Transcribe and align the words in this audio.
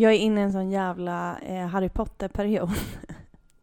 jag 0.00 0.12
är 0.12 0.18
inne 0.18 0.40
i 0.40 0.44
en 0.44 0.52
sån 0.52 0.70
jävla 0.70 1.38
eh, 1.38 1.66
Harry 1.66 1.88
Potter-period. 1.88 2.70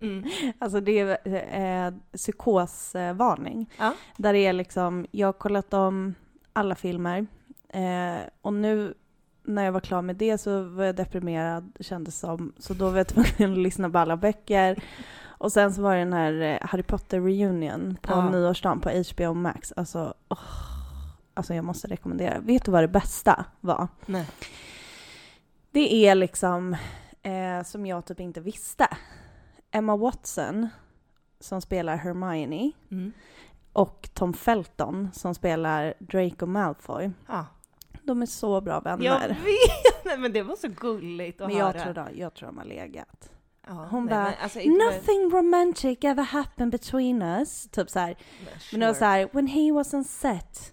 Mm. 0.02 0.24
Alltså 0.60 0.80
det 0.82 1.00
är 1.00 1.88
eh, 1.88 1.94
psykosvarning. 2.18 3.70
Ja. 3.80 3.94
Där 4.18 4.34
det 4.34 4.40
är 4.40 4.54
liksom, 4.54 5.06
jag 5.12 5.28
har 5.28 5.34
kollat 5.34 5.74
om 5.74 6.16
alla 6.54 6.76
filmer 6.76 7.28
eh, 7.70 8.22
och 8.42 8.54
nu 8.54 8.94
när 9.44 9.64
jag 9.66 9.72
var 9.72 9.80
klar 9.80 10.02
med 10.02 10.16
det 10.16 10.38
så 10.38 10.64
var 10.64 10.84
jag 10.84 10.96
deprimerad 10.96 11.72
kändes 11.80 12.20
som. 12.20 12.54
Så 12.60 12.74
då 12.74 12.90
var 12.90 12.98
jag 12.98 13.08
tvungen 13.08 13.52
att 13.54 13.64
lyssna 13.64 13.90
på 13.90 13.98
alla 13.98 14.18
böcker. 14.18 14.84
Och 15.26 15.52
sen 15.52 15.74
så 15.74 15.82
var 15.82 15.94
det 15.96 16.00
den 16.02 16.14
här 16.14 16.42
eh, 16.42 16.58
Harry 16.68 16.84
Potter 16.84 17.22
reunion 17.22 17.98
på 18.02 18.12
Ja. 18.14 18.30
nyårsdagen 18.30 18.80
på 18.80 18.90
HBO 18.90 19.34
Max. 19.34 19.74
Alltså, 19.76 20.14
åh, 20.30 20.38
alltså 21.34 21.54
jag 21.54 21.66
måste 21.66 21.88
rekommendera. 21.88 22.40
Vet 22.40 22.66
du 22.66 22.72
vad 22.72 22.84
det 22.84 22.88
bästa 22.88 23.46
var? 23.60 23.88
Nej. 24.06 24.26
Det 25.74 26.08
är 26.08 26.16
liksom, 26.16 26.74
eh, 27.24 27.64
som 27.66 27.86
jag 27.86 28.06
typ 28.06 28.20
inte 28.20 28.42
visste. 28.42 28.88
Emma 29.72 29.98
Watson, 29.98 30.68
som 31.40 31.62
spelar 31.62 31.96
Hermione, 31.96 32.72
Mm. 32.92 33.12
och 33.74 34.10
Tom 34.14 34.34
Felton, 34.34 35.10
som 35.14 35.36
spelar 35.36 35.94
Draco 36.00 36.46
Malfoy. 36.46 37.12
Ja. 37.28 37.46
De 38.04 38.22
är 38.22 38.26
så 38.26 38.62
bra 38.62 38.80
vänner. 38.80 39.06
Jag 39.06 39.20
vet! 39.28 40.20
Men 40.20 40.34
det 40.34 40.42
var 40.44 40.56
så 40.56 40.68
gulligt 40.68 41.42
att 41.42 41.48
Men 41.48 41.58
jag 41.58 41.66
höra. 41.66 41.84
tror, 41.84 41.94
de, 41.94 42.08
jag 42.20 42.34
tror 42.34 42.48
de 42.48 42.58
har 42.58 42.66
legat. 42.66 43.30
Ja, 43.68 43.88
Hon 43.92 44.06
nej, 44.06 44.14
bara, 44.16 44.24
men 44.24 44.34
alltså, 44.42 44.60
Nothing 44.60 45.30
romantic 45.32 45.98
ever 46.02 46.24
happened 46.24 46.72
between 46.72 47.22
us. 47.22 47.68
Typ 47.72 47.90
så 47.90 48.00
här. 48.00 48.16
Men 48.72 48.80
det 48.80 48.86
var 48.86 48.94
Sure. 48.94 49.00
så 49.00 49.06
här, 49.06 49.30
when 49.32 49.48
he 49.48 49.72
was 49.72 49.94
on 49.94 50.04
set, 50.04 50.73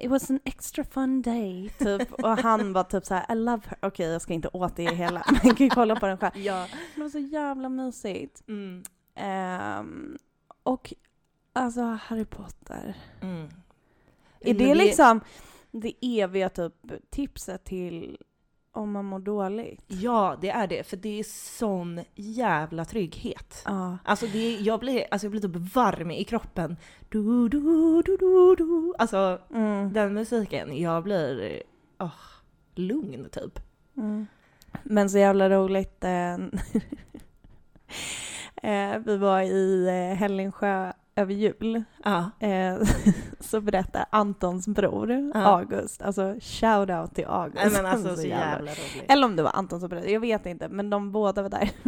it 0.00 0.10
was 0.10 0.30
an 0.30 0.40
extra 0.44 0.84
fun 0.84 1.22
day. 1.22 1.70
Typ. 1.78 2.12
Och 2.12 2.38
han 2.38 2.72
var 2.72 2.84
typ 2.84 3.04
så 3.04 3.14
här, 3.14 3.32
I 3.32 3.34
love 3.34 3.62
her. 3.66 3.78
Okej, 3.82 4.06
jag 4.06 4.22
ska 4.22 4.32
inte 4.32 4.48
återge 4.48 4.94
hela, 4.94 5.24
men 5.42 5.54
kan 5.54 5.66
ju 5.66 5.70
kolla 5.70 5.96
på 5.96 6.06
den 6.06 6.18
själv. 6.18 6.36
Ja. 6.36 6.66
Det 6.94 7.00
var 7.00 7.08
så 7.08 7.18
jävla 7.18 7.68
mysigt. 7.68 8.42
Mm. 8.48 8.82
Ehm, 9.14 10.18
och 10.62 10.94
alltså 11.52 11.82
Harry 11.82 12.24
Potter. 12.24 12.94
Mm. 13.20 13.48
Är 14.40 14.54
Men 14.54 14.58
det 14.58 14.74
liksom 14.74 15.20
det 15.70 15.92
eviga 16.00 16.48
typ 16.48 16.74
tipset 17.10 17.64
till 17.64 18.18
om 18.72 18.92
man 18.92 19.04
mår 19.04 19.18
dåligt? 19.18 19.84
Ja, 19.86 20.36
det 20.40 20.50
är 20.50 20.66
det. 20.66 20.86
För 20.86 20.96
det 20.96 21.18
är 21.18 21.24
sån 21.58 22.00
jävla 22.14 22.84
trygghet. 22.84 23.62
Ja. 23.64 23.98
Alltså, 24.04 24.26
det 24.26 24.56
jag, 24.56 24.80
blir, 24.80 25.04
alltså 25.10 25.24
jag 25.24 25.30
blir 25.30 25.40
typ 25.40 25.74
varm 25.74 26.10
i 26.10 26.24
kroppen. 26.24 26.76
Du, 27.08 27.48
du, 27.48 27.60
du, 28.02 28.16
du, 28.16 28.54
du. 28.56 28.94
Alltså 28.98 29.38
Mm. 29.54 29.92
den 29.92 30.14
musiken, 30.14 30.80
jag 30.80 31.02
blir 31.02 31.62
oh, 31.98 32.10
lugn 32.74 33.28
typ. 33.32 33.58
Mm. 33.96 34.26
Men 34.82 35.10
så 35.10 35.18
jävla 35.18 35.50
roligt. 35.50 36.04
Eh, 36.04 36.34
eh, 38.62 38.98
vi 38.98 39.16
var 39.16 39.40
i 39.42 39.86
eh, 39.88 40.16
Hällingsjö 40.18 40.92
över 41.18 41.34
jul. 41.34 41.84
Ja. 42.04 42.30
Eh, 42.40 42.76
så 43.40 43.60
berättar 43.60 44.06
Antons 44.10 44.68
bror, 44.68 45.12
Ja. 45.34 45.40
August, 45.40 46.02
alltså 46.02 46.34
shout 46.40 46.90
out 46.90 47.14
till 47.14 47.26
August. 47.26 47.64
Nej 47.64 47.70
men 47.82 47.86
alltså 47.86 48.16
så 48.22 48.22
jävla- 48.26 48.56
jävla 48.56 48.70
roligt. 48.72 49.04
Eller 49.08 49.24
om 49.26 49.36
det 49.36 49.42
var 49.42 49.50
Anton 49.54 49.80
som 49.80 49.88
berättade, 49.88 50.12
jag 50.12 50.20
vet 50.20 50.46
inte, 50.46 50.68
men 50.68 50.90
de 50.90 51.12
båda 51.12 51.42
var 51.42 51.48
där. 51.50 51.70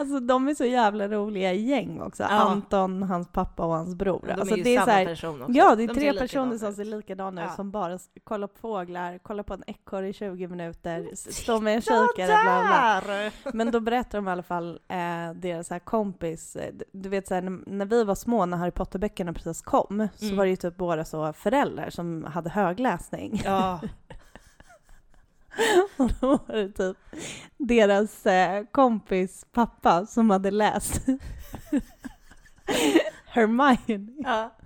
alltså 0.00 0.20
de 0.20 0.48
är 0.48 0.54
så 0.54 0.64
jävla 0.64 1.08
roliga 1.08 1.52
gäng 1.52 2.00
också. 2.00 2.22
Ja. 2.22 2.28
Anton, 2.28 3.02
hans 3.02 3.28
pappa 3.28 3.62
och 3.66 3.72
hans 3.74 3.94
bror. 3.94 4.24
De 4.26 4.32
alltså, 4.32 4.54
är 4.54 4.58
ju 4.58 4.64
det 4.64 4.74
är 4.74 4.78
samma 4.78 4.86
så 4.86 4.90
här, 4.90 5.04
person 5.06 5.42
också. 5.42 5.52
Ja, 5.52 5.74
det 5.74 5.82
är 5.82 5.88
De 5.88 5.94
tre 5.94 6.12
personer 6.18 6.58
som 6.58 6.72
ser 6.72 6.84
likadana 6.84 7.42
ut 7.44 7.48
Ja. 7.50 7.56
som 7.56 7.70
bara 7.70 7.98
kollar 8.24 8.46
på 8.46 8.58
fåglar, 8.58 9.18
kollar 9.18 9.42
på 9.42 9.54
en 9.54 9.62
ekorre 9.66 10.08
i 10.08 10.12
20 10.12 10.48
minuter, 10.48 11.08
står 11.14 11.60
med 11.60 11.74
en 11.74 11.80
kikare, 11.82 12.26
bla 12.44 13.00
bla. 13.04 13.52
Men 13.52 13.70
då 13.70 13.80
berättar 13.80 14.18
de 14.18 14.28
i 14.28 14.30
alla 14.30 14.42
fall 14.42 14.78
eh, 14.88 14.96
deras 15.34 15.70
här 15.70 15.78
kompis, 15.78 16.56
eh, 16.56 16.74
du 16.92 17.08
vet 17.08 17.28
såhär, 17.28 17.42
när, 17.42 17.58
när 17.66 17.86
vi 17.86 18.04
var 18.04 18.14
små, 18.14 18.46
när 18.46 18.56
Harry 18.56 18.70
Potter-böckerna 18.70 19.32
precis 19.32 19.62
kom, 19.62 20.08
så 20.16 20.24
Mm. 20.24 20.36
var 20.36 20.44
det 20.44 20.50
ju 20.50 20.56
typ 20.56 20.76
båda 20.76 21.04
så 21.04 21.32
föräldrar 21.32 21.90
som 21.90 22.24
hade 22.24 22.50
högläsning. 22.50 23.42
Ja. 23.44 23.80
Och 25.96 26.10
då 26.20 26.28
var 26.28 26.56
det 26.56 26.72
typ 26.72 26.96
deras 27.56 28.26
eh, 28.26 28.64
kompis 28.72 29.46
pappa 29.52 30.06
som 30.06 30.30
hade 30.30 30.50
läst 30.50 31.00
Hermione. 33.26 34.12
ja. 34.18 34.56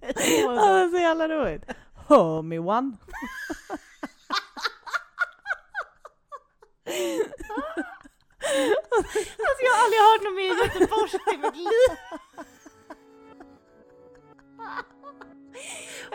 Ja, 0.00 0.12
det 0.16 0.46
var 0.46 0.88
så 0.88 0.96
jävla 0.98 1.28
roligt. 1.28 1.64
Homie 2.08 2.58
one. 2.58 2.96
Alltså 9.46 9.60
jag 9.62 9.72
har 9.72 9.84
aldrig 9.84 10.00
hört 10.00 10.22
någon 10.24 10.34
mer 10.34 10.64
göteborgsk 10.64 11.20
i 11.34 11.36
mitt 11.36 11.56
liv. 11.56 11.90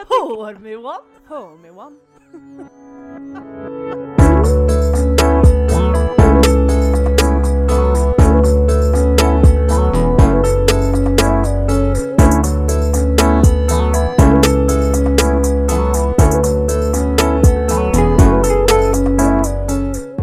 Hår 0.08 0.53
med 0.53 0.78
one. 0.78 1.03
Homie 1.28 1.72
one. 1.72 2.00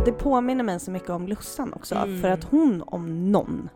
Det 0.05 0.13
påminner 0.13 0.65
mig 0.65 0.81
så 0.81 0.91
mycket 0.91 1.11
om 1.11 1.27
Lussan 1.29 1.73
också, 1.73 1.95
Mm. 1.95 2.21
för 2.21 2.29
att 2.29 2.45
hon 2.45 2.83
om 2.87 3.33
någon, 3.33 3.69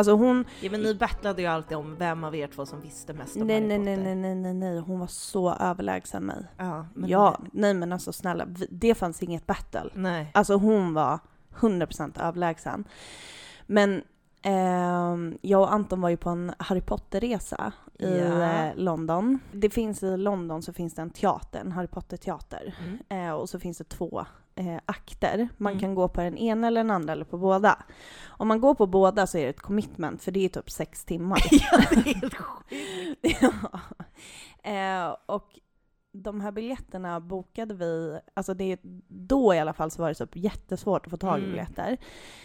alltså 0.00 0.12
hon, 0.12 0.44
Ja 0.60 0.70
men 0.70 0.82
ni 0.82 0.94
battlade 0.94 1.42
ju 1.42 1.48
alltid 1.48 1.76
om 1.76 1.96
vem 1.96 2.24
av 2.24 2.34
er 2.36 2.46
två 2.46 2.66
som 2.66 2.80
visste 2.80 3.12
mest 3.12 3.36
om 3.36 3.46
nej 3.46 3.56
Harry 3.60 3.68
nej 3.68 3.78
Potter. 3.78 3.96
nej 3.96 4.14
nej 4.14 4.34
nej 4.34 4.54
nej 4.54 4.54
nej, 4.54 4.78
hon 4.80 5.00
var 5.00 5.06
så 5.06 5.54
överlägsen 5.54 6.22
mig. 6.24 6.46
Ja, 6.56 6.86
men 6.94 7.10
ja, 7.10 7.38
nej 7.52 7.74
men 7.74 7.92
alltså 7.92 8.12
snälla, 8.12 8.46
det 8.70 8.94
fanns 8.94 9.22
inget 9.22 9.46
battle. 9.46 9.90
Nej. 9.94 10.30
Alltså 10.34 10.54
hon 10.56 10.94
var 10.94 11.18
100% 11.60 12.22
överlägsen. 12.28 12.84
Men 13.66 14.02
ehm, 14.42 15.38
jag 15.40 15.60
och 15.62 15.72
Anton 15.72 16.00
var 16.00 16.08
ju 16.08 16.16
på 16.16 16.30
en 16.30 16.52
Harry 16.58 16.80
Potter-resa 16.80 17.72
i 18.00 18.18
Ja. 18.18 18.42
eh, 18.42 18.76
London. 18.76 19.38
Det 19.52 19.70
finns 19.70 20.02
i 20.02 20.16
London 20.16 20.62
så 20.62 20.72
finns 20.72 20.94
det 20.94 21.02
en 21.02 21.10
teater, 21.10 21.60
en 21.60 21.72
Harry 21.72 21.86
Potter-teater. 21.86 22.74
Mm. 23.08 23.26
Eh, 23.28 23.32
och 23.34 23.48
så 23.48 23.58
finns 23.60 23.78
det 23.78 23.84
två 23.84 24.26
eh, 24.54 24.76
akter. 24.86 25.48
Man 25.56 25.72
Mm. 25.72 25.80
kan 25.80 25.94
gå 25.94 26.08
på 26.08 26.20
den 26.20 26.36
ena 26.38 26.66
eller 26.66 26.80
den 26.80 26.90
andra 26.90 27.12
eller 27.12 27.24
på 27.24 27.38
båda. 27.38 27.78
Om 28.28 28.48
man 28.48 28.60
går 28.60 28.74
på 28.74 28.86
båda 28.86 29.26
så 29.26 29.38
är 29.38 29.42
det 29.42 29.48
ett 29.48 29.60
commitment 29.60 30.22
för 30.22 30.32
det 30.32 30.44
är 30.44 30.48
typ 30.48 30.70
sex 30.70 31.04
timmar. 31.04 31.38
ja, 31.50 31.78
det 31.90 32.10
är 32.10 32.14
helt 32.14 32.34
sjukt. 32.34 33.38
ja. 33.42 33.80
De 36.22 36.40
här 36.40 36.52
biljetterna 36.52 37.20
bokade 37.20 37.74
vi, 37.74 38.18
alltså 38.34 38.54
det, 38.54 38.76
då 39.08 39.54
i 39.54 39.58
alla 39.58 39.72
fall 39.72 39.90
så 39.90 40.02
var 40.02 40.08
det 40.08 40.14
typ 40.14 40.36
jättesvårt 40.36 41.06
att 41.06 41.10
få 41.10 41.16
tag 41.16 41.38
i 41.38 41.42
Mm. 41.42 41.50
biljetter. 41.50 41.96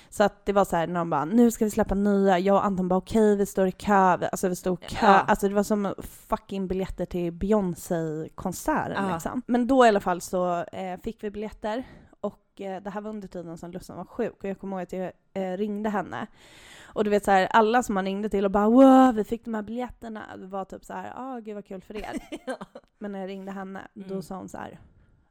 Så 0.09 0.23
att 0.23 0.45
det 0.45 0.53
var 0.53 0.65
så 0.65 0.75
här 0.75 0.87
när 0.87 0.99
de 0.99 1.09
bara, 1.09 1.25
nu 1.25 1.51
ska 1.51 1.65
vi 1.65 1.71
släppa 1.71 1.95
nya, 1.95 2.39
jag 2.39 2.55
och 2.55 2.65
Anton 2.65 2.87
bara 2.87 2.97
okej 2.97 3.35
vi 3.35 3.45
står 3.45 3.67
i 3.67 3.71
kö, 3.71 3.93
alltså 4.31 4.47
vi 4.49 4.55
stod 4.55 4.83
i 4.83 4.85
kö, 4.87 5.05
Ja. 5.05 5.19
alltså 5.19 5.47
det 5.47 5.53
var 5.55 5.63
som 5.63 5.93
fucking 6.01 6.67
biljetter 6.67 7.05
till 7.05 7.31
Beyoncé-konserten 7.33 9.05
Ja. 9.07 9.13
liksom. 9.13 9.41
Men 9.47 9.67
då 9.67 9.85
i 9.85 9.87
alla 9.89 9.99
fall 9.99 10.21
så 10.21 10.63
eh, 10.63 10.99
fick 11.03 11.23
vi 11.23 11.31
biljetter 11.31 11.83
och 12.21 12.61
eh, 12.61 12.81
det 12.83 12.89
här 12.89 13.01
var 13.01 13.09
under 13.09 13.27
tiden 13.27 13.57
som 13.57 13.71
Lussan 13.71 13.97
var 13.97 14.05
sjuk 14.05 14.33
och 14.43 14.49
jag 14.49 14.59
kommer 14.59 14.77
ihåg 14.77 14.83
att 14.83 14.93
jag 14.93 15.11
eh, 15.33 15.57
ringde 15.57 15.89
henne. 15.89 16.27
Och 16.95 17.03
du 17.03 17.09
vet 17.09 17.25
så 17.25 17.31
här, 17.31 17.47
alla 17.51 17.83
som 17.83 17.95
man 17.95 18.05
ringde 18.05 18.29
till 18.29 18.45
och 18.45 18.51
bara 18.51 18.69
wow, 18.69 19.15
vi 19.15 19.23
fick 19.23 19.45
de 19.45 19.53
här 19.53 19.61
biljetterna. 19.61 20.37
Det 20.37 20.47
var 20.47 20.65
typ 20.65 20.85
så 20.85 20.93
här, 20.93 21.13
ah 21.15 21.39
gud 21.39 21.55
vad 21.55 21.65
kul 21.65 21.81
för 21.81 21.95
er. 21.97 22.11
ja. 22.45 22.57
Men 22.99 23.11
när 23.11 23.19
jag 23.19 23.27
ringde 23.29 23.51
henne, 23.51 23.87
då 23.93 24.05
Mm. 24.13 24.21
sa 24.21 24.35
hon 24.37 24.49
så 24.49 24.57
här, 24.57 24.79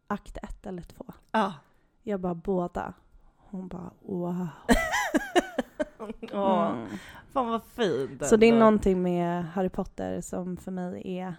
akt 0.06 0.36
ett 0.36 0.66
eller 0.66 0.82
två. 0.82 1.05
Ja. 1.32 1.55
Jag 2.02 2.20
bara 2.20 2.34
båda. 2.34 2.93
Hon 3.37 3.69
bara 3.69 3.90
wow. 4.00 4.49
Åh, 6.32 6.70
Mm. 6.70 6.87
fan 7.32 7.46
vad 7.49 7.62
fint. 7.64 8.26
Så 8.26 8.37
det 8.37 8.46
är 8.46 8.58
någonting 8.58 9.02
med 9.02 9.44
Harry 9.44 9.69
Potter 9.69 10.20
som 10.20 10.56
för 10.56 10.70
mig 10.70 11.19
är, 11.19 11.34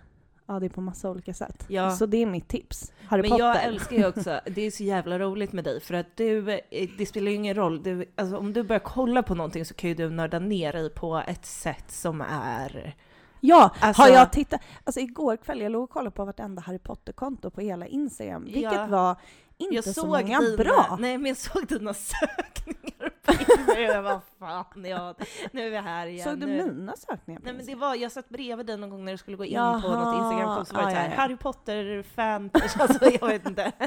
ja 0.47 0.59
det 0.59 0.65
är 0.65 0.69
på 0.69 0.81
massa 0.81 1.09
olika 1.09 1.33
sätt. 1.33 1.65
Ja. 1.67 1.91
Så 1.91 2.05
det 2.05 2.17
är 2.17 2.25
mitt 2.25 2.47
tips. 2.47 2.91
Harry 3.07 3.21
Men 3.21 3.31
Potter. 3.31 3.45
jag 3.45 3.63
älskar 3.63 3.95
ju 3.97 4.07
också, 4.07 4.39
det 4.45 4.61
är 4.61 4.71
så 4.71 4.83
jävla 4.83 5.19
roligt 5.19 5.53
med 5.53 5.63
dig 5.63 5.81
för 5.81 5.93
att 5.93 6.07
du, 6.17 6.49
eh, 6.51 6.89
det 6.97 7.05
spelar 7.05 7.31
ju 7.31 7.35
ingen 7.37 7.55
roll, 7.55 7.83
du, 7.83 8.05
alltså 8.15 8.37
om 8.37 8.53
du 8.53 8.63
börjar 8.63 8.79
kolla 8.79 9.23
på 9.23 9.35
någonting 9.35 9.65
så 9.65 9.73
kan 9.73 9.87
ju 9.89 9.95
du 9.95 10.09
nörda 10.09 10.39
ner 10.39 10.73
dig 10.73 10.89
på 10.89 11.23
ett 11.27 11.45
sätt 11.45 11.91
som 11.91 12.21
är... 12.31 12.95
Ja, 13.41 13.71
Alltså- 13.79 14.01
har 14.01 14.09
jag 14.09 14.31
tittat, 14.31 14.61
alltså 14.83 14.99
igår 14.99 15.37
kväll 15.37 15.61
jag 15.61 15.71
låg 15.71 15.83
och 15.83 15.89
kollade 15.89 16.11
på 16.15 16.25
vartenda 16.25 16.61
Harry 16.61 16.79
Potter-konto 16.79 17.49
på 17.49 17.61
hela 17.61 17.87
Instagram, 17.87 18.43
vilket 18.43 18.61
Ja. 18.73 18.87
var 18.87 19.15
inte 19.57 19.75
Jag 19.75 19.83
så 19.83 19.93
såg 19.93 20.05
många 20.07 20.39
dina, 20.39 20.57
bra. 20.57 20.97
Nej 20.99 21.17
men 21.17 21.25
jag 21.25 21.37
såg 21.37 21.67
dina 21.67 21.93
sökningar 21.93 23.09
på 23.21 23.33
jag 23.81 24.03
bara, 24.03 24.21
fan, 24.39 24.85
ja, 24.85 25.15
nu 25.51 25.61
är 25.61 25.69
vi 25.69 25.77
här 25.77 26.07
igen. 26.07 26.23
Såg 26.23 26.39
du 26.39 26.45
nu. 26.45 26.65
mina 26.65 26.95
sökningar 26.95 27.41
Nej 27.43 27.53
men 27.53 27.59
Instagram? 27.59 27.79
det 27.79 27.85
var, 27.85 27.95
jag 27.95 28.11
satt 28.11 28.29
bredvid 28.29 28.65
dig 28.65 28.77
någon 28.77 28.89
gång 28.89 29.05
när 29.05 29.11
du 29.11 29.17
skulle 29.17 29.37
gå 29.37 29.45
in 29.45 29.53
Jaha, 29.53 29.81
på 29.81 29.87
något 29.87 30.15
Instagramkonto 30.15 30.65
så 30.65 30.75
var 30.75 30.81
det 30.81 30.87
ah, 30.87 30.91
såhär, 30.91 31.05
ja, 31.05 31.11
ja. 31.11 31.21
Harry 31.21 31.37
Potter-fan, 31.37 32.49
alltså 32.79 33.09
jag 33.21 33.27
vet 33.27 33.47
inte. 33.47 33.71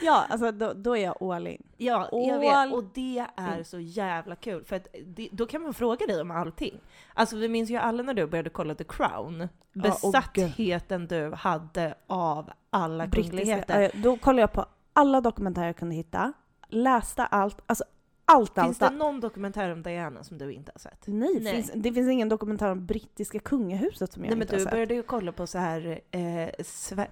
Ja, 0.00 0.26
alltså 0.28 0.52
då, 0.52 0.72
då 0.72 0.96
är 0.96 1.04
jag 1.04 1.22
all 1.22 1.46
in. 1.46 1.62
Ja, 1.76 2.08
jag 2.12 2.30
All 2.30 2.40
vet. 2.40 2.72
Och 2.72 2.84
det 2.94 3.26
är 3.36 3.62
så 3.62 3.80
jävla 3.80 4.36
kul, 4.36 4.64
för 4.64 4.76
att 4.76 4.86
det, 5.06 5.28
då 5.32 5.46
kan 5.46 5.62
man 5.62 5.74
fråga 5.74 6.06
dig 6.06 6.20
om 6.20 6.30
allting. 6.30 6.80
Alltså 7.14 7.36
vi 7.36 7.48
minns 7.48 7.70
ju 7.70 7.76
alla 7.76 8.02
när 8.02 8.14
du 8.14 8.26
började 8.26 8.50
kolla 8.50 8.74
The 8.74 8.84
Crown, 8.84 9.40
och 9.40 9.48
besattheten 9.82 11.06
du 11.06 11.32
hade 11.34 11.94
av 12.06 12.50
alla 12.70 13.10
kungligheter. 13.10 13.90
Då 13.94 14.16
kollade 14.16 14.40
jag 14.40 14.52
på 14.52 14.66
alla 14.92 15.20
dokumentärer 15.20 15.66
jag 15.66 15.76
kunde 15.76 15.94
hitta, 15.94 16.32
läste 16.68 17.26
allt, 17.26 17.60
alltså 17.66 17.84
allt, 18.30 18.54
Finns 18.54 18.58
allt, 18.66 18.78
det 18.80 18.86
allt. 18.86 18.94
någon 18.96 19.20
dokumentär 19.20 19.72
om 19.72 19.82
Diana 19.82 20.24
som 20.24 20.38
du 20.38 20.52
inte 20.52 20.72
har 20.74 20.78
sett? 20.78 21.02
Nej, 21.06 21.38
Nej. 21.40 21.54
Finns, 21.54 21.70
det 21.74 21.92
finns 21.92 22.08
ingen 22.10 22.28
dokumentär 22.28 22.70
om 22.70 22.86
brittiska 22.86 23.38
kungahuset 23.38 24.12
som 24.12 24.24
jag 24.24 24.28
Nej 24.30 24.36
men 24.38 24.42
inte 24.42 24.54
har 24.54 24.58
du 24.58 24.64
sett. 24.64 24.70
började 24.72 24.94
ju 24.94 25.02
kolla 25.02 25.32
på 25.32 25.46
så 25.46 25.58
här, 25.58 26.00
eh, 26.10 26.48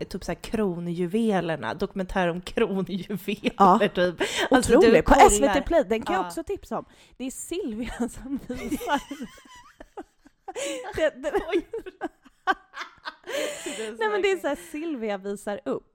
typ 0.08 0.24
så 0.24 0.30
här 0.32 0.34
kronjuvelerna, 0.34 1.74
dokumentär 1.74 2.28
om 2.28 2.40
kronjuveler 2.40 3.52
Ja. 3.58 3.78
typ. 3.94 4.20
Alltså, 4.50 4.72
du 4.72 4.78
Otroligt! 4.78 5.04
På 5.04 5.14
SVT 5.30 5.60
Play, 5.66 5.84
den 5.84 6.02
kan 6.02 6.14
jag 6.14 6.22
Ja. 6.22 6.26
också 6.26 6.42
tipsa 6.42 6.78
om. 6.78 6.84
Det 7.16 7.24
är 7.24 7.30
Silvia 7.30 7.92
som 8.08 8.38
visar. 8.48 9.00
det, 10.96 11.10
det, 11.22 11.32
nej 13.98 14.08
men 14.10 14.22
det 14.22 14.32
är 14.32 14.36
så 14.38 14.48
här, 14.48 14.58
Silvia 14.70 15.18
visar 15.18 15.60
upp. 15.64 15.92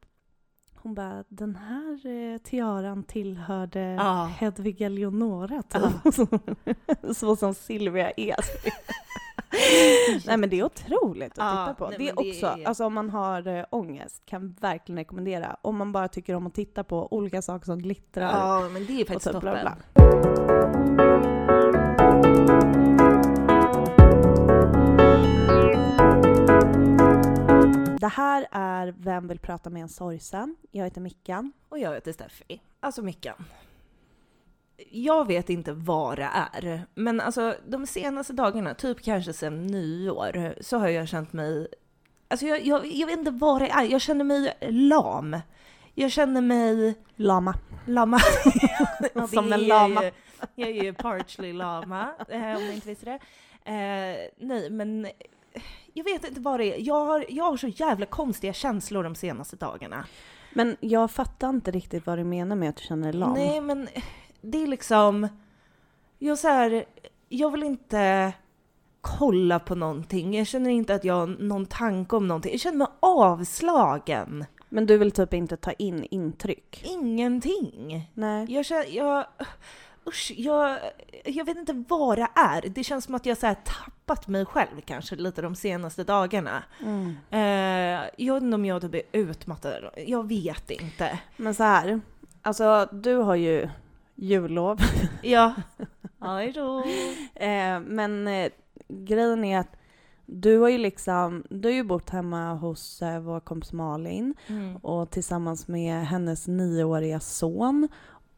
Hon 0.76 0.94
bara, 0.94 1.24
den 1.28 1.56
här 1.56 2.08
eh, 2.08 2.38
tiaran 2.38 3.04
tillhörde 3.04 3.80
Ja. 3.80 4.24
Hedvig 4.38 4.82
Eleonora 4.82 5.62
typ. 5.64 5.82
så 7.18 7.36
som 7.36 7.54
Silvia 7.54 8.12
är. 8.18 8.36
nej 10.28 10.38
men 10.38 10.50
det 10.50 10.60
är 10.60 10.64
otroligt 10.64 11.32
att 11.32 11.38
Ja, 11.38 11.66
titta 11.68 11.74
på. 11.74 11.88
nej, 11.90 11.98
det 11.98 12.10
är 12.10 12.16
det 12.24 12.30
också, 12.30 12.46
är- 12.46 12.68
alltså 12.68 12.86
om 12.86 12.94
man 12.94 13.10
har 13.10 13.48
äh, 13.48 13.66
ångest, 13.70 14.26
kan 14.26 14.54
verkligen 14.62 14.98
rekommendera. 15.00 15.56
Om 15.62 15.78
man 15.78 15.92
bara 15.92 16.08
tycker 16.08 16.36
om 16.36 16.48
att 16.48 16.54
titta 16.54 16.84
på 16.84 17.14
olika 17.14 17.42
saker 17.42 17.66
som 17.66 17.80
glittrar. 17.80 18.32
Ja 18.62 18.70
men 18.70 18.86
det 18.86 19.02
är 19.02 19.06
faktiskt 19.06 19.32
så 19.34 19.40
bla, 19.40 19.52
toppen. 19.58 19.74
bla. 19.94 21.01
Här 28.12 28.48
är 28.52 28.94
Vem 28.98 29.28
vill 29.28 29.40
prata 29.40 29.70
med 29.70 29.82
en 29.82 29.90
sorgsen? 29.90 30.56
Jag 30.72 30.84
heter 30.84 31.02
Mickan. 31.02 31.54
Och 31.70 31.80
jag 31.80 31.94
heter 31.94 32.14
Steffi. 32.14 32.62
Alltså 32.80 33.02
Mickan. 33.02 33.46
Jag 34.90 35.28
vet 35.28 35.50
inte 35.50 35.74
vad 35.74 36.18
det 36.18 36.30
är, 36.34 36.86
men 36.96 37.20
alltså 37.22 37.56
de 37.68 37.88
senaste 37.88 38.34
dagarna, 38.34 38.74
typ 38.74 39.02
kanske 39.04 39.34
sedan 39.34 39.68
nyår, 39.68 40.56
så 40.62 40.78
har 40.78 40.88
jag 40.88 41.08
känt 41.08 41.34
mig... 41.34 41.68
Alltså 42.28 42.46
jag, 42.46 42.66
jag, 42.66 42.86
jag 42.86 43.08
vet 43.08 43.18
inte 43.20 43.32
vad 43.32 43.62
det 43.62 43.70
är, 43.70 43.84
jag 43.84 44.02
känner 44.02 44.24
mig 44.26 44.54
lam. 44.62 45.38
Jag 45.96 46.12
känner 46.12 46.42
mig 46.42 46.96
Lama. 47.16 47.54
lama. 47.86 48.20
Ja, 49.14 49.28
Som 49.28 49.54
en 49.54 49.68
lama. 49.68 50.04
Ju, 50.04 50.12
jag 50.56 50.70
är 50.70 50.84
ju 50.84 50.94
partially 50.94 51.54
lama, 51.54 52.14
eh, 52.30 52.56
om 52.58 52.64
ni 52.64 52.74
inte 52.74 52.88
visste 52.88 53.06
det. 53.06 53.20
Eh, 53.66 54.30
nej, 54.38 54.70
men 54.70 55.08
jag 55.94 56.04
vet 56.04 56.28
inte 56.28 56.42
vad 56.42 56.60
det 56.60 56.66
är. 56.66 56.88
Jag 56.88 57.06
har, 57.06 57.26
jag 57.30 57.44
har 57.44 57.58
så 57.58 57.68
jävla 57.68 58.06
konstiga 58.06 58.54
känslor 58.54 59.04
de 59.04 59.16
senaste 59.16 59.56
dagarna. 59.56 60.06
Men 60.54 60.78
jag 60.80 61.12
fattar 61.12 61.50
inte 61.50 61.72
riktigt 61.72 62.06
vad 62.06 62.18
du 62.18 62.24
menar 62.24 62.56
med 62.56 62.70
att 62.70 62.76
du 62.76 62.84
känner 62.84 63.12
dig 63.12 63.20
lam. 63.20 63.34
Nej, 63.34 63.62
men 63.62 63.88
det 64.42 64.64
är 64.64 64.68
liksom... 64.68 65.28
Jag, 66.20 66.40
så 66.40 66.48
här, 66.48 66.86
jag 67.30 67.52
vill 67.52 67.64
inte 67.64 68.34
kolla 69.02 69.60
på 69.60 69.76
någonting. 69.76 70.38
Jag 70.38 70.48
känner 70.48 70.70
inte 70.70 70.96
att 70.96 71.04
jag 71.04 71.14
har 71.14 71.28
någon 71.28 71.66
tanke 71.66 72.16
om 72.16 72.28
någonting. 72.28 72.52
Jag 72.52 72.62
känner 72.62 72.78
mig 72.78 72.88
avslagen. 73.00 74.46
Men 74.70 74.86
du 74.86 74.98
vill 74.98 75.12
typ 75.12 75.34
inte 75.34 75.58
ta 75.58 75.72
in 75.72 76.04
intryck? 76.12 76.84
Ingenting. 76.86 78.10
Nej. 78.14 78.46
Jag 78.54 78.66
känner... 78.66 78.86
Jag, 78.96 79.26
usch, 80.08 80.32
jag, 80.38 80.80
jag 81.26 81.46
vet 81.46 81.58
inte 81.58 81.84
vad 81.88 82.18
det 82.18 82.28
är. 82.36 82.62
Det 82.70 82.84
känns 82.84 83.06
som 83.06 83.16
att 83.16 83.26
jag 83.26 83.38
så 83.38 83.48
här 83.48 83.56
tappat 83.66 84.28
mig 84.28 84.46
själv 84.46 84.82
kanske 84.86 85.16
lite 85.16 85.42
de 85.42 85.56
senaste 85.56 86.04
dagarna. 86.04 86.64
Mm. 86.82 87.16
Eh, 87.30 88.10
jag 88.18 88.34
vet 88.34 88.44
inte 88.44 88.56
om 88.56 88.66
jag 88.66 88.82
typ 88.82 88.94
är 88.96 89.02
utmattad. 89.12 89.74
Jag 90.08 90.28
vet 90.28 90.70
inte. 90.72 91.20
Men 91.38 91.56
så 91.56 91.64
här, 91.64 92.02
alltså 92.42 92.88
du 92.92 93.16
har 93.16 93.36
ju 93.36 93.70
jullov. 94.16 94.80
Ja. 95.24 95.54
Aj 96.20 96.52
då. 96.52 96.80
Eh, 97.36 97.80
men 97.80 98.28
eh, 98.28 98.52
grejen 98.88 99.44
är 99.44 99.60
att 99.60 99.76
du 100.26 100.58
har 100.60 100.70
ju 100.70 100.78
liksom, 100.78 101.44
du 101.50 101.68
har 101.68 101.74
ju 101.74 101.84
bott 101.84 102.10
hemma 102.10 102.54
hos 102.54 103.02
eh, 103.02 103.20
vår 103.20 103.40
kompis 103.40 103.74
Malin 103.74 104.36
Mm. 104.48 104.76
och 104.78 105.10
tillsammans 105.10 105.68
med 105.68 106.08
hennes 106.08 106.48
nioåriga 106.48 107.20
son 107.20 107.88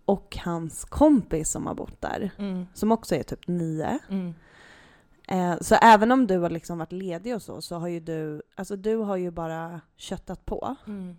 och 0.06 0.38
hans 0.44 0.86
kompis 0.86 1.50
som 1.52 1.68
har 1.68 1.74
bott 1.76 2.02
där, 2.02 2.32
Mm. 2.38 2.66
som 2.74 2.92
också 2.92 3.16
är 3.16 3.24
typ 3.24 3.48
nio. 3.48 4.00
Mm. 4.10 4.34
Eh, 5.28 5.58
så 5.62 5.76
även 5.76 6.12
om 6.12 6.28
du 6.28 6.38
har 6.38 6.50
liksom 6.50 6.78
varit 6.78 6.92
ledig 6.92 7.36
och 7.36 7.42
så, 7.42 7.62
så 7.62 7.76
har 7.76 7.88
ju 7.88 8.00
du, 8.00 8.42
alltså 8.56 8.76
du 8.76 8.96
har 8.96 9.16
ju 9.18 9.32
bara 9.32 9.82
köttat 9.98 10.46
på. 10.46 10.76
Mm. 10.88 11.18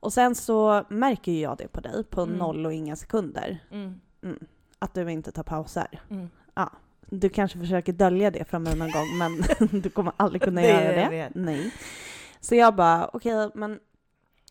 Och 0.00 0.12
sen 0.12 0.34
så 0.34 0.84
märker 0.88 1.32
ju 1.32 1.40
jag 1.40 1.56
det 1.58 1.68
på 1.68 1.80
dig 1.80 2.04
på 2.04 2.20
Mm. 2.22 2.36
noll 2.36 2.66
och 2.66 2.72
inga 2.72 2.96
sekunder, 2.96 3.58
Mm. 3.70 4.00
att 4.78 4.94
du 4.94 5.10
inte 5.12 5.32
tar 5.32 5.42
pauser. 5.42 6.00
Mm. 6.10 6.28
Du 7.10 7.28
kanske 7.28 7.58
försöker 7.58 7.92
dölja 7.92 8.30
det 8.30 8.44
från 8.44 8.62
mig 8.62 8.76
någon 8.76 8.90
gång, 8.90 9.18
men 9.18 9.42
du 9.82 9.90
kommer 9.90 10.12
aldrig 10.16 10.42
kunna 10.42 10.60
Det 10.60 10.68
göra 10.68 10.92
det. 11.04 11.08
vet. 11.10 11.34
Nej. 11.34 11.74
Så 12.40 12.54
jag 12.54 12.74
bara, 12.74 13.10
okej, 13.12 13.50
men... 13.54 13.80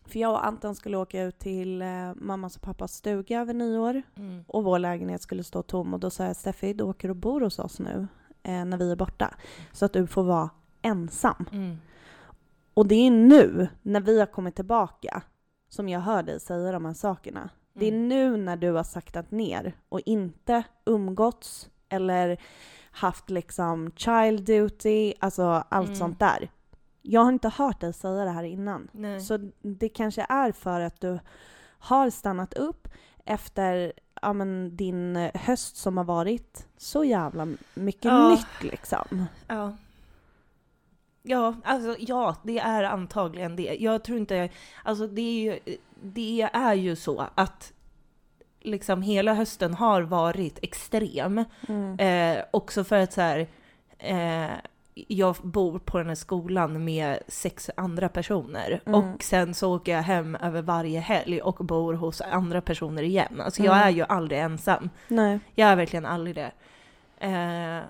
För 0.08 0.18
jag 0.18 0.30
och 0.32 0.46
Anton 0.46 0.74
skulle 0.74 0.96
åka 0.96 1.22
ut 1.22 1.38
till 1.38 1.82
eh, 1.82 2.14
mammas 2.16 2.56
och 2.56 2.62
pappas 2.62 2.92
stuga 2.94 3.40
över 3.40 3.54
nyår 3.54 4.02
Mm. 4.16 4.44
och 4.48 4.64
vår 4.64 4.78
lägenhet 4.78 5.22
skulle 5.22 5.44
stå 5.44 5.62
tom 5.62 5.94
och 5.94 6.00
då 6.00 6.10
sa 6.10 6.24
jag 6.24 6.36
Steffi, 6.36 6.72
du 6.72 6.84
åker 6.84 7.08
och 7.10 7.16
bor 7.16 7.40
hos 7.40 7.58
oss 7.58 7.78
nu 7.80 8.06
eh, 8.42 8.64
när 8.64 8.76
vi 8.76 8.90
är 8.92 8.96
borta. 8.96 9.34
Så 9.72 9.84
att 9.84 9.92
du 9.92 10.06
får 10.06 10.22
vara 10.22 10.50
ensam. 10.82 11.44
Mm. 11.52 11.76
Och 12.74 12.86
det 12.86 12.94
är 12.94 13.10
nu, 13.10 13.68
när 13.82 14.00
vi 14.00 14.18
har 14.18 14.26
kommit 14.26 14.54
tillbaka, 14.56 15.22
som 15.68 15.88
jag 15.88 16.00
hör 16.00 16.22
dig 16.22 16.40
säga 16.40 16.72
de 16.72 16.84
här 16.84 16.92
sakerna. 16.94 17.50
Det 17.74 17.86
är 17.86 17.92
Mm. 17.92 18.08
nu 18.08 18.36
när 18.36 18.56
du 18.56 18.70
har 18.72 18.82
saktat 18.82 19.30
ner 19.30 19.72
och 19.88 20.00
inte 20.06 20.62
umgåtts 20.86 21.68
eller 21.88 22.40
haft 22.90 23.30
liksom 23.30 23.92
child 23.96 24.44
duty, 24.44 25.14
alltså 25.20 25.42
allt 25.68 25.86
Mm. 25.88 25.98
sånt 25.98 26.18
där. 26.18 26.50
Jag 27.10 27.20
har 27.20 27.32
inte 27.32 27.48
hört 27.48 27.80
dig 27.80 27.92
säga 27.92 28.24
det 28.24 28.30
här 28.30 28.42
innan. 28.42 28.88
Nej. 28.92 29.20
Så 29.20 29.50
det 29.62 29.88
kanske 29.88 30.26
är 30.28 30.52
för 30.52 30.80
att 30.80 31.00
du 31.00 31.18
har 31.78 32.10
stannat 32.10 32.54
upp 32.54 32.88
efter 33.24 33.92
ja, 34.22 34.32
men, 34.32 34.76
din 34.76 35.30
höst 35.34 35.76
som 35.76 35.96
har 35.96 36.04
varit 36.04 36.66
så 36.76 37.04
jävla 37.04 37.48
mycket 37.74 38.04
Ja. 38.04 38.28
nytt 38.28 38.72
liksom. 38.72 39.24
Ja. 39.48 39.76
Ja, 41.22 41.54
alltså 41.64 41.96
ja, 41.98 42.36
det 42.42 42.58
är 42.58 42.84
antagligen 42.84 43.56
det. 43.56 43.76
Jag 43.80 44.04
tror 44.04 44.18
inte, 44.18 44.48
alltså 44.84 45.06
det 45.06 45.22
är 45.22 45.42
ju, 45.42 45.76
det 46.02 46.50
är 46.52 46.74
ju 46.74 46.96
så 46.96 47.26
att 47.34 47.72
liksom 48.60 49.02
hela 49.02 49.34
hösten 49.34 49.74
har 49.74 50.02
varit 50.02 50.58
extrem. 50.62 51.44
Mm. 51.68 51.98
Eh, 51.98 52.44
också 52.50 52.84
för 52.84 52.96
att 52.98 53.12
så 53.12 53.20
här, 53.20 53.48
eh, 53.98 54.50
jag 55.08 55.36
bor 55.42 55.78
på 55.78 55.98
den 55.98 56.06
här 56.06 56.14
skolan 56.14 56.84
med 56.84 57.18
sex 57.28 57.70
andra 57.76 58.08
personer 58.08 58.80
Mm. 58.86 59.00
och 59.14 59.22
sen 59.22 59.54
så 59.54 59.74
åker 59.76 59.92
jag 59.92 60.02
hem 60.02 60.34
över 60.34 60.62
varje 60.62 61.00
helg 61.00 61.40
och 61.42 61.54
bor 61.66 61.94
hos 61.94 62.20
andra 62.20 62.60
personer 62.60 63.02
igen. 63.02 63.40
Alltså 63.40 63.62
jag 63.62 63.74
Mm. 63.76 63.86
är 63.88 63.90
ju 63.90 64.02
aldrig 64.08 64.40
ensam. 64.40 64.90
Nej. 65.08 65.40
Jag 65.54 65.68
är 65.68 65.76
verkligen 65.76 66.06
aldrig 66.06 66.34
det. 66.36 66.52
Eh, 67.18 67.82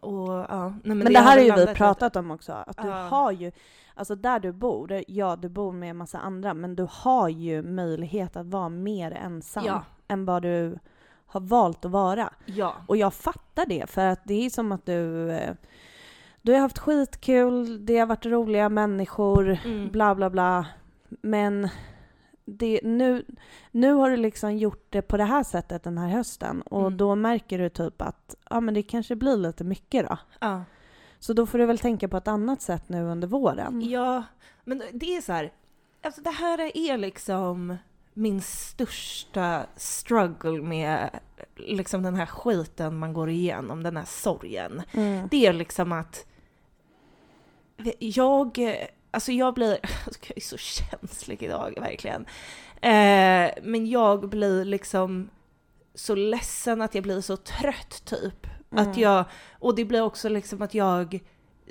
och, 0.00 0.28
ja, 0.48 0.68
nej, 0.68 0.80
men, 0.84 0.98
Men, 0.98 1.12
det 1.12 1.18
har 1.18 1.26
här 1.30 1.50
har 1.50 1.60
ju 1.60 1.66
vi 1.66 1.74
pratat 1.74 2.16
om 2.16 2.30
också, 2.30 2.52
att 2.52 2.76
du 2.82 2.88
Ja. 2.88 2.94
har 2.94 3.32
ju, 3.32 3.52
alltså 3.94 4.14
där 4.14 4.40
du 4.40 4.52
bor, 4.52 5.02
ja 5.08 5.36
du 5.36 5.48
bor 5.48 5.72
med 5.72 5.90
en 5.90 5.96
massa 5.96 6.18
andra, 6.18 6.54
men 6.54 6.76
du 6.76 6.86
har 6.90 7.28
ju 7.28 7.62
möjlighet 7.62 8.36
att 8.36 8.46
vara 8.46 8.68
mer 8.68 9.10
ensam 9.10 9.64
Ja. 9.66 9.82
än 10.08 10.24
vad 10.24 10.42
du 10.42 10.78
har 11.26 11.40
valt 11.40 11.84
att 11.84 11.90
vara. 11.90 12.32
Ja. 12.46 12.74
Och 12.86 12.96
jag 12.96 13.14
fattar 13.14 13.66
det, 13.66 13.90
för 13.90 14.06
att 14.06 14.20
det 14.24 14.46
är 14.46 14.50
som 14.50 14.72
att 14.72 14.86
du, 14.86 15.30
eh, 15.32 15.54
du 16.42 16.52
har 16.52 16.60
haft 16.60 16.78
skitkul, 16.78 17.86
det 17.86 17.98
har 17.98 18.06
varit 18.06 18.26
roliga 18.26 18.68
människor, 18.68 19.58
Mm. 19.64 19.90
bla 19.90 20.14
bla 20.14 20.30
bla, 20.30 20.66
men 21.08 21.68
det, 22.44 22.80
nu, 22.84 23.24
nu 23.70 23.92
har 23.92 24.10
du 24.10 24.16
liksom 24.16 24.56
gjort 24.56 24.86
det 24.90 25.02
på 25.02 25.16
det 25.16 25.24
här 25.24 25.42
sättet 25.42 25.82
den 25.84 25.98
här 25.98 26.08
hösten 26.08 26.62
och 26.62 26.80
Mm. 26.86 26.96
då 26.96 27.14
märker 27.14 27.58
du 27.58 27.68
typ 27.68 28.02
att 28.02 28.34
ja, 28.50 28.60
men 28.60 28.74
det 28.74 28.82
kanske 28.82 29.16
blir 29.16 29.36
lite 29.36 29.64
mycket 29.64 30.08
då. 30.08 30.18
Ja. 30.40 30.64
Så 31.18 31.32
då 31.32 31.46
får 31.46 31.58
du 31.58 31.66
väl 31.66 31.78
tänka 31.78 32.08
på 32.08 32.16
ett 32.16 32.28
annat 32.28 32.62
sätt 32.62 32.88
nu 32.88 33.02
under 33.04 33.28
våren. 33.28 33.80
ja, 33.90 34.22
men 34.64 34.82
det 34.92 35.16
är 35.16 35.20
så 35.20 35.32
här, 35.32 35.52
alltså 36.02 36.20
det 36.22 36.30
här 36.30 36.76
är 36.76 36.98
liksom 36.98 37.76
min 38.14 38.40
största 38.40 39.62
struggle 39.76 40.62
med 40.62 41.10
liksom 41.56 42.02
den 42.02 42.14
här 42.14 42.26
skiten 42.26 42.98
man 42.98 43.12
går 43.12 43.30
igenom, 43.30 43.82
den 43.82 43.96
här 43.96 44.04
sorgen. 44.04 44.82
Mm. 44.92 45.28
Det 45.30 45.46
är 45.46 45.52
liksom 45.52 45.92
att 45.92 46.26
jag, 47.98 48.76
alltså 49.10 49.32
jag 49.32 49.54
blir, 49.54 49.68
jag 50.26 50.36
är 50.36 50.40
så 50.40 50.56
känslig 50.56 51.42
idag 51.42 51.74
verkligen. 51.80 52.26
Eh, 52.74 53.50
men 53.62 53.86
jag 53.86 54.28
blir 54.28 54.64
liksom 54.64 55.30
så 55.94 56.14
ledsen 56.14 56.82
att 56.82 56.94
jag 56.94 57.04
blir 57.04 57.20
så 57.20 57.36
trött 57.36 58.04
typ. 58.04 58.46
Mm. 58.72 58.90
Att 58.90 58.96
jag, 58.96 59.24
och 59.52 59.74
det 59.74 59.84
blir 59.84 60.02
också 60.02 60.28
liksom 60.28 60.62
att 60.62 60.74
jag, 60.74 61.20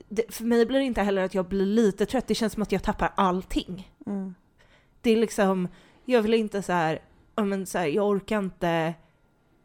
det, 0.09 0.33
för 0.33 0.43
mig 0.43 0.65
blir 0.65 0.79
det 0.79 0.85
inte 0.85 1.01
heller 1.01 1.23
att 1.23 1.33
jag 1.33 1.45
blir 1.45 1.65
lite 1.65 2.05
trött, 2.05 2.27
det 2.27 2.35
känns 2.35 2.53
som 2.53 2.63
att 2.63 2.71
jag 2.71 2.83
tappar 2.83 3.13
allting. 3.15 3.91
Mm. 4.05 4.35
Det 5.01 5.11
är 5.11 5.17
liksom, 5.17 5.67
jag 6.05 6.21
vill 6.21 6.33
inte 6.33 6.61
så 6.61 6.73
här, 6.73 6.99
men 7.35 7.65
så 7.65 7.77
här, 7.77 7.85
jag 7.85 8.09
orkar 8.09 8.39
inte 8.39 8.93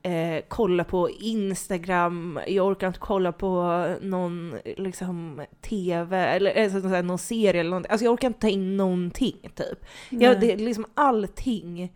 eh, 0.07 0.45
kolla 0.49 0.85
på 0.85 1.11
Instagram, 1.11 2.41
jag 2.47 2.67
orkar 2.67 2.87
inte 2.87 2.99
kolla 2.99 3.33
på 3.33 3.87
någon 4.01 4.59
liksom 4.65 5.43
TV 5.61 6.17
eller 6.19 6.65
alltså, 6.65 7.03
någon 7.03 7.19
serie 7.19 7.61
eller 7.61 7.71
någonting. 7.71 7.91
Alltså 7.91 8.05
jag 8.05 8.13
orkar 8.13 8.29
inte 8.29 8.41
ta 8.41 8.49
in 8.49 8.77
någonting 8.77 9.51
typ. 9.55 9.87
Jag, 10.11 10.41
det 10.41 10.53
är 10.53 10.57
liksom 10.57 10.87
allting 10.95 11.93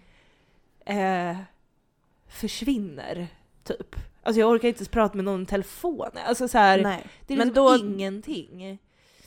eh, 0.84 1.36
försvinner 2.28 3.26
typ. 3.64 3.96
Alltså 4.22 4.40
jag 4.40 4.50
orkar 4.50 4.68
inte 4.68 4.78
ens 4.78 4.88
prata 4.88 5.16
med 5.16 5.24
någon 5.24 5.42
i 5.42 5.46
telefon. 5.46 6.10
Alltså 6.26 6.48
så 6.48 6.58
här, 6.58 6.82
Nej. 6.82 7.06
det 7.26 7.34
är 7.34 7.38
liksom 7.38 7.54
då- 7.54 7.76
ingenting. 7.76 8.78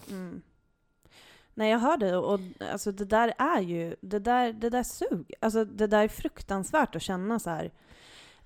Mm. 0.09 0.41
Nej 1.53 1.71
jag 1.71 1.79
hör 1.79 1.97
dig 1.97 2.15
och 2.15 2.39
alltså 2.71 2.91
det 2.91 3.05
där 3.05 3.33
är 3.37 3.61
ju, 3.61 3.95
det 4.01 4.19
där, 4.19 4.53
det 4.53 4.69
där 4.69 4.83
sug. 4.83 5.33
Alltså 5.39 5.65
det 5.65 5.87
där 5.87 6.03
är 6.03 6.07
fruktansvärt 6.07 6.95
att 6.95 7.01
känna 7.01 7.39
så 7.39 7.49
här. 7.49 7.71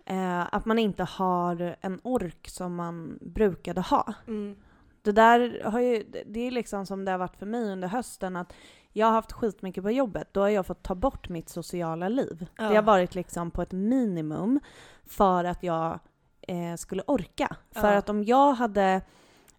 Eh, 0.10 0.56
att 0.56 0.66
man 0.66 0.80
inte 0.80 1.04
har 1.04 1.76
en 1.82 2.00
ork 2.04 2.48
som 2.50 2.76
man 2.76 3.18
brukade 3.22 3.82
ha. 3.82 4.14
Mm. 4.28 4.56
Det 5.02 5.12
där 5.12 5.62
har 5.66 5.80
ju, 5.80 6.04
det 6.26 6.40
är 6.40 6.52
liksom 6.52 6.86
som 6.86 7.06
det 7.06 7.12
har 7.12 7.18
varit 7.18 7.36
för 7.38 7.46
mig 7.46 7.72
under 7.72 7.88
hösten 7.88 8.36
att 8.36 8.54
jag 8.94 9.08
har 9.08 9.14
haft 9.14 9.32
skitmycket 9.32 9.84
på 9.84 9.92
jobbet, 9.92 10.28
då 10.32 10.42
har 10.42 10.50
jag 10.50 10.66
fått 10.66 10.84
ta 10.84 10.96
bort 10.96 11.30
mitt 11.30 11.50
sociala 11.50 12.10
liv. 12.10 12.48
Ja. 12.58 12.70
Det 12.70 12.76
har 12.76 12.84
varit 12.84 13.16
liksom 13.16 13.52
på 13.52 13.62
ett 13.62 13.72
minimum 13.72 14.60
för 15.06 15.44
att 15.44 15.64
jag 15.64 16.00
eh, 16.42 16.76
skulle 16.78 17.04
orka. 17.08 17.56
För 17.72 17.92
Ja. 17.92 17.98
att 17.98 18.10
om 18.10 18.24
jag 18.24 18.54
hade 18.54 19.02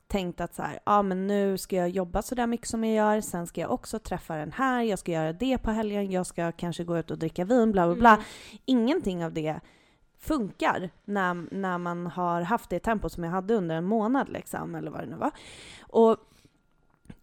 tänkt 0.07 0.41
att 0.41 0.55
så 0.55 0.63
här, 0.63 0.79
ja 0.85 1.03
men 1.03 1.27
nu 1.27 1.59
ska 1.59 1.77
jag 1.77 1.89
jobba 1.89 2.23
så 2.23 2.35
där 2.35 2.47
mycket 2.47 2.69
som 2.69 2.85
jag 2.85 2.95
gör, 2.95 3.21
sen 3.21 3.47
ska 3.47 3.61
jag 3.61 3.71
också 3.71 3.99
träffa 3.99 4.37
den 4.37 4.53
här, 4.53 4.83
jag 4.83 4.99
ska 4.99 5.13
göra 5.13 5.33
det 5.33 5.59
på 5.59 5.71
helgen, 5.71 6.11
jag 6.11 6.27
ska 6.27 6.53
kanske 6.53 6.85
gå 6.85 6.99
ut 6.99 7.11
och 7.11 7.19
dricka 7.19 7.45
vin, 7.45 7.73
bla 7.73 7.87
bla 7.87 7.97
bla. 7.97 8.13
Mm. 8.15 8.25
Ingenting 8.65 9.25
av 9.25 9.33
det 9.33 9.61
funkar 10.19 10.91
när, 11.05 11.47
när 11.55 11.79
man 11.79 12.07
har 12.07 12.43
haft 12.43 12.71
det 12.71 12.79
tempo 12.81 13.09
som 13.09 13.25
jag 13.25 13.31
hade 13.31 13.55
under 13.55 13.77
en 13.77 13.85
månad 13.85 14.29
liksom, 14.29 14.75
eller 14.75 14.91
vad 14.91 15.01
det 15.01 15.07
nu 15.07 15.17
var. 15.17 15.31
Och 15.81 16.17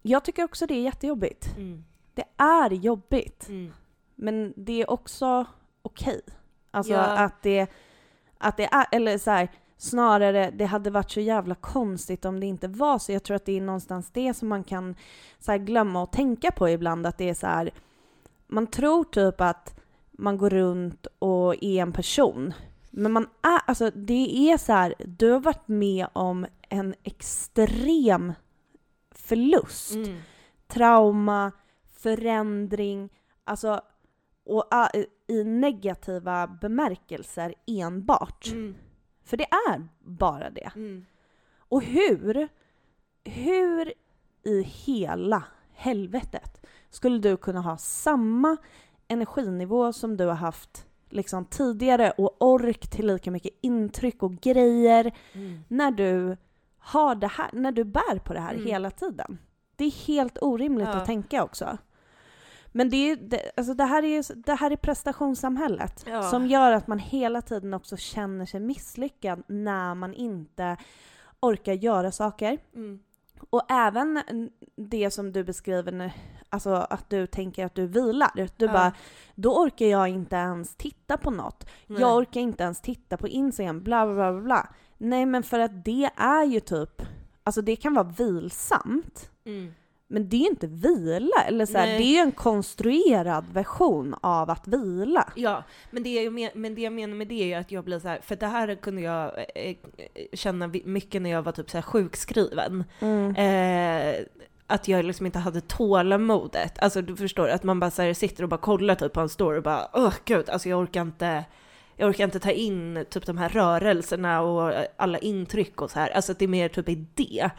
jag 0.02 0.24
tycker 0.24 0.44
också 0.44 0.66
det 0.66 0.74
är 0.74 0.82
jättejobbigt. 0.82 1.56
Mm. 1.56 1.84
Det 2.14 2.24
är 2.36 2.70
jobbigt, 2.70 3.48
Mm. 3.48 3.72
men 4.14 4.54
det 4.56 4.82
är 4.82 4.90
också 4.90 5.44
okej. 5.82 6.20
Alltså 6.70 6.92
Ja. 6.92 7.00
att 7.18 7.42
det, 7.42 7.66
att 8.38 8.56
det 8.56 8.64
är, 8.72 8.86
eller 8.92 9.18
så 9.18 9.30
här, 9.30 9.48
snarare 9.76 10.50
det 10.50 10.64
hade 10.66 10.90
varit 10.90 11.10
så 11.10 11.20
jävla 11.20 11.54
konstigt 11.54 12.24
om 12.24 12.40
det 12.40 12.46
inte 12.46 12.68
var 12.68 12.98
så. 12.98 13.12
Jag 13.12 13.22
tror 13.22 13.34
att 13.34 13.44
det 13.44 13.56
är 13.56 13.60
någonstans 13.60 14.10
det 14.10 14.34
som 14.34 14.48
man 14.48 14.64
kan 14.64 14.94
så 15.38 15.50
här, 15.52 15.58
glömma 15.58 16.02
och 16.02 16.12
tänka 16.12 16.50
på 16.50 16.68
ibland, 16.68 17.06
att 17.06 17.18
det 17.18 17.28
är 17.28 17.34
så 17.34 17.46
här, 17.46 17.70
man 18.46 18.66
tror 18.66 19.04
typ 19.04 19.40
att 19.40 19.80
man 20.12 20.38
går 20.38 20.50
runt 20.50 21.06
och 21.18 21.54
är 21.64 21.82
en 21.82 21.92
person. 21.92 22.52
Men 22.98 23.12
man 23.12 23.28
är, 23.42 23.60
alltså 23.66 23.90
det 23.90 24.50
är 24.50 24.58
så 24.58 24.72
här, 24.72 24.94
du 24.98 25.30
har 25.30 25.40
varit 25.40 25.68
med 25.68 26.06
om 26.12 26.46
en 26.68 26.94
extrem 27.02 28.32
förlust 29.10 29.94
Mm. 29.94 30.18
trauma, 30.66 31.52
förändring, 31.96 33.08
alltså 33.44 33.80
och 34.44 34.64
ah, 34.70 34.88
i 35.26 35.44
negativa 35.44 36.46
bemärkelser 36.46 37.54
enbart. 37.66 38.46
Mm. 38.46 38.74
För 39.24 39.36
det 39.36 39.44
är 39.44 39.88
bara 40.00 40.50
det. 40.50 40.70
Mm. 40.74 41.06
Och 41.58 41.82
hur, 41.82 42.48
hur 43.24 43.92
i 44.42 44.62
hela 44.62 45.44
helvetet 45.74 46.66
skulle 46.90 47.18
du 47.18 47.36
kunna 47.36 47.60
ha 47.60 47.76
samma 47.76 48.56
energinivå 49.08 49.92
som 49.92 50.16
du 50.16 50.24
har 50.24 50.34
haft 50.34 50.85
liksom 51.08 51.44
tidigare 51.44 52.10
och 52.10 52.36
ork 52.42 52.90
till 52.90 53.06
lika 53.06 53.30
mycket 53.30 53.52
intryck 53.60 54.22
och 54.22 54.32
grejer 54.40 55.12
Mm. 55.32 55.60
när 55.68 55.90
du 55.90 56.36
har 56.78 57.14
det 57.14 57.26
här, 57.26 57.50
när 57.52 57.72
du 57.72 57.84
bär 57.84 58.18
på 58.18 58.32
det 58.34 58.40
här 58.40 58.54
Mm. 58.54 58.66
hela 58.66 58.90
tiden. 58.90 59.38
Det 59.76 59.84
är 59.84 60.06
helt 60.06 60.38
orimligt 60.40 60.88
Ja. 60.88 60.94
att 60.94 61.06
tänka 61.06 61.44
också. 61.44 61.78
Men 62.72 62.90
det, 62.90 62.96
är, 63.10 63.16
det, 63.16 63.50
alltså 63.56 63.74
det, 63.74 63.84
här 63.84 64.02
är, 64.04 64.34
det 64.46 64.54
här 64.54 64.70
är 64.70 64.76
prestationssamhället 64.76 66.04
Ja. 66.08 66.22
som 66.22 66.46
gör 66.46 66.72
att 66.72 66.86
man 66.86 66.98
hela 66.98 67.42
tiden 67.42 67.74
också 67.74 67.96
känner 67.96 68.46
sig 68.46 68.60
misslyckad 68.60 69.42
när 69.46 69.94
man 69.94 70.14
inte 70.14 70.76
orkar 71.40 71.72
göra 71.72 72.12
saker. 72.12 72.58
Mm. 72.74 72.98
Och 73.50 73.70
även 73.70 74.22
det 74.76 75.10
som 75.10 75.32
du 75.32 75.44
beskriver, 75.44 76.12
alltså 76.50 76.70
att 76.74 77.10
du 77.10 77.26
tänker 77.26 77.66
att 77.66 77.74
du 77.74 77.86
vilar. 77.86 78.30
Du 78.34 78.64
Ja. 78.66 78.72
bara, 78.72 78.92
då 79.34 79.62
orkar 79.62 79.86
jag 79.86 80.08
inte 80.08 80.36
ens 80.36 80.74
titta 80.76 81.16
på 81.16 81.30
något. 81.30 81.66
Nej. 81.86 82.00
Jag 82.00 82.16
orkar 82.16 82.40
inte 82.40 82.62
ens 82.62 82.80
titta 82.80 83.16
på 83.16 83.28
Instagram, 83.28 83.82
bla 83.82 84.06
bla 84.06 84.32
bla 84.32 84.40
bla. 84.42 84.68
Nej 84.98 85.26
men 85.26 85.42
för 85.42 85.58
att 85.60 85.84
det 85.84 86.10
är 86.16 86.44
ju 86.44 86.60
typ, 86.60 87.02
alltså 87.44 87.62
det 87.62 87.76
kan 87.76 87.94
vara 87.94 88.12
vilsamt. 88.18 89.30
Mm. 89.44 89.74
Men 90.08 90.28
det 90.28 90.36
är 90.36 90.40
ju 90.40 90.46
inte 90.48 90.66
vila, 90.66 91.42
eller 91.48 91.66
så 91.66 91.78
här, 91.78 91.86
det 91.86 92.02
är 92.04 92.12
ju 92.12 92.18
en 92.18 92.32
konstruerad 92.32 93.44
version 93.52 94.14
av 94.20 94.50
att 94.50 94.68
vila. 94.68 95.32
Ja, 95.36 95.62
men 95.90 96.02
det, 96.02 96.22
jag 96.22 96.32
men, 96.32 96.50
men 96.54 96.74
det 96.74 96.80
jag 96.80 96.92
menar 96.92 97.14
med 97.14 97.28
det 97.28 97.52
är 97.52 97.58
att 97.60 97.70
jag 97.72 97.84
blir 97.84 97.98
så 97.98 98.08
här, 98.08 98.20
för 98.22 98.36
det 98.36 98.46
här 98.46 98.74
kunde 98.74 99.02
jag 99.02 99.24
eh, 99.38 99.44
eh, 99.54 99.76
känna 100.32 100.66
mycket 100.84 101.22
när 101.22 101.30
jag 101.30 101.42
var 101.42 101.52
typ 101.52 101.70
så 101.70 101.76
här 101.76 101.82
sjukskriven. 101.82 102.84
Eh, 103.36 104.24
att 104.66 104.88
jag 104.88 105.04
liksom 105.04 105.26
inte 105.26 105.38
hade 105.38 105.60
tålamodet. 105.60 106.78
Alltså 106.78 107.02
du 107.02 107.16
förstår, 107.16 107.48
att 107.48 107.62
man 107.62 107.80
bara 107.80 107.90
så 107.90 108.02
här 108.02 108.14
sitter 108.14 108.42
och 108.42 108.48
bara 108.48 108.60
kollar 108.60 108.94
typ 108.94 109.12
på 109.12 109.20
en 109.20 109.28
story 109.28 109.58
och 109.58 109.62
bara 109.62 109.88
åh 109.92 110.14
gud, 110.24 110.48
alltså 110.50 110.68
jag 110.68 110.80
orkar 110.80 111.02
inte 111.02 111.44
jag 111.96 112.08
orkar 112.08 112.24
inte 112.24 112.40
ta 112.40 112.50
in 112.50 113.06
typ 113.10 113.26
de 113.26 113.38
här 113.38 113.48
rörelserna 113.48 114.42
och 114.42 114.86
alla 114.96 115.18
intryck 115.18 115.82
och 115.82 115.90
så 115.90 115.98
här. 115.98 116.10
Alltså 116.10 116.32
att 116.32 116.38
det 116.38 116.44
är 116.44 116.48
mer 116.48 116.68
typ 116.68 116.88
i 116.88 117.06
det. 117.14 117.50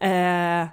Eh, 0.00 0.68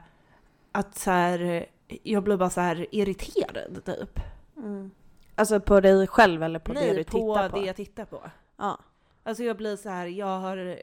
att 0.71 0.97
så 0.97 1.11
här, 1.11 1.65
jag 2.03 2.23
blir 2.23 2.37
bara 2.37 2.49
så 2.49 2.61
här 2.61 2.87
irriterad 2.91 3.85
typ. 3.85 4.19
Mm. 4.57 4.91
Alltså 5.35 5.59
på 5.59 5.79
dig 5.79 6.07
själv 6.07 6.43
eller 6.43 6.59
på 6.59 6.73
Nej, 6.73 6.87
det 6.87 6.93
du 6.93 7.03
på 7.03 7.11
tittar 7.11 7.49
på? 7.49 7.59
det 7.59 7.65
jag 7.65 7.75
tittar 7.75 8.05
på. 8.05 8.21
Ja. 8.57 8.79
Alltså 9.23 9.43
jag 9.43 9.57
blir 9.57 9.75
så 9.75 9.89
här, 9.89 10.05
jag 10.05 10.39
har, 10.39 10.79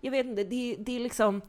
jag 0.00 0.10
vet 0.10 0.26
inte, 0.26 0.44
det, 0.44 0.76
det 0.78 0.96
är 0.96 1.00
liksom, 1.00 1.42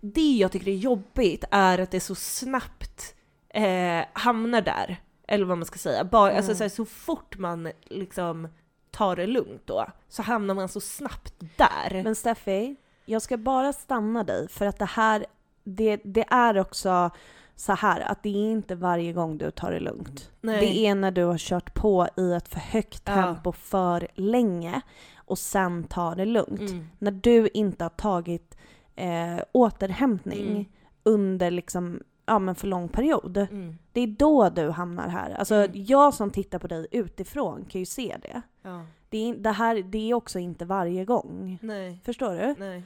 det 0.00 0.32
jag 0.36 0.52
tycker 0.52 0.68
är 0.70 0.76
jobbigt 0.76 1.44
är 1.50 1.78
att 1.78 1.90
det 1.90 2.00
så 2.00 2.14
snabbt 2.14 3.14
eh, 3.48 4.04
hamnar 4.12 4.60
där, 4.60 4.96
eller 5.28 5.44
vad 5.44 5.58
man 5.58 5.66
ska 5.66 5.78
säga. 5.78 6.04
Bara, 6.04 6.32
alltså 6.36 6.50
Mm. 6.50 6.56
så, 6.58 6.64
här, 6.64 6.68
så 6.68 6.84
fort 6.84 7.38
man 7.38 7.68
liksom 7.84 8.48
tar 8.90 9.16
det 9.16 9.26
lugnt 9.26 9.62
då, 9.64 9.86
så 10.08 10.22
hamnar 10.22 10.54
man 10.54 10.68
så 10.68 10.80
snabbt 10.80 11.34
där. 11.56 12.02
Men 12.04 12.14
Steffi, 12.14 12.76
jag 13.06 13.22
ska 13.22 13.36
bara 13.36 13.72
stanna 13.72 14.24
dig 14.24 14.48
för 14.48 14.66
att 14.66 14.78
det 14.78 14.84
här, 14.84 15.26
det, 15.64 15.96
det 16.04 16.24
är 16.30 16.58
också 16.58 17.10
så 17.56 17.72
här 17.72 18.00
att 18.00 18.22
det 18.22 18.28
är 18.28 18.50
inte 18.52 18.74
varje 18.74 19.12
gång 19.12 19.38
du 19.38 19.50
tar 19.50 19.70
det 19.72 19.80
lugnt. 19.80 20.30
Nej. 20.40 20.60
Det 20.60 20.86
är 20.86 20.94
när 20.94 21.10
du 21.10 21.24
har 21.24 21.38
kört 21.38 21.74
på 21.74 22.08
i 22.16 22.32
ett 22.32 22.48
för 22.48 22.60
högt 22.60 23.02
Ja. 23.06 23.14
tempo 23.14 23.52
för 23.52 24.08
länge 24.14 24.80
och 25.16 25.38
sen 25.38 25.84
tar 25.84 26.16
det 26.16 26.24
lugnt. 26.24 26.60
Mm. 26.70 26.88
När 26.98 27.10
du 27.10 27.48
inte 27.54 27.84
har 27.84 27.88
tagit 27.90 28.51
eh, 28.96 29.40
återhämtning 29.52 30.50
Mm. 30.50 30.64
under 31.02 31.50
liksom, 31.50 32.02
ja, 32.26 32.38
men 32.38 32.54
för 32.54 32.66
lång 32.66 32.88
period. 32.88 33.36
Mm. 33.36 33.78
Det 33.92 34.00
är 34.00 34.06
då 34.06 34.48
du 34.50 34.70
hamnar 34.70 35.08
här. 35.08 35.30
Alltså 35.30 35.54
Mm. 35.54 35.70
jag 35.74 36.14
som 36.14 36.30
tittar 36.30 36.58
på 36.58 36.66
dig 36.66 36.86
utifrån 36.90 37.64
kan 37.68 37.78
ju 37.80 37.86
se 37.86 38.16
det. 38.22 38.42
Ja. 38.62 38.84
Det 39.08 39.18
är, 39.30 39.34
det 39.34 39.50
här, 39.50 39.82
det 39.82 40.10
är 40.10 40.14
också 40.14 40.38
inte 40.38 40.64
varje 40.64 41.04
gång. 41.04 41.58
Nej. 41.62 42.00
Förstår 42.04 42.34
du? 42.34 42.54
Nej. 42.58 42.82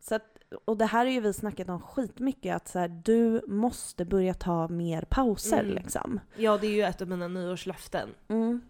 Så 0.00 0.14
att, 0.14 0.22
och 0.64 0.76
det 0.76 0.86
här 0.86 0.98
har 1.06 1.12
ju 1.12 1.20
vi 1.20 1.32
snackat 1.32 1.68
om 1.68 1.80
skitmycket, 1.80 2.56
att 2.56 2.68
så 2.68 2.78
här, 2.78 2.88
du 2.88 3.42
måste 3.46 4.04
börja 4.04 4.34
ta 4.34 4.68
mer 4.68 5.02
pauser 5.10 5.60
Mm. 5.60 5.74
liksom. 5.74 6.20
Ja, 6.36 6.58
det 6.58 6.66
är 6.66 6.70
ju 6.70 6.82
ett 6.82 7.02
av 7.02 7.08
mina 7.08 7.28
nyårslöften. 7.28 8.08
Mm. 8.28 8.60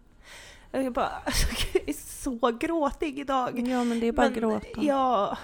Jag 0.71 0.85
är 0.85 0.89
bara, 0.89 1.05
alltså, 1.25 1.47
jag 1.73 1.89
är 1.89 1.93
så 1.93 2.51
gråtig 2.59 3.19
idag. 3.19 3.59
Ja 3.67 3.83
men 3.83 3.99
det 3.99 4.07
är 4.07 4.11
bara 4.11 4.29
Men 4.29 4.39
gråta. 4.39 4.67
Ja, 4.81 5.37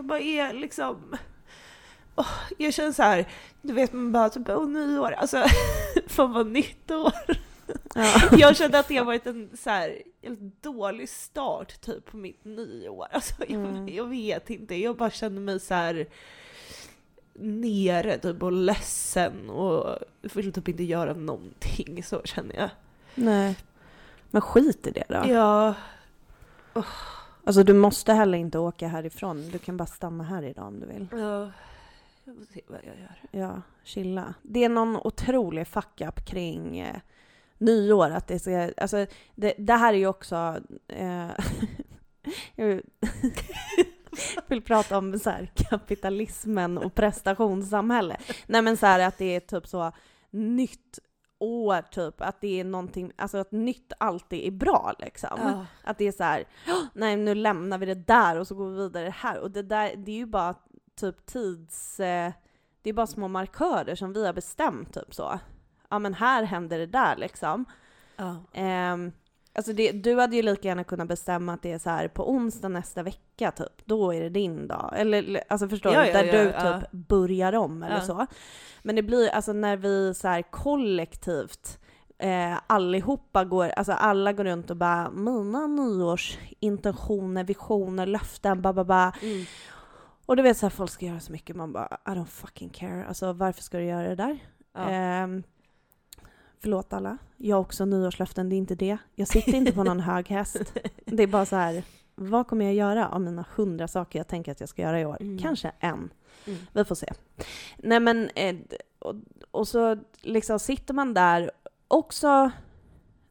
jag 0.00 0.06
bara 0.06 0.20
är 0.20 0.52
liksom... 0.52 1.16
Åh, 2.16 2.26
jag 2.58 2.74
känner 2.74 2.92
så 2.92 3.02
här, 3.02 3.26
du 3.62 3.72
vet 3.72 3.92
man 3.92 4.12
bara 4.12 4.28
typ, 4.30 4.48
åh 4.48 4.68
nyår, 4.68 5.12
alltså 5.12 5.44
fan 6.06 6.32
vad 6.32 6.46
nytt 6.46 6.90
år. 6.90 7.12
Ja. 7.94 8.20
Jag 8.38 8.56
kände 8.56 8.78
att 8.78 8.88
det 8.88 8.96
har 8.96 9.04
varit 9.04 9.26
en 9.26 9.50
så 9.62 9.70
här, 9.70 10.02
helt 10.22 10.62
dålig 10.62 11.08
start 11.08 11.80
typ 11.80 12.10
på 12.10 12.16
mitt 12.16 12.44
nyår. 12.44 13.06
Alltså, 13.10 13.34
jag, 13.38 13.50
Mm. 13.50 13.88
jag 13.88 14.04
vet 14.04 14.50
inte, 14.50 14.74
jag 14.74 14.96
bara 14.96 15.10
kände 15.10 15.40
mig 15.40 15.60
så 15.60 15.74
här 15.74 16.06
nere 17.34 18.18
typ 18.18 18.42
och 18.42 18.52
ledsen 18.52 19.50
och 19.50 19.98
vill 20.20 20.52
typ 20.52 20.68
inte 20.68 20.82
göra 20.82 21.12
någonting, 21.14 22.02
så 22.04 22.22
känner 22.24 22.56
jag. 22.56 22.70
Nej. 23.14 23.56
Men 24.30 24.42
skit 24.42 24.86
i 24.86 24.90
det 24.90 25.04
då. 25.08 25.22
Ja, 25.32 25.74
Alltså 27.50 27.62
du 27.62 27.72
måste 27.72 28.12
heller 28.12 28.38
inte 28.38 28.58
åka 28.58 28.88
härifrån. 28.88 29.50
Du 29.52 29.58
kan 29.58 29.76
bara 29.76 29.86
stanna 29.86 30.24
här 30.24 30.42
idag 30.42 30.66
om 30.66 30.80
du 30.80 30.86
vill. 30.86 31.06
ja, 31.10 31.50
jag 32.24 32.36
får 32.36 32.44
se 32.54 32.60
vad 32.66 32.80
jag 32.84 32.98
gör. 32.98 33.40
Ja, 33.42 33.62
chilla. 33.84 34.34
Det 34.42 34.64
är 34.64 34.68
någon 34.68 34.96
otrolig 34.96 35.66
fuck-up 35.66 36.26
kring 36.26 36.78
eh, 36.78 36.96
nyår. 37.58 38.10
Att 38.10 38.26
det, 38.26 38.38
ska, 38.38 38.70
alltså, 38.76 39.06
det, 39.34 39.54
det 39.58 39.74
här 39.74 39.92
är 39.94 39.98
ju 39.98 40.06
också... 40.06 40.60
Eh, 40.88 41.28
jag 42.56 42.82
vill 44.46 44.62
prata 44.62 44.98
om 44.98 45.18
så 45.18 45.30
här, 45.30 45.50
kapitalismen 45.54 46.78
och 46.78 46.94
prestationssamhälle. 46.94 48.16
Nej 48.46 48.62
men 48.62 48.76
så 48.76 48.86
här 48.86 49.00
att 49.00 49.18
det 49.18 49.36
är 49.36 49.40
typ 49.40 49.66
så 49.66 49.92
nytt 50.30 50.98
år 51.40 51.82
typ, 51.90 52.20
att 52.20 52.40
det 52.40 52.60
är 52.60 52.64
någonting, 52.64 53.12
alltså 53.16 53.38
att 53.38 53.52
nytt 53.52 53.92
alltid 53.98 54.46
är 54.46 54.50
bra 54.50 54.94
liksom. 54.98 55.38
Ja. 55.42 55.66
Att 55.84 55.98
det 55.98 56.04
är 56.08 56.12
så 56.12 56.24
här, 56.24 56.44
"Åh, 56.68 56.82
nej 56.94 57.16
nu 57.16 57.34
lämnar 57.34 57.78
vi 57.78 57.86
det 57.86 57.94
där 57.94 58.38
och 58.38 58.46
så 58.46 58.54
går 58.54 58.70
vi 58.70 58.76
vidare 58.76 59.10
här. 59.16 59.38
Och 59.38 59.50
det 59.50 59.62
där, 59.62 59.96
det 59.96 60.12
är 60.12 60.16
ju 60.16 60.26
bara 60.26 60.54
typ 61.00 61.26
tids... 61.26 62.00
Eh, 62.00 62.32
det 62.82 62.90
är 62.90 62.94
bara 62.94 63.06
små 63.06 63.28
markörer 63.28 63.94
som 63.94 64.12
vi 64.12 64.26
har 64.26 64.32
bestämt 64.32 64.94
typ 64.94 65.14
så. 65.14 65.40
Ja 65.88 65.98
men 65.98 66.14
här 66.14 66.42
händer 66.42 66.78
det 66.78 66.86
där 66.86 67.16
liksom. 67.16 67.64
Ja. 68.16 68.36
Ehm, 68.52 69.12
alltså 69.54 69.72
det, 69.72 69.92
du 69.92 70.20
hade 70.20 70.36
ju 70.36 70.42
lika 70.42 70.68
gärna 70.68 70.84
kunnat 70.84 71.08
bestämma 71.08 71.52
att 71.54 71.62
det 71.62 71.72
är 71.72 71.78
så 71.78 71.90
här 71.90 72.08
på 72.08 72.30
onsdag 72.30 72.68
nästa 72.68 73.02
vecka 73.02 73.50
typ, 73.50 73.86
då 73.86 74.14
är 74.14 74.20
det 74.20 74.28
din 74.28 74.68
dag. 74.68 74.92
Eller 74.96 75.44
alltså 75.48 75.68
förstår 75.68 75.92
Ja, 75.92 76.00
du? 76.00 76.06
ja, 76.06 76.12
Där 76.12 76.24
ja, 76.24 76.72
du 76.74 76.80
typ 76.80 76.90
börjar 76.92 77.52
om 77.52 77.82
eller 77.82 78.00
så. 78.00 78.26
Men 78.82 78.96
det 78.96 79.02
blir 79.02 79.28
alltså 79.28 79.52
när 79.52 79.76
vi 79.76 80.14
så 80.14 80.28
här 80.28 80.42
kollektivt 80.42 81.78
eh, 82.18 82.58
allihopa 82.66 83.44
går, 83.44 83.68
alltså 83.68 83.92
alla 83.92 84.32
går 84.32 84.44
runt 84.44 84.70
och 84.70 84.76
bara 84.76 85.10
mina 85.10 85.66
nyårsintentioner, 85.66 87.44
visioner, 87.44 88.06
löften, 88.06 88.62
ba 88.62 88.72
ba 88.72 88.84
ba. 88.84 89.12
Mm. 89.22 89.44
Och 90.26 90.36
du 90.36 90.42
vet 90.42 90.56
så 90.56 90.66
här, 90.66 90.70
folk 90.70 90.90
ska 90.90 91.06
göra 91.06 91.20
så 91.20 91.32
mycket, 91.32 91.56
man 91.56 91.72
bara 91.72 91.98
I 92.06 92.10
don't 92.10 92.24
fucking 92.24 92.68
care. 92.68 93.04
Alltså 93.08 93.32
varför 93.32 93.62
ska 93.62 93.78
du 93.78 93.84
göra 93.84 94.08
det 94.08 94.14
där? 94.14 94.38
Ja. 94.74 94.90
Förlåt 96.62 96.92
alla, 96.92 97.18
jag 97.36 97.56
har 97.56 97.60
också 97.60 97.84
nyårslöften, 97.84 98.48
det 98.48 98.54
är 98.54 98.58
inte 98.58 98.74
det. 98.74 98.98
Jag 99.14 99.28
sitter 99.28 99.54
inte 99.54 99.72
på 99.72 99.84
någon 99.84 100.00
hög 100.00 100.28
häst. 100.28 100.72
Det 101.04 101.22
är 101.22 101.26
bara 101.26 101.46
så 101.46 101.56
här, 101.56 101.82
vad 102.14 102.46
kommer 102.46 102.64
jag 102.64 102.74
göra 102.74 103.08
av 103.08 103.20
mina 103.20 103.44
hundra 103.54 103.88
saker 103.88 104.18
jag 104.18 104.28
tänker 104.28 104.52
att 104.52 104.60
jag 104.60 104.68
ska 104.68 104.82
göra 104.82 105.00
i 105.00 105.06
år? 105.06 105.16
Mm. 105.20 105.38
Kanske 105.38 105.72
en. 105.80 106.10
Mm. 106.46 106.58
Vi 106.72 106.84
får 106.84 106.94
se. 106.94 107.12
Nej 107.76 108.00
men, 108.00 108.30
eh, 108.34 108.56
och, 108.98 109.14
och 109.50 109.68
så 109.68 109.98
liksom 110.20 110.58
sitter 110.58 110.94
man 110.94 111.14
där 111.14 111.50
också 111.88 112.50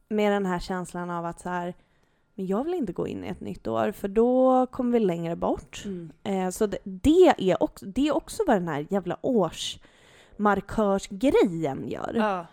med 0.08 0.32
den 0.32 0.46
här 0.46 0.58
känslan 0.58 1.10
av 1.10 1.24
att 1.24 1.40
så 1.40 1.48
här, 1.48 1.74
men 2.34 2.46
jag 2.46 2.64
vill 2.64 2.74
inte 2.74 2.92
gå 2.92 3.06
in 3.06 3.24
i 3.24 3.28
ett 3.28 3.40
nytt 3.40 3.66
år 3.66 3.92
för 3.92 4.08
då 4.08 4.66
kommer 4.66 4.92
vi 4.92 5.00
längre 5.04 5.36
bort. 5.36 5.82
Mm. 5.84 6.12
Eh, 6.22 6.50
så 6.50 6.66
det, 6.66 6.78
det, 6.84 7.34
är 7.38 7.62
också, 7.62 7.86
det 7.86 8.08
är 8.08 8.16
också 8.16 8.42
vad 8.46 8.56
den 8.56 8.68
här 8.68 8.86
jävla 8.90 9.18
årsmarkörsgrejen 9.22 11.88
gör. 11.88 12.12
Ja. 12.14 12.46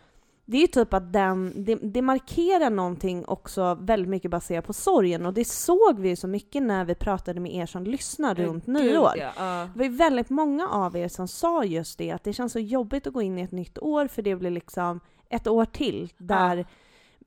Det 0.49 0.57
är 0.57 0.61
ju 0.61 0.67
typ 0.67 0.93
att 0.93 1.13
den, 1.13 1.63
det, 1.65 1.75
det 1.75 2.01
markerar 2.01 2.69
någonting 2.69 3.25
också 3.25 3.77
väldigt 3.81 4.09
mycket 4.09 4.31
baserat 4.31 4.65
på 4.65 4.73
sorgen 4.73 5.25
och 5.25 5.33
det 5.33 5.45
såg 5.45 5.99
vi 5.99 6.09
ju 6.09 6.15
så 6.15 6.27
mycket 6.27 6.63
när 6.63 6.85
vi 6.85 6.95
pratade 6.95 7.39
med 7.39 7.55
er 7.55 7.65
som 7.65 7.83
lyssnar 7.83 8.35
runt 8.35 8.65
Gud, 8.65 8.73
nyår. 8.73 9.11
Ja. 9.17 9.31
Ja. 9.37 9.69
Det 9.73 9.79
var 9.79 9.85
ju 9.85 9.91
väldigt 9.95 10.29
många 10.29 10.69
av 10.69 10.97
er 10.97 11.07
som 11.07 11.27
sa 11.27 11.63
just 11.63 11.97
det, 11.97 12.11
att 12.11 12.23
det 12.23 12.33
känns 12.33 12.53
så 12.53 12.59
jobbigt 12.59 13.07
att 13.07 13.13
gå 13.13 13.21
in 13.21 13.37
i 13.37 13.41
ett 13.41 13.51
nytt 13.51 13.79
år 13.79 14.07
för 14.07 14.21
det 14.21 14.35
blir 14.35 14.51
liksom 14.51 14.99
ett 15.29 15.47
år 15.47 15.65
till 15.65 16.13
där 16.17 16.57
Ja. 16.57 16.63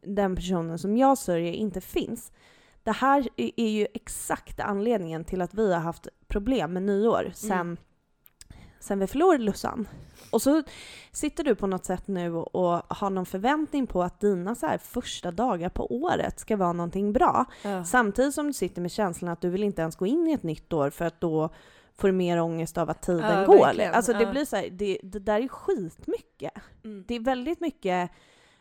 den 0.00 0.36
personen 0.36 0.78
som 0.78 0.96
jag 0.96 1.18
sörjer 1.18 1.52
inte 1.52 1.80
finns. 1.80 2.32
Det 2.82 2.92
här 2.92 3.28
är 3.36 3.68
ju 3.70 3.86
exakt 3.94 4.60
anledningen 4.60 5.24
till 5.24 5.40
att 5.42 5.54
vi 5.54 5.72
har 5.72 5.80
haft 5.80 6.08
problem 6.28 6.72
med 6.72 6.82
nyår 6.82 7.30
sen, 7.34 7.76
sen 8.80 8.98
vi 8.98 9.06
förlorade 9.06 9.44
Lussan. 9.44 9.88
Och 10.30 10.42
så 10.42 10.62
sitter 11.12 11.44
du 11.44 11.54
på 11.54 11.66
något 11.66 11.84
sätt 11.84 12.08
nu 12.08 12.34
och 12.34 12.82
har 12.94 13.10
någon 13.10 13.26
förväntning 13.26 13.86
på 13.86 14.02
att 14.02 14.20
dina 14.20 14.54
så 14.54 14.70
första 14.82 15.30
dagar 15.30 15.68
på 15.68 15.94
året 15.94 16.40
ska 16.40 16.56
vara 16.56 16.72
någonting 16.72 17.12
bra. 17.12 17.44
Ja. 17.64 17.84
Samtidigt 17.84 18.34
som 18.34 18.46
du 18.46 18.52
sitter 18.52 18.82
med 18.82 18.90
känslan 18.92 19.30
att 19.32 19.40
du 19.40 19.50
vill 19.50 19.62
inte 19.62 19.82
ens 19.82 19.96
gå 19.96 20.06
in 20.06 20.28
i 20.28 20.32
ett 20.32 20.42
nytt 20.42 20.72
år 20.72 20.90
för 20.90 21.04
att 21.04 21.20
då 21.20 21.48
får 21.98 22.08
du 22.08 22.12
mer 22.14 22.40
ångest 22.40 22.78
av 22.78 22.90
att 22.90 23.02
tiden 23.02 23.38
Ja, 23.40 23.46
går. 23.46 23.58
verkligen. 23.66 23.94
Alltså 23.94 24.12
det 24.12 24.22
Ja. 24.22 24.30
blir 24.30 24.44
så 24.44 24.56
här, 24.56 24.68
det, 24.70 24.98
det 25.02 25.18
där 25.18 25.40
är 25.40 25.48
skitmycket. 25.48 26.52
Mm. 26.84 27.04
Det 27.08 27.14
är 27.14 27.20
väldigt 27.20 27.60
mycket, 27.60 28.10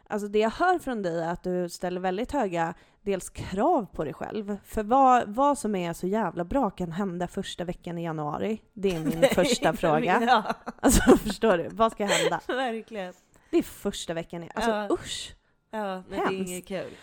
alltså 0.07 0.27
det 0.27 0.39
jag 0.39 0.49
hör 0.49 0.79
från 0.79 1.01
dig 1.01 1.19
är 1.23 1.31
att 1.31 1.43
du 1.43 1.69
ställer 1.69 2.01
väldigt 2.01 2.31
höga 2.31 2.73
dels 3.09 3.29
krav 3.29 3.85
på 3.93 4.03
dig 4.03 4.13
själv. 4.13 4.57
För 4.65 4.83
vad, 4.83 5.27
vad 5.29 5.57
som 5.57 5.75
är 5.75 5.93
så 5.93 6.07
jävla 6.07 6.43
bra 6.43 6.69
kan 6.69 6.91
hända 6.91 7.27
första 7.27 7.63
veckan 7.63 7.97
i 7.97 8.03
januari. 8.03 8.61
Det 8.73 8.95
är 8.95 8.99
min 8.99 9.23
första 9.35 9.73
fråga. 9.77 10.21
Ja, 10.27 10.43
Alltså 10.81 11.17
förstår 11.17 11.57
du? 11.57 11.67
Vad 11.71 11.91
ska 11.91 12.05
hända? 12.05 12.41
verkligen. 12.47 13.13
Det 13.51 13.57
är 13.57 13.63
första 13.63 14.13
veckan 14.13 14.43
i, 14.43 14.49
alltså 14.55 14.71
Ja. 14.71 14.87
usch. 14.91 15.35
Ja, 15.71 15.95
nej, 15.95 16.03
det 16.09 16.15
är 16.15 16.25
Hemskt. 16.25 16.49
inget 16.49 16.67
kul. 16.67 16.93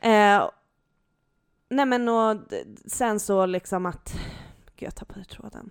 Eh, 0.00 0.48
nej 1.68 1.86
men 1.86 2.08
och 2.08 2.36
sen 2.86 3.20
så 3.20 3.46
liksom 3.46 3.86
att... 3.86 4.12
Gud 4.76 4.86
jag 4.86 4.94
tappade 4.94 5.24
tråden. 5.24 5.70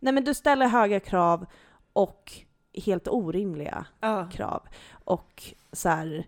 Nej 0.00 0.12
men 0.12 0.24
du 0.24 0.34
ställer 0.34 0.66
höga 0.68 1.00
krav 1.00 1.46
och 1.92 2.32
helt 2.84 3.08
orimliga 3.08 3.86
Ja. 4.00 4.28
krav. 4.32 4.62
Och 5.04 5.42
så 5.72 5.88
här... 5.88 6.26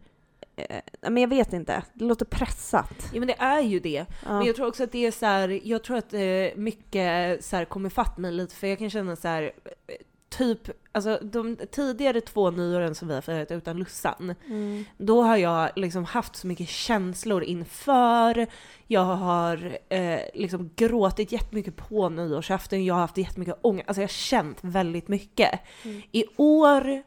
Eh, 0.56 0.80
men 1.10 1.16
jag 1.16 1.28
vet 1.28 1.52
inte, 1.52 1.82
det 1.94 2.04
låter 2.04 2.24
pressat. 2.24 3.10
ja, 3.12 3.18
men 3.20 3.26
det 3.28 3.36
är 3.38 3.60
ju 3.62 3.80
det. 3.80 4.06
Ja. 4.24 4.32
Men 4.38 4.46
jag 4.46 4.56
tror 4.56 4.66
också 4.66 4.84
att 4.84 4.92
det 4.92 5.06
är 5.06 5.10
så 5.10 5.26
här, 5.26 5.60
jag 5.64 5.84
tror 5.84 5.96
att 5.96 6.14
eh, 6.14 6.20
mycket 6.56 7.44
så 7.44 7.56
här 7.56 7.64
kommer 7.64 7.90
fatt 7.90 8.18
mig 8.18 8.32
lite, 8.32 8.54
för 8.54 8.66
jag 8.66 8.78
kan 8.78 8.90
känna 8.90 9.16
så 9.16 9.28
här, 9.28 9.42
eh, 9.42 9.94
typ, 10.28 10.70
alltså 10.92 11.18
de 11.22 11.56
tidigare 11.70 12.20
två 12.20 12.50
nyåren 12.50 12.94
som 12.94 13.08
vi 13.08 13.14
har 13.14 13.20
firat 13.20 13.50
utan 13.50 13.76
Lussan, 13.76 14.34
Mm. 14.46 14.84
då 14.98 15.22
har 15.22 15.36
jag 15.36 15.70
liksom 15.76 16.04
haft 16.04 16.36
så 16.36 16.46
mycket 16.46 16.68
känslor 16.68 17.42
inför, 17.42 18.46
jag 18.86 19.04
har 19.04 19.78
eh, 19.88 20.20
liksom 20.34 20.70
gråtit 20.76 21.32
jättemycket 21.32 21.76
på 21.76 22.08
nyårsafton, 22.08 22.84
jag 22.84 22.94
har 22.94 23.00
haft 23.00 23.16
jättemycket 23.18 23.58
ångest, 23.62 23.88
alltså 23.88 24.00
jag 24.00 24.08
har 24.08 24.12
känt 24.12 24.58
väldigt 24.60 25.08
mycket. 25.08 25.60
Mm. 25.84 26.02
I 26.12 26.24
år 26.36 27.02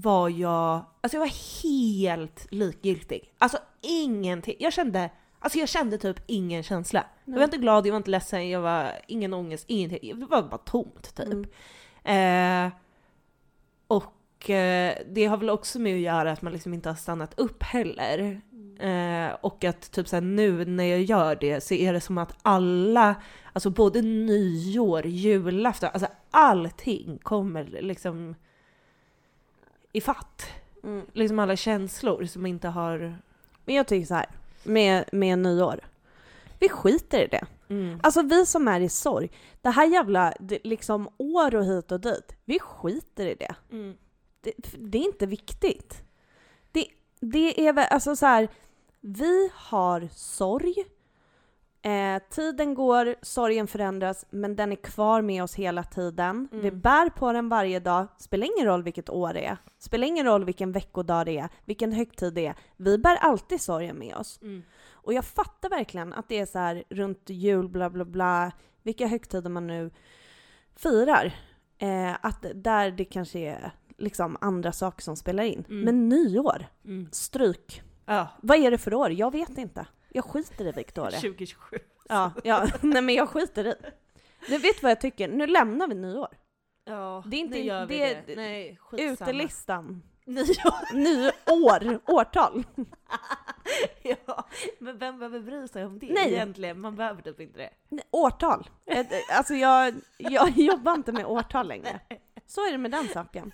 var 0.00 0.28
jag, 0.28 0.84
alltså 1.00 1.16
jag 1.16 1.20
var 1.20 1.62
helt 1.62 2.46
likgiltig. 2.52 3.32
Alltså 3.38 3.58
ingenting. 3.80 4.56
Jag 4.58 4.72
kände, 4.72 5.10
alltså 5.38 5.58
jag 5.58 5.68
kände 5.68 5.98
typ 5.98 6.16
ingen 6.26 6.62
känsla. 6.62 7.04
Jag 7.24 7.32
var 7.32 7.38
Nej. 7.38 7.44
inte 7.44 7.56
glad, 7.56 7.86
jag 7.86 7.92
var 7.92 7.96
inte 7.96 8.10
ledsen, 8.10 8.50
jag 8.50 8.60
var 8.60 8.92
ingen 9.06 9.34
ångest, 9.34 9.64
ingenting. 9.68 10.20
Det 10.20 10.26
var 10.26 10.42
bara 10.42 10.58
tomt 10.58 11.14
typ. 11.16 11.48
Mm. 12.04 12.66
Eh, 12.66 12.72
och 13.86 14.50
eh, 14.50 14.94
det 15.10 15.26
har 15.26 15.36
väl 15.36 15.50
också 15.50 15.78
med 15.78 15.94
att 15.94 16.00
göra 16.00 16.32
att 16.32 16.42
man 16.42 16.52
liksom 16.52 16.74
inte 16.74 16.88
har 16.88 16.96
stannat 16.96 17.38
upp 17.38 17.62
heller. 17.62 18.40
Eh, 18.80 19.36
och 19.40 19.64
att 19.64 19.90
typ 19.90 20.08
såhär, 20.08 20.20
nu 20.20 20.64
när 20.64 20.84
jag 20.84 21.02
gör 21.02 21.36
det 21.36 21.60
så 21.60 21.74
är 21.74 21.92
det 21.92 22.00
som 22.00 22.18
att 22.18 22.36
alla, 22.42 23.14
alltså 23.52 23.70
både 23.70 24.02
nyår, 24.02 25.06
julafton, 25.06 25.90
alltså 25.92 26.08
allting 26.30 27.18
kommer 27.22 27.64
liksom 27.64 28.34
i 29.92 30.00
fatt. 30.00 30.46
Mm. 30.82 31.06
Liksom 31.12 31.38
alla 31.38 31.56
känslor 31.56 32.24
som 32.24 32.46
inte 32.46 32.68
har... 32.68 33.16
Men 33.64 33.74
jag 33.74 33.86
tycker 33.86 34.06
så 34.06 34.14
här, 34.14 34.26
med, 34.62 35.04
med 35.12 35.38
nyår. 35.38 35.80
Vi 36.58 36.68
skiter 36.68 37.24
i 37.24 37.26
det. 37.26 37.46
Mm. 37.68 38.00
Alltså 38.02 38.22
vi 38.22 38.46
som 38.46 38.68
är 38.68 38.80
i 38.80 38.88
sorg, 38.88 39.30
det 39.62 39.70
här 39.70 39.86
jävla 39.86 40.34
det, 40.40 40.58
liksom 40.64 41.08
år 41.16 41.54
och 41.54 41.64
hit 41.64 41.92
och 41.92 42.00
dit, 42.00 42.36
vi 42.44 42.58
skiter 42.58 43.26
i 43.26 43.34
det. 43.34 43.54
Mm. 43.70 43.96
Det, 44.40 44.52
det 44.78 44.98
är 44.98 45.02
inte 45.04 45.26
viktigt. 45.26 46.04
Det, 46.72 46.86
det 47.20 47.66
är 47.66 47.72
väl, 47.72 47.86
alltså 47.90 48.16
så 48.16 48.26
här, 48.26 48.48
vi 49.00 49.50
har 49.54 50.08
sorg. 50.12 50.84
Eh, 51.82 52.22
tiden 52.30 52.74
går, 52.74 53.14
sorgen 53.22 53.66
förändras, 53.66 54.26
men 54.30 54.56
den 54.56 54.72
är 54.72 54.76
kvar 54.76 55.22
med 55.22 55.42
oss 55.42 55.54
hela 55.54 55.82
tiden. 55.82 56.48
Mm. 56.52 56.62
Vi 56.64 56.70
bär 56.70 57.10
på 57.10 57.32
den 57.32 57.48
varje 57.48 57.80
dag. 57.80 58.06
Spelar 58.18 58.46
ingen 58.56 58.66
roll 58.66 58.82
vilket 58.82 59.10
år 59.10 59.32
det 59.32 59.44
är. 59.46 59.56
Spelar 59.78 60.06
ingen 60.06 60.26
roll 60.26 60.44
vilken 60.44 60.72
veckodag 60.72 61.26
det 61.26 61.38
är, 61.38 61.48
vilken 61.64 61.92
högtid 61.92 62.34
det 62.34 62.46
är. 62.46 62.54
Vi 62.76 62.98
bär 62.98 63.16
alltid 63.16 63.60
sorgen 63.60 63.98
med 63.98 64.16
oss. 64.16 64.38
Mm. 64.42 64.62
Och 64.90 65.12
jag 65.12 65.24
fattar 65.24 65.70
verkligen 65.70 66.12
att 66.12 66.28
det 66.28 66.38
är 66.38 66.46
så 66.46 66.58
här 66.58 66.84
runt 66.90 67.30
jul, 67.30 67.68
bla 67.68 67.90
bla 67.90 68.04
bla, 68.04 68.52
vilka 68.82 69.06
högtider 69.06 69.50
man 69.50 69.66
nu 69.66 69.90
firar. 70.76 71.32
Eh, 71.78 72.14
att 72.20 72.44
där 72.54 72.90
det 72.90 73.04
kanske 73.04 73.38
är 73.38 73.72
liksom 73.98 74.36
andra 74.40 74.72
saker 74.72 75.02
som 75.02 75.16
spelar 75.16 75.44
in. 75.44 75.64
Mm. 75.68 75.80
Men 75.84 76.08
nyår, 76.08 76.66
Mm. 76.84 77.08
stryk. 77.12 77.82
Ja. 78.06 78.28
Vad 78.42 78.58
är 78.58 78.70
det 78.70 78.78
för 78.78 78.94
år? 78.94 79.10
Jag 79.12 79.30
vet 79.32 79.58
inte. 79.58 79.86
Jag 80.18 80.24
skiter 80.24 80.64
i 80.68 80.72
är. 80.72 81.20
2027. 81.20 81.78
Ja, 82.08 82.32
ja. 82.44 82.66
Nej 82.80 83.02
men 83.02 83.14
jag 83.14 83.28
skiter 83.28 83.64
i. 83.66 83.74
Du 84.48 84.58
vet 84.58 84.82
vad 84.82 84.90
jag 84.90 85.00
tycker? 85.00 85.28
Nu 85.28 85.46
lämnar 85.46 85.88
vi 85.88 85.94
nyår. 85.94 86.28
Ja, 86.84 87.22
Det 87.26 87.36
är 87.36 87.40
inte- 87.40 87.54
nu 87.58 87.62
gör 87.64 87.86
vi 87.86 87.98
det- 87.98 88.22
det. 88.26 88.36
Nej, 88.36 88.78
skitsamma. 88.80 89.12
Utelistan. 89.30 90.02
Nyår. 90.26 90.94
Nyår, 90.94 92.00
årtal. 92.06 92.64
ja, 94.02 94.44
men 94.78 94.98
vem 94.98 95.18
behöver 95.18 95.40
bry 95.40 95.68
sig 95.68 95.84
om 95.84 95.98
det 95.98 96.12
Nej. 96.12 96.32
egentligen? 96.34 96.80
Man 96.80 96.96
behöver 96.96 97.22
typ 97.22 97.40
inte 97.40 97.58
det. 97.58 97.70
Nej, 97.88 98.04
Årtal. 98.10 98.70
Ett- 98.86 99.12
Alltså 99.30 99.54
jag, 99.54 99.94
jag 100.18 100.50
jobbar 100.58 100.94
inte 100.94 101.12
med 101.12 101.26
årtal 101.26 101.68
längre. 101.68 102.00
Så 102.46 102.60
är 102.66 102.72
det 102.72 102.78
med 102.78 102.90
den 102.90 103.08
saken. 103.08 103.52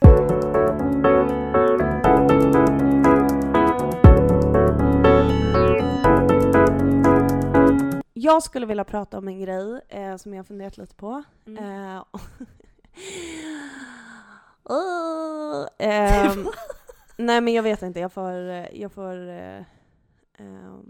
Jag 8.25 8.43
skulle 8.43 8.67
vilja 8.67 8.85
prata 8.85 9.19
om 9.19 9.29
en 9.29 9.41
grej 9.41 9.81
eh, 9.89 10.17
som 10.17 10.33
jag 10.35 10.39
har 10.39 10.45
funderat 10.45 10.77
lite 10.79 10.95
på. 10.95 11.23
Mm. 11.47 11.65
Eh, 11.95 12.05
Åh, 14.65 15.67
ehm, 15.79 16.47
nej 17.17 17.41
men 17.41 17.55
jag 17.55 17.63
vet 17.63 17.83
inte, 17.83 18.01
jag 18.01 18.13
får, 18.13 18.49
eh, 18.49 18.81
jag 18.81 18.93
får, 18.93 19.29
eh, 19.29 19.63
ehm, 20.39 20.85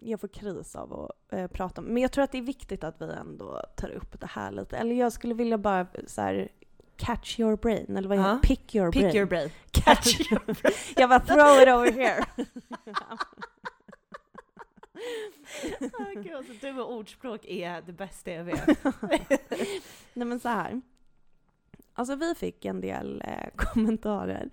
jag 0.00 0.20
får 0.20 0.28
kris 0.28 0.76
av 0.76 0.92
att 0.92 1.32
eh, 1.32 1.46
prata 1.46 1.80
om 1.80 1.86
Men 1.86 2.02
jag 2.02 2.12
tror 2.12 2.24
att 2.24 2.32
det 2.32 2.38
är 2.38 2.42
viktigt 2.42 2.84
att 2.84 3.00
vi 3.02 3.12
ändå 3.12 3.62
tar 3.76 3.90
upp 3.90 4.20
det 4.20 4.26
här 4.30 4.50
lite. 4.52 4.76
Eller 4.76 4.94
jag 4.94 5.12
skulle 5.12 5.34
vilja 5.34 5.58
bara 5.58 5.86
så 6.06 6.20
här, 6.20 6.48
catch 6.96 7.40
your 7.40 7.56
brain, 7.56 7.96
eller 7.96 8.08
vad 8.08 8.18
heter 8.18 8.34
det? 8.34 8.40
Pick 8.48 8.74
your 8.74 8.92
Pick 8.92 9.02
brain. 9.02 9.16
your 9.16 9.26
brain. 9.26 9.50
Catch 9.70 10.20
your 10.30 10.40
brain. 10.62 10.74
jag 10.96 11.08
bara 11.08 11.20
throw 11.20 11.62
it 11.62 11.68
over 11.68 11.92
here. 11.92 12.24
Gud, 16.14 16.34
alltså, 16.34 16.52
du 16.60 16.80
och 16.80 16.92
ordspråk 16.94 17.44
är 17.44 17.82
det 17.86 17.92
bästa 17.92 18.30
jag 18.30 18.44
vet. 18.44 18.66
Nej 20.12 20.26
men 20.26 20.40
så 20.40 20.48
här. 20.48 20.80
Alltså 21.94 22.14
vi 22.14 22.34
fick 22.34 22.64
en 22.64 22.80
del 22.80 23.22
eh, 23.24 23.48
kommentarer. 23.56 24.48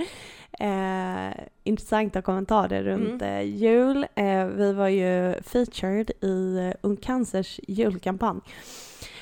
Eh, 0.59 1.45
intressanta 1.63 2.21
kommentarer 2.21 2.83
runt 2.83 3.21
eh, 3.21 3.41
jul. 3.41 4.07
Eh, 4.15 4.45
vi 4.45 4.73
var 4.73 4.87
ju 4.87 5.41
featured 5.41 6.11
i 6.21 6.57
eh, 6.57 6.73
Ung 6.81 6.97
Cancers 6.97 7.59
julkampanj. 7.67 8.39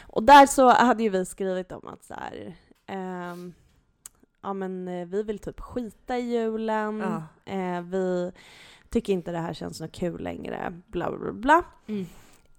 Och 0.01 0.23
där 0.23 0.45
så 0.45 0.69
hade 0.69 1.03
ju 1.03 1.09
vi 1.09 1.25
skrivit 1.25 1.71
om 1.71 1.88
att 1.88 2.03
så 2.03 2.13
här, 2.13 2.55
ehm, 2.88 3.53
ja 4.41 4.53
men 4.53 4.88
eh, 4.88 5.07
vi 5.07 5.23
vill 5.23 5.39
typ 5.39 5.59
skita 5.59 6.17
i 6.17 6.21
julen. 6.21 6.99
Ja. 6.99 7.53
Eh, 7.53 7.81
vi 7.81 8.31
tycker 8.93 9.13
inte 9.13 9.32
det 9.32 9.38
här 9.38 9.53
känns 9.53 9.82
något 9.82 9.91
kul 9.91 10.23
längre. 10.23 10.82
Bla 10.88 11.10
bla 11.10 11.19
bla. 11.19 11.32
bla. 11.34 11.63
Mm. 11.88 12.06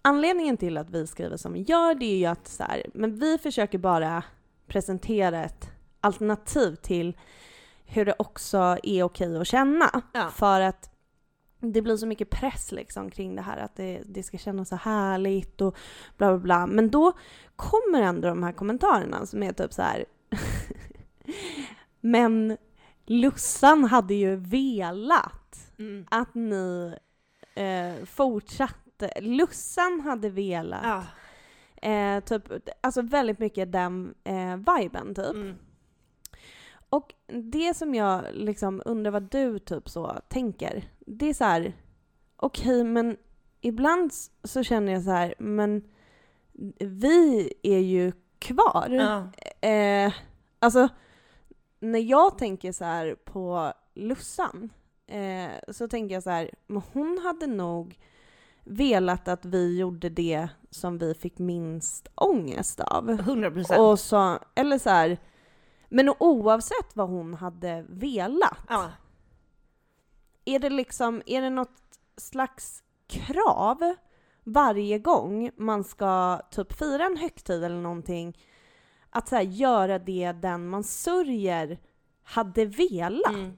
Anledningen 0.02 0.56
till 0.56 0.76
att 0.76 0.90
vi 0.90 1.06
skriver 1.06 1.36
som 1.36 1.52
vi 1.52 1.60
gör, 1.60 1.94
det 1.94 2.06
är 2.06 2.16
ju 2.16 2.26
att 2.26 2.48
så 2.48 2.62
här, 2.62 2.86
men 2.94 3.18
vi 3.18 3.38
försöker 3.38 3.78
bara 3.78 4.22
presentera 4.66 5.44
ett 5.44 5.70
alternativ 6.00 6.74
till 6.74 7.16
hur 7.84 8.04
det 8.04 8.14
också 8.18 8.78
är 8.82 9.02
okej 9.02 9.36
att 9.36 9.46
känna. 9.46 10.02
Ja. 10.12 10.28
För 10.28 10.60
att 10.60 10.90
det 11.60 11.82
blir 11.82 11.96
så 11.96 12.06
mycket 12.06 12.30
press 12.30 12.72
liksom 12.72 13.10
kring 13.10 13.36
det 13.36 13.42
här 13.42 13.56
att 13.56 13.76
det, 13.76 14.02
det 14.04 14.22
ska 14.22 14.38
kännas 14.38 14.68
så 14.68 14.76
härligt 14.76 15.60
och 15.60 15.76
bla 16.16 16.28
bla 16.28 16.38
bla. 16.38 16.66
Men 16.66 16.90
då 16.90 17.12
kommer 17.56 18.02
ändå 18.02 18.28
de 18.28 18.42
här 18.42 18.52
kommentarerna 18.52 19.26
som 19.26 19.42
är 19.42 19.52
typ 19.52 19.72
så 19.72 19.82
här. 19.82 20.04
Men 22.00 22.56
Lussan 23.06 23.84
hade 23.84 24.14
ju 24.14 24.36
velat 24.36 25.32
Mm. 25.78 26.06
att 26.10 26.34
ni 26.34 26.96
eh, 27.54 28.04
fortsatte. 28.04 29.20
Lussan 29.20 30.00
hade 30.00 30.30
velat. 30.30 30.80
Ja. 30.84 31.04
Eh, 31.90 32.20
typ, 32.20 32.42
alltså 32.80 33.02
väldigt 33.02 33.38
mycket 33.38 33.72
den 33.72 34.14
eh, 34.24 34.56
viben 34.56 35.14
typ. 35.14 35.34
Mm. 35.34 35.56
Och 36.88 37.14
det 37.26 37.74
som 37.74 37.94
jag 37.94 38.24
liksom 38.32 38.82
undrar 38.84 39.10
vad 39.10 39.30
du 39.30 39.58
typ 39.58 39.88
så 39.88 40.20
tänker. 40.28 40.84
Det 40.98 41.26
är 41.26 41.34
så 41.34 41.44
här. 41.44 41.72
okej 42.36 42.84
men 42.84 43.16
ibland 43.60 44.12
så 44.44 44.62
känner 44.62 44.92
jag 44.92 45.02
så 45.02 45.10
här, 45.10 45.34
men 45.38 45.82
vi 46.78 47.52
är 47.62 47.78
ju 47.78 48.12
kvar. 48.38 48.88
Ja. 48.90 49.32
Eh, 49.68 50.12
alltså, 50.58 50.88
när 51.80 51.98
jag 51.98 52.38
tänker 52.38 52.72
så 52.72 52.84
här 52.84 53.14
på 53.14 53.72
Lussan 53.94 54.70
eh, 55.06 55.72
så 55.72 55.88
tänker 55.88 56.14
jag 56.14 56.22
så 56.22 56.30
här, 56.30 56.50
men 56.66 56.82
hon 56.92 57.18
hade 57.22 57.46
nog 57.46 57.98
velat 58.64 59.28
att 59.28 59.44
vi 59.44 59.78
gjorde 59.78 60.08
det 60.08 60.48
som 60.70 60.98
vi 60.98 61.14
fick 61.14 61.38
minst 61.38 62.08
ångest 62.14 62.80
av. 62.80 63.10
100 63.10 63.50
procent. 63.50 63.80
Och 63.80 63.98
så, 63.98 64.38
eller 64.54 64.78
så 64.78 64.90
här, 64.90 65.18
men 65.88 66.14
oavsett 66.18 66.96
vad 66.96 67.08
hon 67.08 67.34
hade 67.34 67.84
velat, 67.88 68.58
Ja. 68.68 68.90
är 70.44 70.58
det 70.58 70.70
liksom, 70.70 71.22
är 71.26 71.42
det 71.42 71.50
något 71.50 71.80
slags 72.16 72.82
krav 73.06 73.94
varje 74.44 74.98
gång 74.98 75.50
man 75.56 75.84
ska 75.84 76.40
typ 76.50 76.72
fira 76.72 77.04
en 77.04 77.16
högtid 77.16 77.64
eller 77.64 77.80
någonting, 77.80 78.38
att 79.10 79.28
så 79.28 79.36
här, 79.36 79.42
göra 79.42 79.98
det 79.98 80.32
den 80.32 80.68
man 80.68 80.84
sörjer 80.84 81.78
hade 82.22 82.64
velat? 82.64 83.32
Mm. 83.34 83.56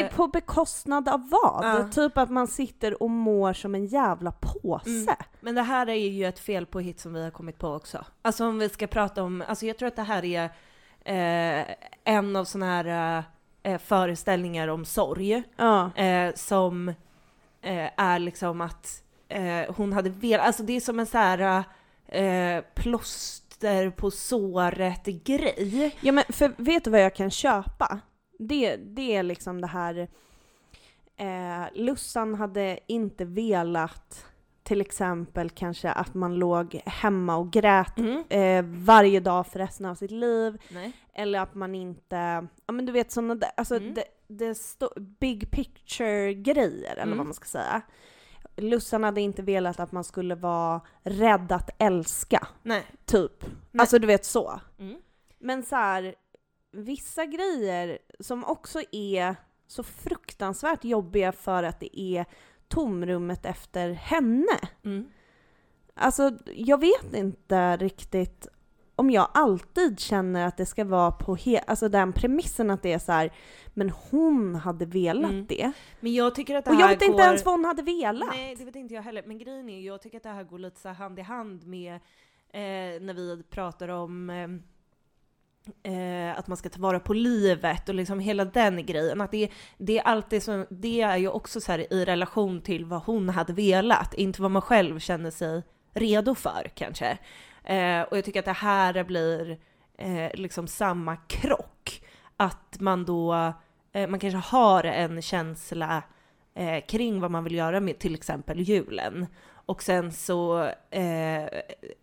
Jag- 0.00 0.10
på 0.10 0.26
bekostnad 0.28 1.08
av 1.08 1.28
vad? 1.30 1.64
Ja. 1.64 1.88
Typ 1.88 2.18
att 2.18 2.30
man 2.30 2.46
sitter 2.46 3.02
och 3.02 3.10
mår 3.10 3.52
som 3.52 3.74
en 3.74 3.86
jävla 3.86 4.32
påse. 4.32 4.90
Mm. 4.90 5.14
Men 5.40 5.54
det 5.54 5.62
här 5.62 5.88
är 5.88 5.94
ju 5.94 6.24
ett 6.26 6.38
fel 6.38 6.66
på 6.66 6.80
hit 6.80 7.00
som 7.00 7.14
vi 7.14 7.22
har 7.24 7.30
kommit 7.30 7.58
på 7.58 7.68
också. 7.68 8.04
Alltså 8.22 8.46
om 8.46 8.58
vi 8.58 8.68
ska 8.68 8.86
prata 8.86 9.22
om, 9.22 9.44
alltså 9.48 9.66
jag 9.66 9.78
tror 9.78 9.86
att 9.88 9.96
det 9.96 10.02
här 10.02 10.24
är 10.24 10.44
eh, 11.04 11.74
en 12.04 12.36
av 12.36 12.44
sådana 12.44 12.66
här 12.82 13.22
eh, 13.62 13.78
föreställningar 13.78 14.68
om 14.68 14.84
sorg 14.84 15.42
Ja. 15.56 15.90
eh, 15.96 16.34
som 16.34 16.88
eh, 17.62 17.90
är 17.96 18.18
liksom 18.18 18.60
att 18.60 19.02
eh, 19.28 19.74
hon 19.76 19.92
hade 19.92 20.10
velat, 20.10 20.46
alltså 20.46 20.62
det 20.62 20.72
är 20.76 20.80
som 20.80 20.98
en 21.00 21.06
så 21.06 21.18
här 21.18 21.64
eh, 22.08 22.64
plåster 22.74 23.90
på 23.90 24.10
såret 24.10 25.04
grej. 25.06 25.96
Ja 26.00 26.12
men 26.12 26.24
för 26.28 26.52
vet 26.56 26.84
du 26.84 26.90
vad 26.90 27.00
jag 27.02 27.14
kan 27.14 27.30
köpa? 27.30 27.98
Det, 28.38 28.76
det 28.76 29.16
är 29.16 29.22
liksom 29.22 29.60
det 29.60 29.66
här... 29.66 30.08
Eh, 31.16 31.64
Lussan 31.74 32.34
hade 32.34 32.78
inte 32.86 33.24
velat 33.24 34.26
till 34.62 34.80
exempel 34.80 35.50
kanske 35.50 35.90
att 35.92 36.14
man 36.14 36.34
låg 36.34 36.80
hemma 36.86 37.36
och 37.36 37.52
grät 37.52 37.98
Mm. 37.98 38.24
eh, 38.28 38.64
varje 38.84 39.20
dag 39.20 39.46
för 39.46 39.58
resten 39.58 39.86
av 39.86 39.94
sitt 39.94 40.10
liv. 40.10 40.62
Nej. 40.70 40.92
Eller 41.14 41.40
att 41.40 41.54
man 41.54 41.74
inte, 41.74 42.46
ja 42.66 42.72
men 42.72 42.86
du 42.86 42.92
vet 42.92 43.12
sådana 43.12 43.34
där, 43.34 43.50
alltså 43.56 43.76
Mm. 43.76 43.94
det, 43.94 44.04
det 44.28 44.54
big 45.20 45.50
picture 45.50 46.34
grejer 46.34 46.92
eller 46.92 47.02
Mm. 47.02 47.18
vad 47.18 47.26
man 47.26 47.34
ska 47.34 47.44
säga. 47.44 47.82
Lussan 48.56 49.04
hade 49.04 49.20
inte 49.20 49.42
velat 49.42 49.80
att 49.80 49.92
man 49.92 50.04
skulle 50.04 50.34
vara 50.34 50.80
rädd 51.02 51.52
att 51.52 51.70
älska, 51.78 52.46
Nej. 52.62 52.82
typ. 53.04 53.44
Nej. 53.70 53.80
Alltså 53.80 53.98
du 53.98 54.06
vet 54.06 54.24
så. 54.24 54.60
Mm. 54.78 54.96
Men 55.38 55.62
så 55.62 55.76
här, 55.76 56.14
vissa 56.74 57.26
grejer 57.26 57.98
som 58.20 58.44
också 58.44 58.80
är 58.92 59.36
så 59.66 59.82
fruktansvärt 59.82 60.84
jobbiga 60.84 61.32
för 61.32 61.62
att 61.62 61.80
det 61.80 62.00
är 62.00 62.24
tomrummet 62.68 63.46
efter 63.46 63.90
henne. 63.90 64.58
Mm. 64.84 65.04
Alltså, 65.94 66.30
jag 66.54 66.80
vet 66.80 67.14
inte 67.14 67.76
riktigt 67.76 68.46
om 68.96 69.10
jag 69.10 69.28
alltid 69.34 70.00
känner 70.00 70.46
att 70.46 70.56
det 70.56 70.66
ska 70.66 70.84
vara 70.84 71.10
på 71.10 71.36
he- 71.36 71.62
alltså 71.66 71.88
den 71.88 72.12
premissen 72.12 72.70
att 72.70 72.82
det 72.82 72.92
är 72.92 72.98
så 72.98 73.12
här, 73.12 73.32
men 73.74 73.90
hon 74.10 74.54
hade 74.54 74.86
velat 74.86 75.30
Mm. 75.30 75.46
det. 75.46 75.72
Men 76.00 76.14
jag 76.14 76.34
tycker 76.34 76.54
att 76.54 76.64
det 76.64 76.70
Och 76.70 76.80
jag 76.80 76.88
vet 76.88 76.98
går... 76.98 77.08
inte 77.08 77.22
ens 77.22 77.44
vad 77.44 77.54
hon 77.54 77.64
hade 77.64 77.82
velat. 77.82 78.28
Nej, 78.34 78.54
det 78.56 78.64
vet 78.64 78.76
inte 78.76 78.94
jag 78.94 79.02
heller. 79.02 79.22
Men 79.26 79.38
grejen 79.38 79.68
är, 79.68 79.80
jag 79.80 80.02
tycker 80.02 80.16
att 80.16 80.22
det 80.22 80.28
här 80.28 80.44
går 80.44 80.58
lite 80.58 80.80
så 80.80 80.88
hand 80.88 81.18
i 81.18 81.22
hand 81.22 81.66
med 81.66 81.94
eh, 81.94 83.00
när 83.02 83.14
vi 83.14 83.42
pratar 83.50 83.88
om 83.88 84.30
eh, 84.30 84.48
eh, 85.82 86.38
att 86.38 86.46
man 86.46 86.56
ska 86.56 86.68
ta 86.68 86.80
vara 86.80 87.00
på 87.00 87.14
livet 87.14 87.88
och 87.88 87.94
liksom 87.94 88.20
hela 88.20 88.44
den 88.44 88.86
grejen. 88.86 89.20
Att 89.20 89.30
det, 89.30 89.50
det 89.78 89.98
är 89.98 90.02
alltid 90.02 90.42
så, 90.42 90.66
det 90.70 91.00
är 91.00 91.16
ju 91.16 91.28
också 91.28 91.60
så 91.60 91.72
här 91.72 91.92
i 91.92 92.04
relation 92.04 92.60
till 92.60 92.84
vad 92.84 93.02
hon 93.02 93.28
hade 93.28 93.52
velat, 93.52 94.14
inte 94.14 94.42
vad 94.42 94.50
man 94.50 94.62
själv 94.62 94.98
känner 94.98 95.30
sig 95.30 95.62
redo 95.94 96.34
för 96.34 96.70
kanske. 96.74 97.18
Eh, 97.64 98.02
och 98.02 98.16
jag 98.16 98.24
tycker 98.24 98.38
att 98.38 98.44
det 98.44 98.52
här 98.52 99.04
blir 99.04 99.58
eh, 99.98 100.30
liksom 100.34 100.66
samma 100.66 101.16
krock. 101.16 102.02
Att 102.36 102.80
man 102.80 103.04
då, 103.04 103.52
eh, 103.92 104.08
man 104.08 104.20
kanske 104.20 104.56
har 104.56 104.84
en 104.84 105.22
känsla 105.22 106.02
eh, 106.54 106.84
kring 106.84 107.20
vad 107.20 107.30
man 107.30 107.44
vill 107.44 107.54
göra 107.54 107.80
med 107.80 107.98
till 107.98 108.14
exempel 108.14 108.60
julen. 108.60 109.26
Och 109.66 109.82
sen 109.82 110.12
så 110.12 110.62
eh, 110.90 111.44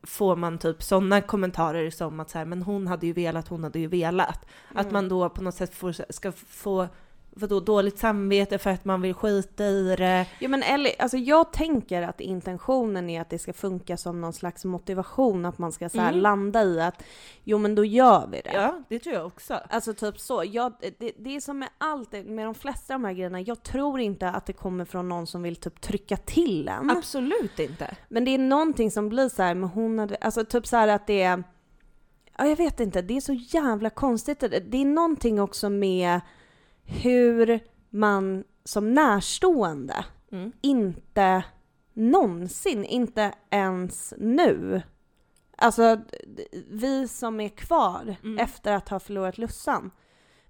får 0.04 0.36
man 0.36 0.58
typ 0.58 0.84
sådana 0.84 1.22
kommentarer 1.22 1.90
som 1.90 2.20
att 2.20 2.30
så 2.30 2.38
här, 2.38 2.46
men 2.46 2.62
hon 2.62 2.88
hade 2.88 3.08
ju 3.08 3.14
velat, 3.14 3.48
hon 3.48 3.64
hade 3.64 3.80
ju 3.80 3.88
velat. 3.88 4.46
Att 4.74 4.82
Mm. 4.82 4.94
man 4.94 5.10
då 5.10 5.30
på 5.30 5.44
något 5.44 5.56
sätt 5.56 5.76
får, 5.76 6.12
ska 6.12 6.32
få 6.32 6.88
vadå, 7.34 7.60
dåligt 7.60 8.00
samvete 8.00 8.58
för 8.58 8.70
att 8.70 8.86
man 8.86 9.02
vill 9.02 9.14
skita 9.14 9.66
i 9.66 9.96
det. 9.96 10.26
Ja, 10.40 10.48
men 10.48 10.64
eller, 10.64 10.92
alltså 11.02 11.18
jag 11.18 11.54
tänker 11.54 12.02
att 12.02 12.22
intentionen 12.22 13.10
är 13.10 13.22
att 13.22 13.30
det 13.30 13.40
ska 13.40 13.54
funka 13.54 13.98
som 13.98 14.22
någon 14.22 14.34
slags 14.34 14.66
motivation, 14.66 15.46
att 15.46 15.58
man 15.58 15.72
ska 15.72 15.90
så 15.90 16.00
Mm. 16.00 16.18
landa 16.20 16.64
i 16.64 16.82
att 16.82 17.04
jo 17.44 17.58
men 17.58 17.76
då 17.76 17.86
gör 17.86 18.28
vi 18.32 18.42
det. 18.42 18.54
Ja, 18.54 18.84
det 18.90 19.00
tror 19.00 19.16
jag 19.16 19.26
också. 19.26 19.60
Alltså 19.70 19.94
typ 19.94 20.20
så. 20.20 20.44
Jag, 20.46 20.74
det, 20.98 21.12
det 21.18 21.36
är 21.36 21.40
som 21.40 21.60
med 21.60 21.70
allt, 21.78 22.12
med 22.12 22.46
de 22.46 22.56
flesta 22.56 22.94
av 22.96 23.00
de 23.02 23.08
här 23.08 23.14
grejerna, 23.14 23.42
jag 23.42 23.64
tror 23.64 24.00
inte 24.00 24.30
att 24.30 24.46
det 24.46 24.54
kommer 24.54 24.86
från 24.86 25.10
någon 25.10 25.28
som 25.28 25.42
vill 25.44 25.56
typ 25.56 25.82
trycka 25.82 26.18
till 26.18 26.68
en. 26.68 26.90
Absolut 26.90 27.60
inte. 27.60 27.96
Men 28.10 28.26
det 28.26 28.32
är 28.32 28.38
någonting 28.38 28.92
som 28.92 29.10
blir 29.10 29.30
så 29.30 29.44
här, 29.44 29.56
men 29.56 29.70
hon 29.70 30.00
hade, 30.00 30.16
alltså 30.16 30.46
typ 30.46 30.68
så 30.68 30.78
här 30.78 30.88
att 30.88 31.08
det 31.08 31.22
är, 31.22 31.44
ja 32.38 32.46
jag 32.48 32.56
vet 32.56 32.80
inte, 32.80 33.02
det 33.02 33.18
är 33.18 33.22
så 33.22 33.34
jävla 33.34 33.90
konstigt. 33.90 34.40
Det 34.40 34.48
det 34.60 34.78
är 34.78 34.86
någonting 34.86 35.42
också 35.42 35.70
med 35.70 36.22
hur 36.92 37.60
man 37.90 38.44
som 38.64 38.94
närstående 38.94 40.06
Mm. 40.32 40.52
inte 40.62 41.44
någonsin, 41.94 42.86
inte 42.86 43.34
ens 43.50 44.14
nu, 44.18 44.82
alltså 45.58 46.00
vi 46.70 47.08
som 47.08 47.40
är 47.40 47.50
kvar 47.50 48.16
Mm. 48.24 48.40
efter 48.40 48.74
att 48.74 48.90
ha 48.90 49.00
förlorat 49.00 49.38
Lussan, 49.38 49.92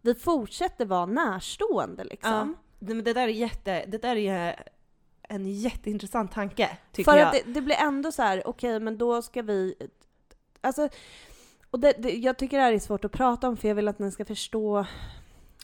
vi 0.01 0.15
fortsätter 0.15 0.85
vara 0.85 1.05
närstående 1.05 2.03
liksom. 2.03 2.55
Nej, 2.79 2.95
men 2.95 3.03
det 3.03 3.13
där 3.13 3.21
är 3.23 3.27
jätte, 3.27 3.85
det 3.87 3.97
där 4.01 4.15
är 4.15 4.63
en 5.23 5.45
jätteintressant 5.53 6.31
tanke, 6.31 6.77
tycker 6.91 7.11
För 7.11 7.17
jag. 7.17 7.27
att 7.27 7.33
det, 7.45 7.53
det 7.53 7.61
blir 7.61 7.75
ändå 7.75 8.11
så 8.11 8.21
här, 8.21 8.47
okej 8.47 8.79
men 8.79 8.97
då 8.97 9.21
ska 9.21 9.41
vi... 9.41 9.75
Alltså, 10.61 10.89
och 11.71 11.79
det, 11.79 11.93
det, 11.97 12.11
jag 12.11 12.37
tycker 12.37 12.57
det 12.57 12.63
här 12.63 12.73
är 12.73 12.79
svårt 12.79 13.05
att 13.05 13.11
prata 13.11 13.47
om 13.47 13.57
för 13.57 13.67
jag 13.67 13.75
vill 13.75 13.87
att 13.87 13.99
ni 13.99 14.11
ska 14.11 14.25
förstå 14.25 14.85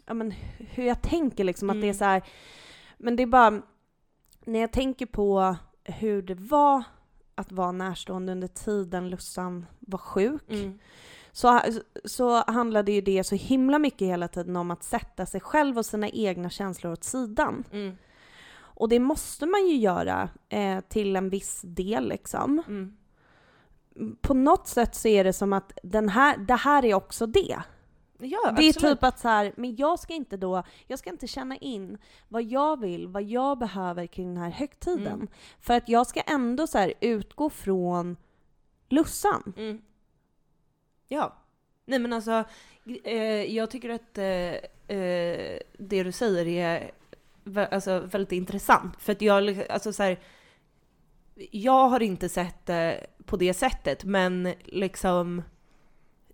ja, 0.08 0.14
men, 0.14 0.32
hur 0.58 0.84
jag 0.84 1.02
tänker 1.02 1.44
liksom. 1.44 1.70
Att 1.70 1.76
det 1.76 1.80
är 1.80 1.84
Mm. 1.84 1.94
så 1.98 2.06
här, 2.06 2.24
men 2.98 3.16
det 3.16 3.24
är 3.24 3.28
bara, 3.28 3.62
när 4.46 4.60
jag 4.60 4.72
tänker 4.72 5.06
på 5.06 5.56
hur 5.84 6.22
det 6.22 6.36
var 6.36 6.84
att 7.36 7.52
vara 7.52 7.72
närstående 7.72 8.32
under 8.32 8.48
tiden 8.48 9.10
Lussan 9.10 9.66
var 9.80 10.00
sjuk, 10.00 10.50
Mm. 10.50 10.80
så, 11.32 11.62
så 12.06 12.44
handlade 12.52 12.92
ju 12.92 13.02
det 13.02 13.24
så 13.24 13.36
himla 13.36 13.80
mycket 13.80 14.08
hela 14.08 14.28
tiden 14.28 14.56
om 14.56 14.72
att 14.72 14.84
sätta 14.84 15.26
sig 15.26 15.42
själv 15.42 15.78
och 15.78 15.86
sina 15.86 16.10
egna 16.10 16.50
känslor 16.50 16.92
åt 16.94 17.04
sidan. 17.04 17.64
Mm. 17.72 17.98
Och 18.60 18.90
det 18.90 19.00
måste 19.00 19.46
man 19.46 19.68
ju 19.68 19.76
göra 19.78 20.30
eh, 20.50 20.80
till 20.80 21.16
en 21.16 21.30
viss 21.30 21.62
del 21.66 22.08
liksom. 22.10 22.64
Mm. 22.68 22.98
På 24.22 24.34
något 24.34 24.68
sätt 24.68 24.96
så 24.96 25.08
är 25.08 25.24
det 25.24 25.34
som 25.34 25.54
att 25.54 25.72
den 25.84 26.10
här, 26.10 26.38
det 26.38 26.56
här 26.56 26.86
är 26.86 26.94
också 26.94 27.26
det. 27.26 27.58
Ja, 28.20 28.52
det 28.52 28.64
är 28.66 28.70
absolut. 28.70 28.98
typ 28.98 29.04
att 29.04 29.20
så 29.20 29.28
här, 29.28 29.54
men 29.58 29.76
jag 29.76 30.00
ska 30.00 30.14
inte 30.14 30.38
då, 30.38 30.64
jag 30.88 31.00
ska 31.00 31.10
inte 31.10 31.28
känna 31.28 31.58
in 31.58 31.98
vad 32.28 32.44
jag 32.44 32.80
vill, 32.80 33.08
vad 33.08 33.24
jag 33.24 33.58
behöver 33.58 34.06
kring 34.08 34.28
den 34.34 34.44
här 34.44 34.50
högtiden. 34.50 35.08
Mm. 35.08 35.28
För 35.60 35.74
att 35.74 35.90
jag 35.90 36.08
ska 36.08 36.22
ändå 36.22 36.68
så 36.68 36.78
här 36.78 36.94
utgå 37.02 37.50
från 37.50 38.18
Lussan. 38.90 39.54
Mm. 39.58 39.82
Ja. 41.08 41.34
Nej 41.86 42.00
men 42.00 42.14
alltså, 42.14 42.44
eh, 43.04 43.56
jag 43.56 43.72
tycker 43.72 43.90
att 43.90 44.18
eh, 44.18 44.98
eh, 44.98 45.60
det 45.80 46.04
du 46.04 46.12
säger 46.12 46.48
är 46.48 46.92
alltså, 47.72 48.00
väldigt 48.00 48.32
intressant. 48.32 48.96
För 49.00 49.12
att 49.12 49.22
jag, 49.22 49.44
liksom- 49.44 49.66
alltså 49.70 49.94
så 49.94 50.04
här, 50.04 50.20
jag 51.52 51.90
har 51.90 52.02
inte 52.02 52.30
sett 52.30 52.66
det 52.66 53.08
på 53.26 53.38
det 53.38 53.54
sättet, 53.54 54.04
men 54.04 54.54
liksom 54.66 55.44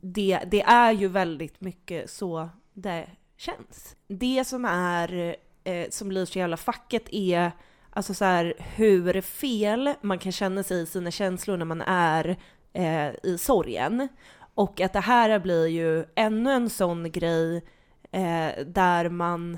det, 0.03 0.39
det 0.47 0.61
är 0.61 0.91
ju 0.91 1.07
väldigt 1.07 1.61
mycket 1.61 2.09
så 2.09 2.49
det 2.73 3.09
känns. 3.37 3.95
Det 4.07 4.45
som 4.45 4.65
är, 4.65 5.35
eh, 5.63 5.89
som 5.89 6.09
blir 6.09 6.25
så 6.25 6.39
jävla 6.39 6.57
facket 6.57 7.03
är 7.11 7.51
alltså 7.89 8.13
så 8.13 8.25
här, 8.25 8.53
hur 8.57 9.21
fel 9.21 9.93
man 10.01 10.19
kan 10.19 10.31
känna 10.31 10.63
sig 10.63 10.81
i 10.81 10.85
sina 10.85 11.11
känslor 11.11 11.57
när 11.57 11.65
man 11.65 11.81
är 11.81 12.37
eh, 12.73 13.09
i 13.23 13.37
sorgen. 13.39 14.07
Och 14.53 14.81
att 14.81 14.93
det 14.93 14.99
här 14.99 15.39
blir 15.39 15.67
ju 15.67 16.05
ännu 16.15 16.51
en 16.51 16.69
sån 16.69 17.11
grej 17.11 17.55
eh, 18.11 18.65
där 18.65 19.09
man 19.09 19.57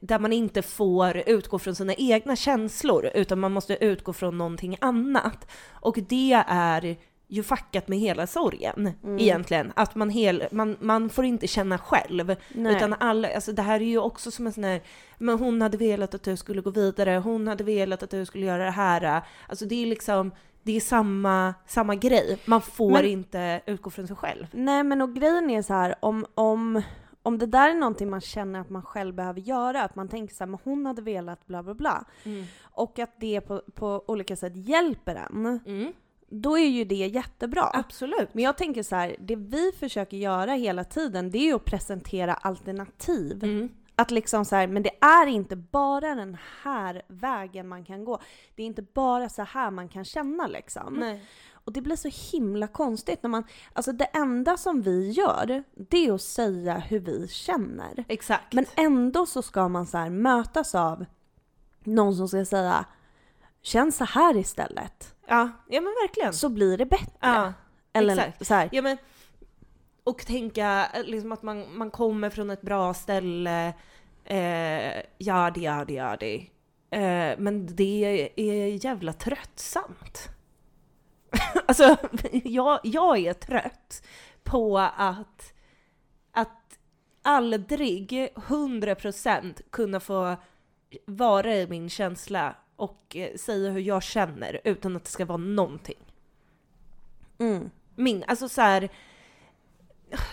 där 0.00 0.18
man 0.18 0.32
inte 0.32 0.62
får 0.62 1.16
utgå 1.26 1.58
från 1.58 1.74
sina 1.74 1.94
egna 1.94 2.36
känslor 2.36 3.10
utan 3.14 3.40
man 3.40 3.52
måste 3.52 3.84
utgå 3.84 4.12
från 4.12 4.38
någonting 4.38 4.76
annat. 4.80 5.50
Och 5.72 5.98
det 6.08 6.44
är 6.48 6.96
ju 7.28 7.42
fuckat 7.42 7.88
med 7.88 7.98
hela 7.98 8.26
sorgen 8.26 8.90
Mm. 9.04 9.18
egentligen. 9.18 9.72
Att 9.76 9.94
man, 9.94 10.10
hel, 10.10 10.44
man, 10.52 10.76
man 10.80 11.08
får 11.10 11.24
inte 11.24 11.46
känna 11.46 11.78
själv. 11.78 12.36
Nej. 12.54 12.76
Utan 12.76 12.92
alla, 13.00 13.34
alltså 13.34 13.52
det 13.52 13.62
här 13.62 13.80
är 13.80 13.84
ju 13.84 13.98
också 13.98 14.30
som 14.30 14.46
en 14.46 14.52
sån 14.52 14.64
här, 14.64 14.82
men 15.18 15.38
hon 15.38 15.62
hade 15.62 15.76
velat 15.76 16.14
att 16.14 16.22
du 16.22 16.36
skulle 16.36 16.60
gå 16.60 16.70
vidare, 16.70 17.16
hon 17.24 17.48
hade 17.48 17.64
velat 17.64 18.02
att 18.02 18.10
du 18.10 18.26
skulle 18.26 18.46
göra 18.46 18.64
det 18.64 18.70
här. 18.70 19.22
Alltså 19.48 19.64
det 19.66 19.82
är 19.82 19.86
liksom, 19.86 20.30
det 20.62 20.76
är 20.76 20.80
samma, 20.80 21.54
samma 21.66 21.94
grej. 21.94 22.38
Man 22.44 22.62
får 22.62 22.90
Men- 22.92 23.04
inte 23.04 23.60
utgå 23.66 23.90
från 23.90 24.06
sig 24.06 24.16
själv. 24.16 24.46
Nej 24.52 24.84
men 24.84 25.02
och 25.02 25.14
grejen 25.14 25.50
är 25.50 25.62
så 25.62 25.72
här, 25.74 25.94
om, 26.00 26.26
om, 26.34 26.82
om 27.22 27.38
det 27.38 27.46
där 27.46 27.70
är 27.70 27.74
någonting 27.74 28.10
man 28.10 28.20
känner 28.20 28.60
att 28.60 28.70
man 28.70 28.82
själv 28.82 29.14
behöver 29.14 29.40
göra, 29.40 29.82
att 29.82 29.96
man 29.96 30.08
tänker 30.08 30.34
så 30.34 30.44
här, 30.44 30.48
men 30.50 30.60
hon 30.64 30.86
hade 30.86 31.02
velat 31.02 31.46
bla 31.46 31.62
bla 31.62 31.74
bla, 31.74 32.04
och 32.62 32.98
att 32.98 33.14
det 33.20 33.40
på, 33.40 33.62
på 33.74 34.04
olika 34.06 34.36
sätt 34.36 34.52
hjälper 34.56 35.14
en, 35.14 35.60
Mm. 35.66 35.92
Då 36.28 36.58
är 36.58 36.68
ju 36.68 36.84
det 36.84 36.94
jättebra. 36.94 37.70
Absolut. 37.72 38.28
Men 38.32 38.44
jag 38.44 38.56
tänker 38.56 38.82
så 38.82 38.96
här, 38.96 39.16
det 39.18 39.36
vi 39.36 39.72
försöker 39.78 40.16
göra 40.16 40.52
hela 40.52 40.84
tiden, 40.84 41.30
det 41.30 41.38
är 41.38 41.44
ju 41.44 41.54
att 41.54 41.64
presentera 41.64 42.34
alternativ. 42.34 43.44
Mm. 43.44 43.68
Att 43.98 44.10
liksom 44.10 44.44
så 44.44 44.56
här, 44.56 44.66
men 44.66 44.82
det 44.82 44.90
är 45.00 45.26
inte 45.26 45.56
bara 45.56 46.14
den 46.14 46.36
här 46.62 47.02
vägen 47.08 47.68
man 47.68 47.84
kan 47.84 48.04
gå. 48.04 48.20
Det 48.54 48.62
är 48.62 48.66
inte 48.66 48.82
bara 48.82 49.28
så 49.28 49.42
här 49.42 49.70
man 49.70 49.88
kan 49.88 50.04
känna 50.04 50.46
liksom. 50.46 50.94
Nej. 50.94 51.24
Och 51.52 51.72
det 51.72 51.80
blir 51.80 51.96
så 51.96 52.36
himla 52.36 52.66
konstigt 52.66 53.22
när 53.22 53.30
man, 53.30 53.44
alltså 53.72 53.92
det 53.92 54.04
enda 54.04 54.56
som 54.56 54.82
vi 54.82 55.10
gör, 55.10 55.64
det 55.74 56.06
är 56.06 56.12
att 56.12 56.22
säga 56.22 56.78
hur 56.78 57.00
vi 57.00 57.28
känner. 57.28 58.04
Exakt. 58.08 58.52
Men 58.52 58.64
ändå 58.74 59.26
så 59.26 59.42
ska 59.42 59.68
man 59.68 59.86
så 59.86 60.10
mötas 60.10 60.74
av 60.74 61.04
någon 61.84 62.16
som 62.16 62.28
ska 62.28 62.44
säga 62.44 62.84
Känn 63.66 63.92
så 63.92 64.04
här 64.04 64.36
istället, 64.36 65.14
ja, 65.26 65.50
ja 65.68 65.80
men 65.80 65.94
verkligen. 66.02 66.32
så 66.32 66.48
blir 66.48 66.78
det 66.78 66.86
bättre. 66.86 67.12
Ja, 67.20 67.52
Eller 67.92 68.12
exakt. 68.12 68.46
så 68.46 68.54
här, 68.54 68.68
Ja, 68.72 68.82
men, 68.82 68.98
och 70.04 70.26
tänka 70.26 70.88
liksom 71.04 71.32
att 71.32 71.42
man, 71.42 71.78
man 71.78 71.90
kommer 71.90 72.30
från 72.30 72.50
ett 72.50 72.62
bra 72.62 72.94
ställe, 72.94 73.66
eh, 74.24 75.02
jadi, 75.18 75.60
jadi, 75.60 75.94
jadi. 75.94 76.50
Eh, 76.90 77.38
men 77.38 77.76
det 77.76 78.30
är 78.36 78.84
jävla 78.84 79.12
tröttsamt. 79.12 80.28
alltså, 81.66 81.96
jag, 82.44 82.80
jag 82.82 83.18
är 83.18 83.32
trött 83.32 84.06
på 84.42 84.78
att, 84.78 85.52
att 86.32 86.78
aldrig 87.22 88.10
100% 88.34 89.62
kunna 89.70 90.00
få 90.00 90.36
vara 91.06 91.54
i 91.54 91.66
min 91.66 91.88
känsla 91.90 92.56
och 92.76 93.16
eh, 93.16 93.36
säga 93.36 93.70
hur 93.70 93.80
jag 93.80 94.02
känner 94.02 94.60
utan 94.64 94.96
att 94.96 95.04
det 95.04 95.10
ska 95.10 95.24
vara 95.24 95.38
någonting 95.38 96.06
mm. 97.38 97.70
min, 97.94 98.24
alltså 98.26 98.48
så 98.48 98.60
här. 98.60 98.88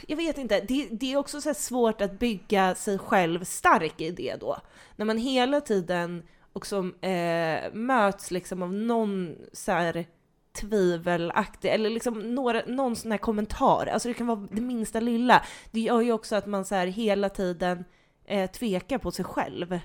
Jag 0.08 0.18
vet 0.18 0.38
inte, 0.38 0.62
det, 0.62 0.88
det 0.92 1.14
är 1.14 1.18
också 1.18 1.42
så 1.42 1.54
svårt 1.54 2.02
att 2.02 2.20
bygga 2.20 2.76
sig 2.76 3.00
själv 3.00 3.44
stark 3.44 4.02
i 4.02 4.12
det 4.12 4.36
då. 4.40 4.58
När 4.96 5.06
man 5.06 5.18
hela 5.18 5.62
tiden 5.62 6.24
också 6.54 6.92
eh, 7.02 7.74
möts 7.74 8.32
liksom 8.32 8.64
av 8.64 8.74
någon 8.74 9.36
så 9.54 9.72
här 9.72 10.06
tvivelaktig, 10.54 11.70
eller 11.70 11.90
liksom 11.90 12.36
några, 12.36 12.62
någon 12.68 12.96
sån 12.96 13.12
här 13.12 13.18
kommentar, 13.18 13.88
alltså 13.88 14.08
det 14.08 14.14
kan 14.14 14.28
vara 14.28 14.48
det 14.52 14.62
minsta 14.62 15.00
lilla. 15.00 15.44
Det 15.72 15.80
gör 15.80 16.02
ju 16.02 16.12
också 16.12 16.36
att 16.36 16.46
man 16.46 16.66
så 16.66 16.76
här 16.76 16.88
hela 16.88 17.30
tiden 17.30 17.86
eh, 18.26 18.52
tvekar 18.52 18.98
på 18.98 19.12
sig 19.12 19.26
själv. 19.26 19.80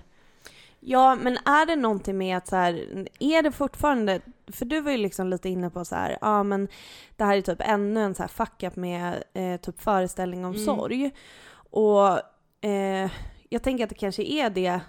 Ja, 0.80 1.14
men 1.14 1.36
är 1.36 1.66
det 1.66 1.76
någonting 1.76 2.18
med 2.18 2.36
att 2.36 2.46
så 2.48 2.56
här, 2.56 3.06
är 3.18 3.42
det 3.42 3.52
fortfarande, 3.52 4.20
för 4.52 4.64
du 4.64 4.80
var 4.80 4.90
ju 4.90 4.96
liksom 4.98 5.28
lite 5.28 5.48
inne 5.48 5.70
på 5.70 5.84
så 5.84 5.94
här, 5.94 6.18
ja 6.20 6.42
men 6.42 6.68
det 7.16 7.24
här 7.24 7.36
är 7.36 7.42
typ 7.42 7.60
ännu 7.60 8.04
en 8.04 8.14
så 8.14 8.22
här 8.22 8.28
fuck 8.28 8.62
up 8.62 8.76
med 8.76 9.22
eh, 9.32 9.56
typ 9.60 9.80
föreställning 9.80 10.44
om 10.44 10.52
Mm. 10.52 10.64
sorg. 10.64 11.10
Och 11.70 12.08
eh, 12.64 13.10
jag 13.48 13.62
tänker 13.62 13.84
att 13.84 13.90
det 13.90 13.96
kanske 13.96 14.22
är 14.22 14.50
det, 14.50 14.80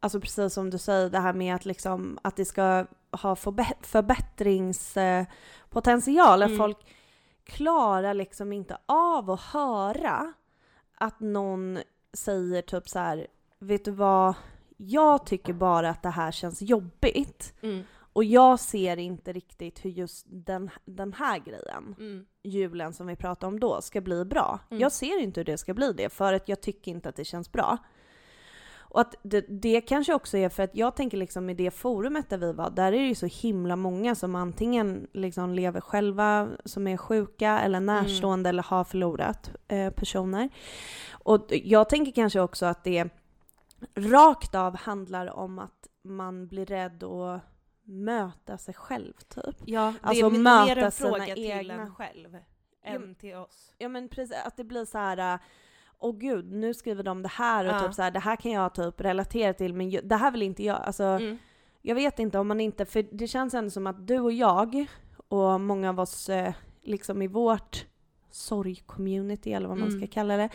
alltså 0.00 0.20
precis 0.20 0.54
som 0.54 0.70
du 0.70 0.78
säger, 0.78 1.10
det 1.10 1.18
här 1.18 1.32
med 1.32 1.54
att 1.54 1.64
liksom 1.66 2.18
att 2.22 2.36
det 2.36 2.44
ska 2.44 2.86
ha 3.10 3.36
förbättringspotential, 3.82 6.42
att 6.42 6.48
Mm. 6.48 6.58
folk 6.58 6.78
klarar 7.44 8.14
liksom 8.14 8.52
inte 8.52 8.76
av 8.86 9.30
att 9.30 9.40
höra 9.40 10.32
att 10.98 11.20
någon 11.20 11.78
säger 12.12 12.62
typ 12.62 12.88
så 12.88 12.98
här, 12.98 13.26
vet 13.58 13.84
du 13.84 13.90
vad, 13.90 14.34
jag 14.76 15.26
tycker 15.26 15.52
bara 15.52 15.90
att 15.90 16.02
det 16.02 16.10
här 16.10 16.32
känns 16.32 16.62
jobbigt. 16.62 17.54
Och 18.14 18.24
jag 18.24 18.60
ser 18.60 18.96
inte 18.96 19.32
riktigt 19.32 19.84
hur 19.84 19.90
just 19.90 20.26
den, 20.28 20.70
den 20.84 21.12
här 21.12 21.38
grejen, 21.38 21.96
julen 22.42 22.92
som 22.92 23.06
vi 23.06 23.16
pratade 23.16 23.52
om 23.52 23.60
då, 23.60 23.80
ska 23.80 24.00
bli 24.00 24.24
bra. 24.24 24.58
Mm. 24.70 24.80
Jag 24.80 24.92
ser 24.92 25.22
inte 25.22 25.40
hur 25.40 25.44
det 25.44 25.58
ska 25.58 25.74
bli 25.74 25.92
det, 25.92 26.08
för 26.08 26.32
att 26.32 26.48
jag 26.48 26.60
tycker 26.60 26.90
inte 26.90 27.08
att 27.08 27.16
det 27.16 27.24
känns 27.24 27.52
bra. 27.52 27.78
Och 28.94 29.00
att 29.00 29.14
det, 29.22 29.44
det 29.48 29.80
kanske 29.80 30.14
också 30.14 30.38
är 30.38 30.48
för 30.48 30.62
att 30.62 30.76
jag 30.76 30.96
tänker 30.96 31.16
liksom 31.16 31.50
i 31.50 31.54
det 31.54 31.70
forumet 31.70 32.30
där 32.30 32.38
vi 32.38 32.52
var, 32.52 32.70
där 32.70 32.92
är 32.92 33.00
det 33.00 33.06
ju 33.06 33.14
så 33.14 33.26
himla 33.26 33.76
många 33.76 34.14
som 34.14 34.34
antingen 34.34 35.06
liksom 35.12 35.54
lever 35.54 35.80
själva, 35.80 36.48
som 36.64 36.86
är 36.86 36.96
sjuka 36.96 37.60
eller 37.60 37.80
närstående 37.80 38.48
eller 38.48 38.62
har 38.62 38.84
förlorat 38.84 39.50
eh, 39.68 39.90
personer. 39.90 40.48
Och 41.10 41.46
jag 41.48 41.88
tänker 41.88 42.12
kanske 42.12 42.40
också 42.40 42.66
att 42.66 42.84
det 42.84 43.10
rakt 43.94 44.54
av 44.54 44.76
handlar 44.76 45.26
om 45.36 45.58
att 45.58 45.88
man 46.02 46.46
blir 46.46 46.66
rädd 46.66 47.02
att 47.04 47.40
möta 47.84 48.58
sig 48.58 48.74
själv 48.74 49.12
typ. 49.28 49.56
Ja, 49.64 49.94
det 50.02 50.08
Alltså 50.08 50.26
är 50.26 50.30
möta 50.30 50.64
mer 50.66 50.78
en 50.78 50.92
fråga 50.92 51.24
till 51.24 51.44
egna- 51.50 51.74
en 51.74 51.94
själv 51.94 52.36
än 52.82 53.14
till 53.14 53.34
oss. 53.36 53.72
Ja 53.78 53.88
men 53.88 54.08
precis, 54.08 54.36
att 54.46 54.56
det 54.56 54.64
blir 54.64 54.84
så 54.84 54.98
här. 54.98 55.34
äh, 55.34 55.40
Åh 55.98 56.16
gud, 56.18 56.52
nu 56.52 56.74
skriver 56.74 57.02
de 57.02 57.22
det 57.22 57.28
här 57.28 57.64
och 57.64 57.72
Ja. 57.74 57.80
typ 57.80 57.94
så 57.94 58.02
här, 58.02 58.10
det 58.10 58.18
här 58.20 58.36
kan 58.36 58.52
jag 58.52 58.74
typ 58.74 59.00
relatera 59.00 59.52
till 59.54 59.74
men 59.74 59.90
det 60.08 60.16
här 60.16 60.30
vill 60.30 60.42
inte 60.42 60.62
jag. 60.62 60.76
Alltså, 60.82 61.04
Mm. 61.04 61.38
jag 61.82 61.94
vet 61.94 62.18
inte 62.18 62.38
om 62.38 62.48
man 62.48 62.60
inte, 62.60 62.84
för 62.84 63.02
det 63.12 63.26
känns 63.28 63.54
ändå 63.54 63.70
som 63.70 63.86
att 63.86 64.06
du 64.06 64.20
och 64.20 64.32
jag 64.32 64.86
och 65.28 65.60
många 65.60 65.88
av 65.90 66.00
oss 66.00 66.28
eh, 66.28 66.54
liksom 66.82 67.22
i 67.22 67.26
vårt 67.26 67.86
sorg-community 68.34 69.52
eller 69.54 69.68
vad 69.68 69.78
man 69.78 69.88
Mm. 69.88 70.00
ska 70.00 70.06
kalla 70.14 70.36
det. 70.36 70.48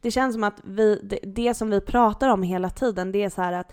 Det 0.00 0.10
känns 0.10 0.34
som 0.34 0.44
att 0.44 0.60
vi, 0.64 1.00
det, 1.02 1.18
det 1.22 1.54
som 1.54 1.70
vi 1.70 1.80
pratar 1.80 2.28
om 2.28 2.42
hela 2.42 2.70
tiden 2.70 3.12
det 3.12 3.22
är 3.22 3.30
så 3.30 3.42
här 3.42 3.52
att 3.52 3.72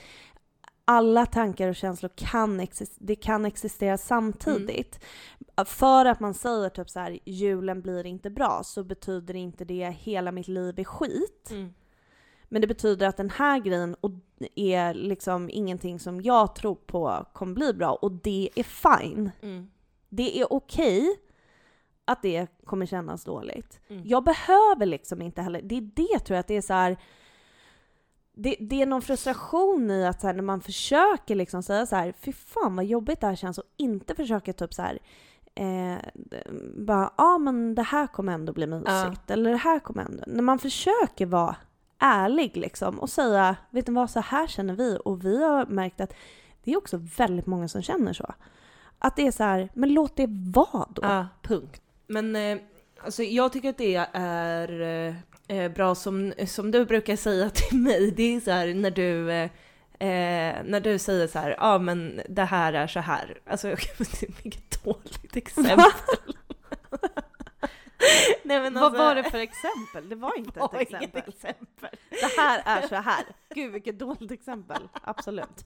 alla 0.86 1.26
tankar 1.26 1.70
och 1.70 1.76
känslor 1.76 2.12
kan, 2.16 2.62
exis- 2.62 2.98
det 3.00 3.16
kan 3.16 3.46
existera 3.46 3.98
samtidigt. 3.98 5.00
För 5.66 6.06
att 6.06 6.20
man 6.20 6.34
säger 6.34 6.70
typ 6.70 6.90
så 6.90 7.00
här, 7.00 7.20
julen 7.26 7.82
blir 7.82 8.06
inte 8.06 8.30
bra 8.30 8.62
så 8.64 8.84
betyder 8.84 9.36
inte 9.36 9.66
det 9.66 9.90
hela 10.00 10.32
mitt 10.32 10.48
liv 10.48 10.80
är 10.80 10.84
skit. 10.84 11.48
Mm. 11.52 11.74
Men 12.50 12.62
det 12.62 12.68
betyder 12.68 13.08
att 13.08 13.18
den 13.18 13.30
här 13.30 13.60
grejen 13.60 13.96
är 14.56 14.94
liksom 14.94 15.50
ingenting 15.50 16.00
som 16.00 16.22
jag 16.22 16.56
tror 16.56 16.76
på 16.76 17.26
kommer 17.34 17.54
bli 17.54 17.74
bra 17.74 17.92
och 17.94 18.12
det 18.12 18.50
är 18.56 18.64
fine. 18.64 19.32
Mm. 19.42 19.68
Det 20.10 20.40
är 20.42 20.54
okej 20.54 21.20
att 22.06 22.22
det 22.22 22.48
kommer 22.66 22.86
kännas 22.86 23.24
dåligt. 23.24 23.80
Mm. 23.88 24.02
Jag 24.06 24.24
behöver 24.24 24.86
liksom 24.86 25.22
inte 25.22 25.42
heller, 25.42 25.62
det 25.62 25.78
är 25.78 25.82
det 25.82 26.20
tror 26.20 26.36
jag 26.36 26.40
att 26.40 26.48
det 26.48 26.58
är 26.58 26.62
så 26.62 26.74
här. 26.74 26.98
Det, 28.38 28.56
det 28.60 28.82
är 28.82 28.86
någon 28.86 29.02
frustration 29.02 29.92
i 29.92 30.06
att 30.06 30.22
så 30.22 30.28
här, 30.28 30.34
när 30.34 30.44
man 30.44 30.62
försöker 30.62 31.36
liksom 31.36 31.64
säga 31.64 31.86
så 31.86 31.96
här, 31.96 32.14
fy 32.20 32.34
fan 32.34 32.76
vad 32.76 32.86
jobbigt 32.86 33.22
det 33.22 33.28
här 33.28 33.36
känns 33.36 33.58
och 33.58 33.64
inte 33.78 34.16
försöka 34.16 34.54
typ 34.54 34.74
så 34.74 34.82
här 34.82 35.00
eh, 35.56 35.98
bara, 36.78 37.14
ja 37.18 37.38
men 37.38 37.76
det 37.76 37.84
här 37.84 38.08
kommer 38.08 38.34
ändå 38.34 38.54
bli 38.54 38.68
mysigt 38.68 39.32
eller 39.32 39.52
det 39.52 39.58
här 39.58 39.80
kommer 39.80 40.04
ändå, 40.04 40.24
när 40.28 40.42
man 40.42 40.60
försöker 40.60 41.26
vara 41.26 41.56
ärlig 42.00 42.58
liksom 42.58 43.00
och 43.00 43.10
säga, 43.10 43.56
vet 43.70 43.88
ni 43.88 43.94
vad, 43.94 44.10
så 44.10 44.20
här 44.20 44.48
känner 44.48 44.74
vi 44.74 44.98
och 45.06 45.26
vi 45.26 45.44
har 45.44 45.66
märkt 45.66 46.02
att 46.02 46.14
det 46.64 46.72
är 46.72 46.78
också 46.78 46.98
väldigt 47.18 47.46
många 47.46 47.68
som 47.68 47.82
känner 47.82 48.14
så. 48.14 48.34
Att 49.00 49.16
det 49.16 49.28
är 49.28 49.32
så 49.32 49.44
här, 49.44 49.70
men 49.74 49.94
låt 49.94 50.16
det 50.16 50.28
vara 50.30 50.88
då. 50.90 51.02
Ja, 51.02 51.28
punkt. 51.42 51.82
Men 52.08 52.36
eh, 52.36 52.58
alltså, 53.00 53.24
jag 53.24 53.54
tycker 53.54 53.70
att 53.70 53.78
det 53.78 54.08
är 54.14 54.82
eh, 54.82 55.16
eh, 55.58 55.72
bra 55.72 55.96
som, 55.96 56.34
som 56.48 56.72
du 56.72 56.86
brukar 56.86 57.16
säga 57.16 57.50
till 57.54 57.78
mig. 57.78 58.12
Det 58.12 58.36
är 58.36 58.40
så 58.40 58.52
här 58.52 58.74
när 58.74 58.92
du, 58.92 59.32
eh, 59.32 59.50
eh, 60.00 60.56
när 60.66 60.80
du 60.80 61.00
säger 61.00 61.28
så 61.28 61.40
här, 61.40 61.50
ja 61.50 61.58
ah, 61.60 61.80
men 61.80 62.22
det 62.30 62.44
här 62.44 62.74
är 62.74 62.88
så 62.88 63.00
här. 63.00 63.38
Alltså, 63.46 63.68
vilket 64.44 64.84
dåligt 64.84 65.36
exempel. 65.36 65.78
Nej, 68.44 68.60
men 68.62 68.74
Vad 68.74 68.84
alltså- 68.84 68.98
var 69.04 69.16
det 69.16 69.24
för 69.24 69.40
exempel? 69.40 70.10
Det 70.10 70.16
var 70.16 70.38
inte 70.38 70.60
Det 70.60 70.66
ett 70.66 70.72
var 70.74 70.80
inget 70.80 71.16
exempel. 71.16 71.34
exempel. 71.34 71.90
Det 72.10 72.42
här 72.42 72.62
är 72.66 72.88
så 72.88 72.96
här. 72.96 73.24
Gud 73.56 73.72
vilket 73.72 74.00
dåligt 74.00 74.32
exempel. 74.32 74.82
Absolut. 75.04 75.66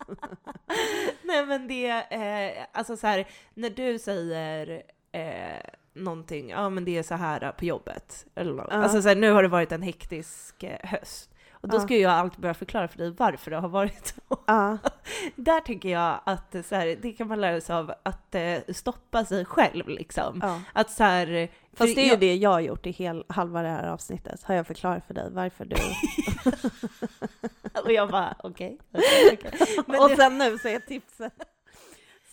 Nej 1.23 1.45
men 1.45 1.67
det, 1.67 1.88
eh, 1.89 2.65
alltså 2.73 2.97
så 2.97 3.08
här, 3.08 3.28
när 3.54 3.69
du 3.69 3.99
säger 3.99 4.84
eh, 5.12 5.62
någonting, 5.93 6.49
ja 6.49 6.69
men 6.69 6.86
det 6.86 6.97
är 6.97 7.04
så 7.04 7.15
här 7.15 7.52
på 7.52 7.65
jobbet. 7.65 8.25
Eller 8.36 8.54
något. 8.54 8.67
Ja. 8.69 8.75
Alltså 8.78 9.02
så 9.02 9.08
här, 9.08 9.15
nu 9.15 9.32
har 9.32 9.43
det 9.43 9.49
varit 9.49 9.71
en 9.71 9.82
hektisk 9.82 10.63
eh, 10.63 10.89
höst. 10.89 11.30
Och 11.62 11.69
då 11.69 11.80
ska 11.80 11.97
jag 11.97 12.12
alltid 12.12 12.39
börja 12.39 12.54
förklara 12.54 12.88
för 12.88 12.97
dig 12.97 13.12
varför 13.17 13.52
det 13.52 13.58
har 13.58 13.69
varit 13.69 14.08
så. 14.08 14.38
Ja. 14.47 14.78
Där 15.36 15.60
tänker 15.60 15.89
jag 15.89 16.19
att 16.23 16.56
så 16.65 16.75
här, 16.75 16.97
det 17.02 17.12
kan 17.12 17.28
man 17.28 17.41
lära 17.41 17.62
sig 17.62 17.75
av 17.75 17.93
att 18.04 18.36
eh, 18.36 18.58
stoppa 18.73 19.25
sig 19.25 19.45
själv 19.45 19.88
liksom. 19.88 20.39
ja. 20.43 20.62
Att 20.73 20.91
så 20.91 21.04
här, 21.04 21.49
Fast 21.73 21.95
det 21.95 22.02
är 22.02 22.06
ju 22.06 22.10
jag- 22.10 22.19
det 22.19 22.36
jag 22.36 22.49
har 22.49 22.60
gjort 22.60 22.86
i 22.86 22.91
hel, 22.91 23.25
halva 23.30 23.62
det 23.62 23.69
här 23.69 23.88
avsnittet. 23.88 24.43
Har 24.43 24.56
jag 24.56 24.67
förklarat 24.67 25.04
för 25.08 25.13
dig 25.13 25.30
varför 25.32 25.65
du... 25.65 25.75
Och 27.84 27.91
jag 27.91 28.10
bara 28.10 28.36
okej. 28.43 28.78
okej, 28.93 29.38
okej. 29.39 29.60
Men 29.88 29.99
och 29.99 30.10
sen 30.10 30.38
nu 30.38 30.58
så 30.58 30.67
är 30.67 30.80
tipset. 30.80 31.34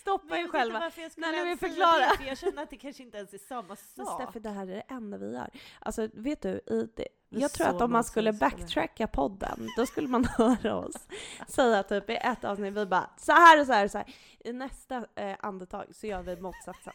Stoppa 0.07 0.37
er 0.37 0.47
själva. 0.47 0.79
När 1.17 1.43
ni 1.43 1.49
vill 1.49 1.57
förklara. 1.57 2.11
det, 2.11 2.17
för 2.17 2.23
jag 2.23 2.37
känner 2.37 2.63
att 2.63 2.69
det 2.69 2.77
kanske 2.77 3.03
inte 3.03 3.17
ens 3.17 3.33
är 3.33 3.37
samma 3.37 3.67
Men 3.95 4.05
sak. 4.05 4.21
Steffi, 4.21 4.39
det 4.39 4.49
här 4.49 4.67
är 4.67 4.75
det 4.75 4.83
enda 4.87 5.17
vi 5.17 5.33
gör. 5.33 5.49
Alltså 5.79 6.07
vet 6.13 6.41
du, 6.41 6.49
i 6.49 6.89
det, 6.95 7.07
jag 7.29 7.51
tror 7.51 7.67
att 7.67 7.81
om 7.81 7.91
man 7.91 8.03
skulle 8.03 8.33
backtracka 8.33 9.07
podden, 9.07 9.67
då 9.77 9.85
skulle 9.85 10.07
man 10.07 10.25
höra 10.37 10.75
oss 10.75 11.07
säga 11.47 11.83
typ 11.83 12.09
i 12.09 12.15
ett 12.15 12.43
avsnitt, 12.43 12.73
vi 12.73 12.85
bara 12.85 13.09
så 13.17 13.31
här 13.31 13.59
och 13.59 13.65
så 13.65 13.73
här 13.73 13.85
och 13.85 13.91
så 13.91 13.97
här. 13.97 14.07
I 14.39 14.53
nästa 14.53 15.05
eh, 15.15 15.35
andetag 15.39 15.85
så 15.95 16.07
gör 16.07 16.21
vi 16.21 16.41
motsatsen. 16.41 16.93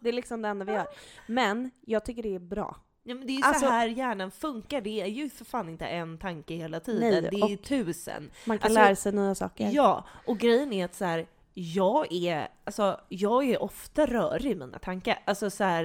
Det 0.00 0.08
är 0.08 0.12
liksom 0.12 0.42
det 0.42 0.48
enda 0.48 0.64
vi 0.64 0.72
gör. 0.72 0.86
Men 1.26 1.70
jag 1.80 2.04
tycker 2.04 2.22
det 2.22 2.34
är 2.34 2.38
bra. 2.38 2.76
Ja, 3.02 3.14
men 3.14 3.26
det 3.26 3.32
är 3.32 3.36
ju 3.36 3.42
Alltså- 3.42 3.66
så 3.66 3.70
här 3.72 3.86
hjärnan 3.86 4.30
funkar, 4.30 4.80
det 4.80 5.00
är 5.00 5.06
ju 5.06 5.30
för 5.30 5.44
fan 5.44 5.68
inte 5.68 5.86
en 5.86 6.18
tanke 6.18 6.54
hela 6.54 6.80
tiden, 6.80 7.10
Nej, 7.10 7.22
det 7.22 7.40
är 7.40 7.48
ju 7.48 7.56
tusen. 7.56 8.30
Man 8.44 8.58
kan 8.58 8.66
Alltså, 8.66 8.80
lära 8.80 8.96
sig 8.96 9.12
nya 9.12 9.34
saker. 9.34 9.70
Ja, 9.72 10.04
och 10.26 10.38
grejen 10.38 10.72
är 10.72 10.84
att 10.84 10.94
så 10.94 11.04
här, 11.04 11.26
jag 11.54 12.12
är, 12.12 12.48
alltså, 12.64 13.00
jag 13.08 13.44
är 13.44 13.62
ofta 13.62 14.06
rörig 14.06 14.52
i 14.52 14.54
mina 14.54 14.78
tankar. 14.78 15.18
Alltså 15.24 15.50
så 15.50 15.64
här, 15.64 15.84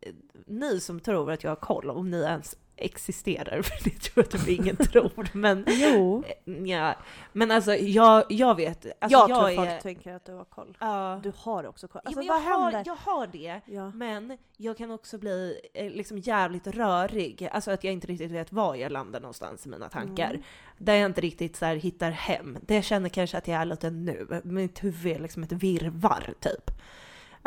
eh, 0.00 0.12
ni 0.46 0.80
som 0.80 1.00
tror 1.00 1.32
att 1.32 1.44
jag 1.44 1.50
har 1.50 1.56
koll, 1.56 1.90
om 1.90 2.10
ni 2.10 2.16
ens 2.16 2.56
existerar, 2.76 3.62
för 3.62 3.84
det 3.84 3.90
tror 3.90 4.26
jag 4.30 4.30
typ 4.30 4.48
ingen 4.48 4.76
tror, 4.92 5.28
men 5.32 5.64
Jo. 5.68 6.24
eh, 6.46 6.52
ja. 6.64 6.94
Men 7.32 7.50
alltså 7.50 7.74
jag, 7.74 8.24
jag 8.28 8.54
vet, 8.54 8.76
alltså, 8.76 9.18
jag, 9.18 9.30
jag, 9.30 9.38
tror 9.38 9.50
är, 9.50 9.56
folk 9.70 9.82
tänker 9.82 10.14
att 10.14 10.24
du 10.24 10.32
har 10.32 10.44
koll. 10.44 10.76
ja. 10.80 11.20
Du 11.22 11.32
har 11.36 11.66
också 11.66 11.88
koll. 11.88 12.00
Ja, 12.04 12.08
Alltså 12.08 12.18
men 12.20 12.28
vad 12.28 12.36
jag, 12.36 12.42
har, 12.58 12.62
händer? 12.72 12.82
jag 12.86 12.96
har 13.12 13.26
det, 13.26 13.60
Ja. 13.66 13.90
men 13.94 14.38
jag 14.56 14.76
kan 14.78 14.90
också 14.90 15.18
bli 15.18 15.60
eh, 15.74 15.90
liksom 15.90 16.18
jävligt 16.18 16.66
rörig. 16.66 17.48
Alltså 17.52 17.70
att 17.70 17.84
jag 17.84 17.92
inte 17.92 18.06
riktigt 18.06 18.30
vet 18.30 18.52
var 18.52 18.74
jag 18.74 18.92
landar 18.92 19.20
någonstans 19.20 19.66
i 19.66 19.68
mina 19.68 19.88
tankar. 19.88 20.30
Mm. 20.30 20.42
Där 20.78 20.94
jag 20.94 21.06
inte 21.06 21.20
riktigt 21.20 21.56
så 21.56 21.64
här 21.64 21.76
hittar 21.76 22.10
hem. 22.10 22.58
Det 22.62 22.74
jag 22.74 22.84
känner 22.84 23.08
kanske 23.08 23.38
att 23.38 23.48
jag 23.48 23.60
är 23.60 23.64
lite 23.64 23.90
nu. 23.90 24.40
Mitt 24.44 24.84
huvud 24.84 25.16
är 25.16 25.18
liksom 25.18 25.42
ett 25.42 25.52
virrvarr 25.52 26.34
typ. 26.40 26.70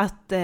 Att, 0.02 0.32
eh, 0.32 0.40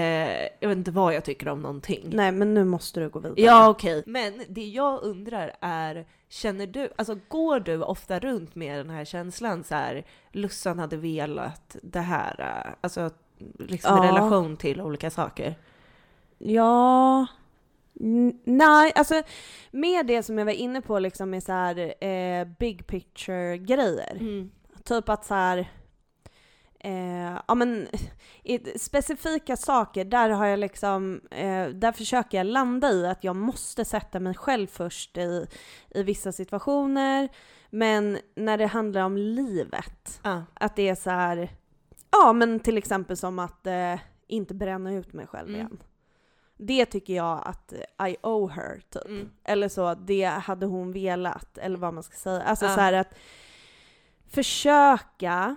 jag 0.60 0.68
vet 0.68 0.76
inte 0.78 0.90
vad 0.90 1.14
jag 1.14 1.24
tycker 1.24 1.48
om 1.48 1.62
någonting. 1.62 2.04
Nej 2.12 2.32
men 2.32 2.54
nu 2.54 2.64
måste 2.64 3.00
du 3.00 3.08
gå 3.08 3.18
vidare. 3.18 3.40
Ja 3.40 3.68
okej. 3.68 4.02
Men 4.06 4.42
det 4.48 4.64
jag 4.66 5.02
undrar 5.02 5.52
är, 5.60 6.06
känner 6.28 6.66
du, 6.66 6.88
alltså 6.96 7.18
går 7.28 7.60
du 7.60 7.82
ofta 7.82 8.18
runt 8.18 8.54
med 8.54 8.78
den 8.78 8.90
här 8.90 9.04
känslan 9.04 9.64
så 9.64 9.74
här, 9.74 10.04
Lussan 10.32 10.78
hade 10.78 10.96
velat 10.96 11.76
det 11.82 12.00
här, 12.00 12.40
eh, 12.40 12.72
alltså 12.80 13.10
liksom 13.58 13.96
i 14.04 14.06
Ja. 14.06 14.12
relation 14.12 14.56
till 14.56 14.80
olika 14.80 15.10
saker? 15.10 15.54
Ja... 16.38 17.26
N- 18.00 18.40
Nej, 18.44 18.92
alltså 18.94 19.22
med 19.70 20.06
det 20.06 20.22
som 20.22 20.38
jag 20.38 20.44
var 20.44 20.52
inne 20.52 20.80
på 20.80 20.98
liksom 20.98 21.30
med 21.30 21.42
så 21.42 21.52
här 21.52 22.04
eh, 22.04 22.44
big 22.58 22.86
picture 22.86 23.58
grejer. 23.58 24.16
Mm. 24.20 24.50
Typ 24.84 25.08
att 25.08 25.24
så 25.24 25.34
här, 25.34 25.70
eh, 26.86 27.38
ja 27.48 27.54
men 27.54 27.88
i 28.42 28.78
specifika 28.78 29.56
saker 29.56 30.04
där 30.04 30.30
har 30.30 30.46
jag 30.46 30.58
liksom, 30.58 31.20
eh, 31.30 31.66
där 31.68 31.92
försöker 31.92 32.38
jag 32.38 32.46
landa 32.46 32.90
i 32.92 33.06
att 33.06 33.24
jag 33.24 33.36
måste 33.36 33.84
sätta 33.84 34.20
mig 34.20 34.34
själv 34.34 34.66
först 34.66 35.16
i, 35.16 35.46
i 35.90 36.02
vissa 36.02 36.32
situationer. 36.32 37.28
Men 37.70 38.18
när 38.34 38.58
det 38.58 38.66
handlar 38.66 39.00
om 39.02 39.16
livet, 39.16 40.20
Ja. 40.22 40.42
att 40.54 40.76
det 40.76 40.88
är 40.88 40.94
så 40.94 41.10
här, 41.10 41.48
ja 42.12 42.32
men 42.32 42.60
till 42.60 42.78
exempel 42.78 43.16
som 43.16 43.38
att 43.38 43.66
eh, 43.66 43.94
inte 44.26 44.54
bränna 44.54 44.92
ut 44.94 45.12
mig 45.12 45.26
själv 45.26 45.48
Mm. 45.48 45.60
igen. 45.60 45.78
Det 46.58 46.86
tycker 46.86 47.14
jag 47.16 47.42
att 47.44 47.72
I 48.08 48.16
owe 48.22 48.52
her, 48.52 48.82
typ. 48.90 49.04
Mm. 49.06 49.30
Eller 49.44 49.68
så, 49.68 49.94
det 49.94 50.24
hade 50.24 50.66
hon 50.66 50.92
velat, 50.92 51.58
eller 51.58 51.78
vad 51.78 51.94
man 51.94 52.02
ska 52.02 52.16
säga. 52.16 52.42
Alltså 52.42 52.64
Ja. 52.64 52.74
så 52.74 52.80
här 52.80 52.92
att 52.92 53.14
försöka 54.30 55.56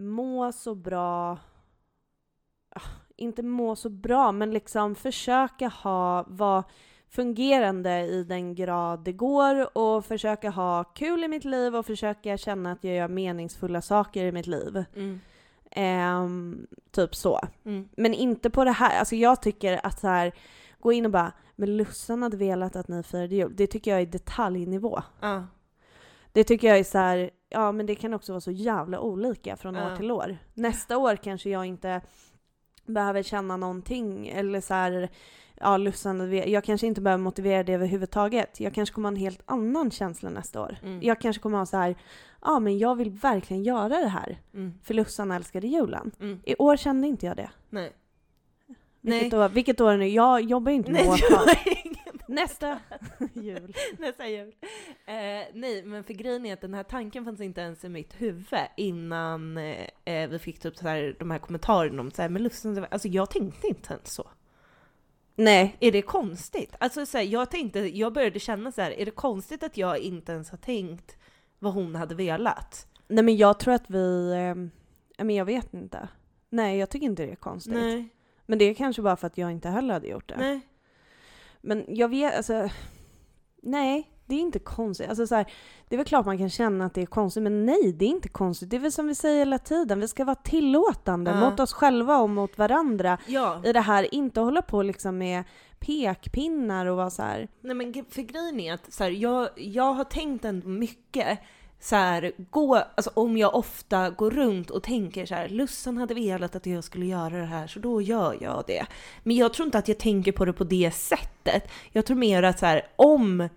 må 0.00 0.52
så 0.52 0.74
bra, 0.74 1.38
ah, 2.70 2.88
inte 3.16 3.42
må 3.42 3.76
så 3.76 3.88
bra, 3.88 4.32
men 4.32 4.50
liksom 4.50 4.94
försöka 4.94 5.68
ha, 5.68 6.24
vara 6.28 6.64
fungerande 7.08 8.00
i 8.00 8.24
den 8.24 8.54
grad 8.54 9.04
det 9.04 9.12
går 9.12 9.78
och 9.78 10.04
försöka 10.04 10.50
ha 10.50 10.84
kul 10.84 11.24
i 11.24 11.28
mitt 11.28 11.44
liv 11.44 11.76
och 11.76 11.86
försöka 11.86 12.36
känna 12.36 12.72
att 12.72 12.84
jag 12.84 12.96
gör 12.96 13.08
meningsfulla 13.08 13.82
saker 13.82 14.24
i 14.24 14.32
mitt 14.32 14.46
liv. 14.46 14.84
Mm. 14.96 15.20
Ehm, 15.70 16.66
typ 16.90 17.14
så. 17.14 17.40
Mm. 17.64 17.88
Men 17.96 18.14
inte 18.14 18.50
på 18.50 18.64
det 18.64 18.70
här, 18.70 18.98
alltså 18.98 19.16
jag 19.16 19.42
tycker 19.42 19.86
att 19.86 20.00
så 20.00 20.06
här, 20.06 20.32
gå 20.80 20.92
in 20.92 21.06
och 21.06 21.12
bara 21.12 21.32
men 21.60 21.76
Lussan 21.76 22.22
hade 22.22 22.36
velat 22.36 22.76
att 22.76 22.88
ni 22.88 23.02
firade 23.02 23.34
jul. 23.34 23.52
Det 23.56 23.66
tycker 23.66 23.90
jag 23.90 24.00
är 24.00 24.06
detaljnivå. 24.06 25.02
Ja. 25.20 25.46
Det 26.32 26.44
tycker 26.44 26.68
jag 26.68 26.78
är 26.78 26.84
så 26.84 26.98
här, 26.98 27.30
ja 27.50 27.72
men 27.72 27.86
det 27.86 27.94
kan 27.94 28.14
också 28.14 28.32
vara 28.32 28.40
så 28.40 28.50
jävla 28.50 29.00
olika 29.00 29.56
från 29.56 29.76
år 29.76 29.90
Ja. 29.90 29.96
till 29.96 30.10
år. 30.10 30.38
Nästa 30.54 30.98
år 30.98 31.16
kanske 31.16 31.50
jag 31.50 31.66
inte 31.66 32.00
behöver 32.86 33.22
känna 33.22 33.56
någonting 33.56 34.28
eller 34.28 34.60
så 34.60 34.74
här, 34.74 35.08
ja 35.60 35.76
Lussan, 35.76 36.32
jag 36.32 36.64
kanske 36.64 36.86
inte 36.86 37.00
behöver 37.00 37.22
motivera 37.22 37.62
det 37.62 37.72
överhuvudtaget. 37.72 38.60
Jag 38.60 38.74
kanske 38.74 38.94
kommer 38.94 39.08
ha 39.08 39.12
en 39.16 39.20
helt 39.20 39.42
annan 39.44 39.90
känsla 39.90 40.30
nästa 40.30 40.60
år. 40.62 40.76
Mm. 40.82 40.98
Jag 41.02 41.20
kanske 41.20 41.42
kommer 41.42 41.58
ha 41.58 41.66
så 41.66 41.76
här, 41.76 41.94
ja 42.42 42.58
men 42.58 42.78
jag 42.78 42.94
vill 42.96 43.10
verkligen 43.10 43.62
göra 43.62 43.88
det 43.88 44.08
här. 44.08 44.38
Mm. 44.54 44.74
För 44.82 44.94
Lussan 44.94 45.30
älskade 45.30 45.66
julen. 45.66 46.10
Mm. 46.20 46.40
I 46.44 46.54
år 46.58 46.76
kände 46.76 47.06
inte 47.06 47.26
jag 47.26 47.36
det. 47.36 47.50
Nej. 47.70 47.92
Vilket, 49.02 49.32
Nej. 49.32 49.40
År, 49.44 49.48
vilket 49.48 49.80
år 49.80 49.96
nu? 49.96 50.08
Jag 50.08 50.40
jobbar 50.42 50.70
ju 50.72 50.76
inte 50.76 50.90
med 50.92 51.08
årtal. 51.08 51.46
Nästa 52.30 52.78
jul. 53.34 53.74
nästa 53.98 54.28
jul. 54.28 54.54
Eh, 55.06 55.14
nej, 55.54 55.82
men 55.84 56.04
för 56.04 56.14
grejen 56.14 56.46
är 56.46 56.52
att 56.52 56.60
den 56.60 56.74
här 56.74 56.82
tanken 56.82 57.24
fanns 57.24 57.40
inte 57.40 57.60
ens 57.60 57.84
i 57.84 57.88
mitt 57.88 58.20
huvud 58.20 58.60
innan 58.76 59.56
eh, 59.56 59.86
eh, 60.04 60.28
vi 60.30 60.38
fick 60.38 60.58
typ 60.60 60.76
så 60.76 60.88
här, 60.88 61.16
de 61.18 61.30
här 61.30 61.38
kommentarerna 61.38 62.00
om 62.00 62.10
så 62.10 62.22
här, 62.22 62.28
men 62.28 62.42
Lustan, 62.42 62.86
alltså 62.90 63.08
jag 63.08 63.30
tänkte 63.30 63.66
inte 63.66 63.94
ens 63.94 64.12
så. 64.14 64.30
Nej. 65.36 65.76
Är 65.80 65.92
det 65.92 66.02
konstigt? 66.02 66.74
Alltså 66.80 67.06
så 67.06 67.18
här, 67.18 67.24
jag 67.24 67.50
tänkte, 67.50 67.78
jag 67.80 68.12
började 68.12 68.38
känna 68.40 68.72
så 68.72 68.80
här, 68.82 68.90
är 68.90 69.04
det 69.04 69.10
konstigt 69.10 69.62
att 69.62 69.76
jag 69.76 69.98
inte 69.98 70.32
ens 70.32 70.50
har 70.50 70.58
tänkt 70.58 71.16
vad 71.58 71.72
hon 71.72 71.94
hade 71.94 72.14
velat? 72.14 72.86
Nej 73.08 73.24
men 73.24 73.36
jag 73.36 73.58
tror 73.58 73.74
att 73.74 73.90
vi, 73.90 74.32
eh, 74.32 74.54
men 75.24 75.36
jag 75.36 75.44
vet 75.44 75.74
inte. 75.74 76.08
Nej 76.50 76.78
jag 76.78 76.90
tycker 76.90 77.06
inte 77.06 77.26
det 77.26 77.32
är 77.32 77.36
konstigt. 77.36 77.74
Nej, 77.74 78.08
Men 78.46 78.58
det 78.58 78.64
är 78.64 78.74
kanske 78.74 79.02
bara 79.02 79.16
för 79.16 79.26
att 79.26 79.38
jag 79.38 79.52
inte 79.52 79.68
heller 79.68 79.94
hade 79.94 80.08
gjort 80.08 80.28
det. 80.28 80.36
nej. 80.38 80.60
Men 81.60 81.84
jag 81.88 82.08
vet, 82.08 82.36
alltså. 82.36 82.68
Nej, 83.62 84.10
det 84.26 84.34
är 84.34 84.40
inte 84.40 84.58
konstigt. 84.58 85.08
Alltså 85.08 85.26
så 85.26 85.34
här, 85.34 85.46
det 85.88 85.94
är 85.94 85.96
väl 85.96 86.06
klart 86.06 86.26
man 86.26 86.38
kan 86.38 86.50
känna 86.50 86.84
att 86.86 86.94
det 86.94 87.02
är 87.02 87.06
konstigt, 87.06 87.42
men 87.42 87.66
nej, 87.66 87.92
det 87.92 88.04
är 88.04 88.08
inte 88.08 88.28
konstigt. 88.28 88.70
Det 88.70 88.76
är 88.76 88.80
väl 88.80 88.92
som 88.92 89.06
vi 89.06 89.14
säger 89.14 89.38
hela 89.38 89.58
tiden, 89.58 90.00
vi 90.00 90.08
ska 90.08 90.24
vara 90.24 90.34
tillåtande 90.36 91.30
Ja. 91.30 91.50
mot 91.50 91.60
oss 91.60 91.72
själva 91.72 92.18
och 92.18 92.30
mot 92.30 92.58
varandra 92.58 93.18
Ja, 93.26 93.62
i 93.64 93.72
det 93.72 93.80
här. 93.80 94.14
Inte 94.14 94.40
hålla 94.40 94.62
på 94.62 94.82
liksom 94.82 95.18
med 95.18 95.44
pekpinnar 95.78 96.86
och 96.86 96.96
vara 96.96 97.10
så 97.10 97.22
här. 97.22 97.48
nej 97.60 97.74
men 97.74 97.92
för 98.08 98.22
grejen 98.22 98.60
är 98.60 98.74
att 98.74 98.92
så 98.92 99.04
här, 99.04 99.10
jag, 99.10 99.48
jag 99.56 99.92
har 99.92 100.04
tänkt 100.04 100.44
ändå 100.44 100.68
mycket 100.68 101.38
så 101.80 101.96
här, 101.96 102.32
gå, 102.50 102.76
alltså 102.76 103.10
om 103.14 103.36
jag 103.36 103.54
ofta 103.54 104.10
går 104.10 104.30
runt 104.30 104.70
och 104.70 104.82
tänker 104.82 105.26
så 105.26 105.34
här, 105.34 105.48
Lussan 105.48 105.96
hade 105.96 106.14
velat 106.14 106.56
att 106.56 106.66
jag 106.66 106.84
skulle 106.84 107.06
göra 107.06 107.36
det 107.38 107.44
här 107.44 107.66
så 107.66 107.78
då 107.80 108.02
gör 108.02 108.36
jag 108.40 108.64
det. 108.66 108.86
Men 109.22 109.36
jag 109.36 109.54
tror 109.54 109.66
inte 109.66 109.78
att 109.78 109.88
jag 109.88 109.98
tänker 109.98 110.32
på 110.32 110.44
det 110.44 110.52
på 110.52 110.64
det 110.64 110.90
sättet. 110.94 111.70
Jag 111.92 112.06
tror 112.06 112.16
mer 112.16 112.42
att 112.42 112.58
så 112.58 112.66
här, 112.66 112.86
om 112.96 113.48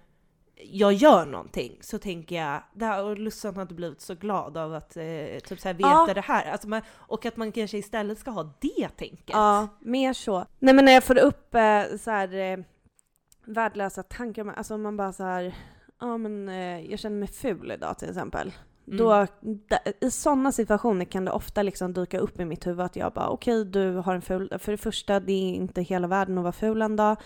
jag 0.72 0.94
gör 0.94 1.26
någonting 1.26 1.78
så 1.82 1.98
tänker 2.00 2.36
jag, 2.36 2.64
där, 2.74 3.04
och 3.04 3.18
Lussan 3.18 3.58
hade 3.58 3.74
blivit 3.74 4.02
så 4.02 4.16
glad 4.16 4.58
av 4.58 4.74
att 4.74 4.98
eh, 4.98 5.04
typ 5.46 5.60
så 5.60 5.68
här, 5.68 5.74
veta 5.74 5.90
Ja. 6.08 6.14
det 6.14 6.22
här. 6.22 6.52
Alltså 6.52 6.68
man, 6.68 6.82
och 6.92 7.26
att 7.26 7.38
man 7.38 7.52
kanske 7.52 7.78
istället 7.78 8.20
ska 8.20 8.32
ha 8.32 8.54
det 8.60 8.90
tänket. 8.90 9.30
Ja, 9.34 9.68
mer 9.80 10.14
så. 10.14 10.46
Nej 10.60 10.74
men 10.74 10.86
när 10.86 10.92
jag 10.92 11.04
får 11.04 11.18
upp 11.18 11.56
eh, 11.56 11.84
så 12.00 12.12
här 12.12 12.34
eh, 12.34 12.58
värdelösa 13.46 14.04
tankar, 14.04 14.54
alltså 14.58 14.78
man 14.78 14.98
bara 14.98 15.14
så 15.14 15.24
här, 15.24 15.56
ja 16.04 16.18
men 16.18 16.50
eh, 16.50 16.92
jag 16.92 17.00
känner 17.00 17.18
mig 17.20 17.28
ful 17.28 17.72
idag 17.72 17.98
till 17.98 18.10
exempel. 18.10 18.52
Mm. 18.88 18.98
Då, 18.98 19.28
I 20.02 20.12
sådana 20.12 20.52
situationer 20.52 21.06
kan 21.06 21.26
det 21.26 21.32
ofta 21.32 21.62
liksom 21.62 21.94
dyka 21.94 22.20
upp 22.20 22.40
i 22.40 22.46
mitt 22.46 22.68
huvud 22.68 22.86
att 22.86 22.96
jag 22.96 23.14
bara 23.14 23.30
okej 23.30 23.66
du 23.66 23.92
har 23.96 24.16
en 24.16 24.22
ful, 24.22 24.54
för 24.60 24.72
det 24.72 24.78
första 24.78 25.20
det 25.20 25.34
är 25.34 25.54
inte 25.54 25.82
hela 25.82 26.08
världen 26.08 26.38
att 26.38 26.44
vara 26.44 26.52
ful 26.54 26.82
en 26.82 26.96
dag. 26.96 27.18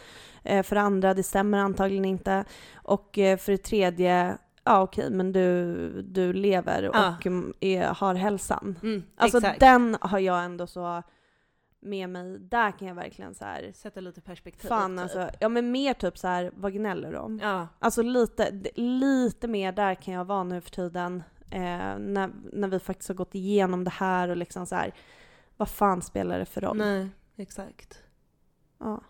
Eh, 0.44 0.64
för 0.64 0.76
det 0.76 0.82
andra 0.82 1.14
det 1.14 1.24
stämmer 1.24 1.58
antagligen 1.58 2.06
inte. 2.06 2.46
Och 2.76 3.18
eh, 3.18 3.38
för 3.38 3.52
det 3.52 3.58
tredje, 3.58 4.38
ja 4.64 4.82
okej 4.82 5.10
men 5.10 5.32
du, 5.32 6.02
du 6.02 6.34
lever 6.34 6.84
Ja. 6.94 7.16
och 7.18 7.26
mm, 7.28 7.54
är, 7.60 7.86
har 7.88 8.16
hälsan. 8.16 8.80
Mm, 8.84 9.04
Alltså 9.16 9.38
exakt. 9.38 9.60
den 9.60 9.98
har 10.02 10.20
jag 10.20 10.44
ändå 10.44 10.68
så 10.68 11.04
med 11.80 12.10
mig, 12.10 12.40
där 12.40 12.72
kan 12.72 12.88
jag 12.88 12.96
verkligen 12.96 13.36
så 13.36 13.46
här. 13.46 13.72
Sätta 13.76 14.00
lite 14.00 14.22
perspektiv. 14.22 14.68
Fan 14.68 14.92
typ. 14.92 15.00
alltså, 15.00 15.30
ja 15.40 15.50
men 15.50 15.72
mer 15.72 15.94
typ 15.94 16.18
så 16.18 16.28
här, 16.28 16.52
vad 16.54 16.74
gnäller 16.74 17.16
om? 17.16 17.40
Ja. 17.44 17.68
Alltså 17.80 18.02
lite, 18.02 18.52
lite 18.76 19.48
mer 19.48 19.72
där 19.72 19.96
kan 19.96 20.14
jag 20.14 20.26
vara 20.26 20.44
nu 20.44 20.62
för 20.62 20.72
tiden. 20.72 21.24
Eh, 21.52 22.00
när, 22.00 22.32
när 22.54 22.68
vi 22.68 22.80
faktiskt 22.80 23.10
har 23.10 23.16
gått 23.16 23.36
igenom 23.36 23.84
det 23.84 23.92
här 23.92 24.30
och 24.30 24.38
liksom 24.38 24.66
så 24.66 24.76
här. 24.76 24.94
vad 25.58 25.70
fan 25.70 26.02
spelar 26.02 26.40
det 26.40 26.46
för 26.46 26.62
roll? 26.62 26.78
Nej, 26.78 27.10
exakt. 27.36 28.04
Ja. 28.80 29.02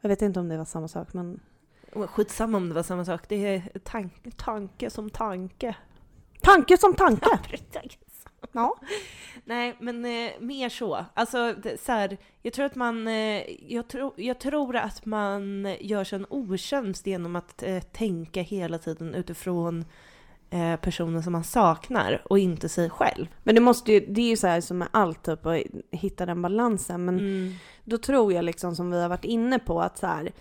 Jag 0.00 0.08
vet 0.08 0.22
inte 0.22 0.40
om 0.40 0.48
det 0.48 0.58
var 0.58 0.64
samma 0.64 0.88
sak 0.88 1.12
men 1.12 1.40
Skitsamma 1.92 2.56
om 2.56 2.68
det 2.68 2.74
var 2.74 2.82
samma 2.82 3.04
sak. 3.04 3.28
Det 3.28 3.36
är 3.36 3.78
tanke, 3.78 4.30
tanke 4.30 4.90
som 4.90 5.10
tanke. 5.10 5.76
tanke 6.40 6.78
som 6.78 6.94
tanke! 6.94 7.38
precis. 7.48 8.11
Ja. 8.52 8.74
Nej, 9.44 9.76
men 9.80 10.04
eh, 10.04 10.30
mer 10.40 10.68
så. 10.68 11.04
Alltså, 11.14 11.54
det, 11.62 11.80
så 11.80 11.92
här, 11.92 12.16
jag 12.42 12.52
tror 12.52 12.64
att 12.66 12.74
man, 12.74 13.08
eh, 13.08 13.42
jag, 13.72 13.88
tro, 13.88 14.14
jag 14.16 14.38
tror 14.40 14.76
att 14.76 15.06
man 15.06 15.68
gör 15.80 16.04
sig 16.04 16.16
en 16.16 16.26
otjänst 16.30 17.06
genom 17.06 17.36
att 17.36 17.62
eh, 17.62 17.80
tänka 17.80 18.42
hela 18.42 18.78
tiden 18.78 19.14
utifrån 19.14 19.84
eh, 20.50 20.76
personen 20.76 21.22
som 21.22 21.32
man 21.32 21.44
saknar 21.44 22.22
och 22.24 22.38
inte 22.38 22.68
sig 22.68 22.90
själv. 22.90 23.26
Men 23.42 23.54
det 23.54 23.60
måste 23.60 23.92
ju, 23.92 24.00
det 24.00 24.20
är 24.20 24.28
ju 24.30 24.36
så 24.36 24.46
här 24.46 24.60
som 24.60 24.78
med 24.78 24.88
allt 24.90 25.22
typ 25.22 25.46
att 25.46 25.62
hitta 25.90 26.26
den 26.26 26.42
balansen 26.42 27.04
men 27.04 27.18
Mm. 27.18 27.54
då 27.84 27.98
tror 27.98 28.32
jag 28.32 28.44
liksom 28.44 28.76
som 28.76 28.90
vi 28.90 29.02
har 29.02 29.08
varit 29.08 29.24
inne 29.24 29.58
på 29.58 29.80
att 29.82 29.98
så 29.98 30.06
här, 30.06 30.32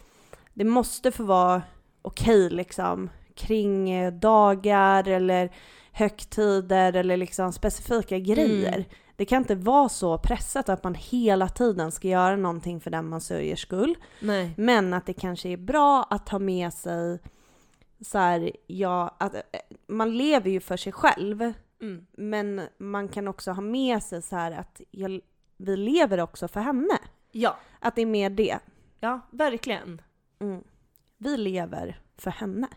det 0.53 0.63
måste 0.65 1.11
få 1.11 1.23
vara 1.23 1.61
okej 2.01 2.49
liksom 2.49 3.09
kring 3.35 3.91
eh, 3.91 4.13
dagar 4.13 5.07
eller 5.07 5.49
högtider 5.91 6.93
eller 6.93 7.17
liksom 7.17 7.53
specifika 7.53 8.19
grejer. 8.19 8.73
Mm. 8.73 8.83
Det 9.15 9.25
kan 9.25 9.37
inte 9.41 9.55
vara 9.55 9.89
så 9.89 10.17
pressat 10.17 10.69
att 10.69 10.83
man 10.83 10.95
hela 10.95 11.47
tiden 11.49 11.91
ska 11.91 12.07
göra 12.07 12.35
någonting 12.35 12.81
för 12.81 12.91
den 12.91 13.09
man 13.09 13.21
sörjer 13.21 13.55
skull. 13.55 13.95
Nej. 14.19 14.53
Men 14.57 14.93
att 14.93 15.05
det 15.05 15.13
kanske 15.13 15.49
är 15.49 15.57
bra 15.57 16.07
att 16.09 16.29
ha 16.29 16.39
med 16.39 16.73
sig 16.73 17.19
så 18.05 18.17
här, 18.17 18.51
ja, 18.67 19.15
att 19.19 19.35
eh, 19.35 19.41
man 19.87 20.17
lever 20.17 20.49
ju 20.49 20.59
för 20.59 20.77
sig 20.77 20.91
själv. 20.93 21.53
Mm. 21.81 22.05
Men 22.11 22.61
man 22.77 23.07
kan 23.07 23.27
också 23.27 23.51
ha 23.51 23.61
med 23.61 24.03
sig 24.03 24.21
så 24.21 24.35
här 24.35 24.51
att 24.51 24.81
jag, 24.91 25.19
vi 25.57 25.77
lever 25.77 26.19
också 26.19 26.47
för 26.47 26.59
henne. 26.59 26.97
Ja, 27.31 27.57
Att 27.79 27.95
det 27.95 28.01
är 28.01 28.05
mer 28.05 28.29
det. 28.29 28.59
ja, 28.99 29.19
verkligen. 29.31 30.01
Mm. 30.39 30.63
Vi 31.17 31.37
lever 31.37 31.99
för 32.17 32.31
henne. 32.31 32.67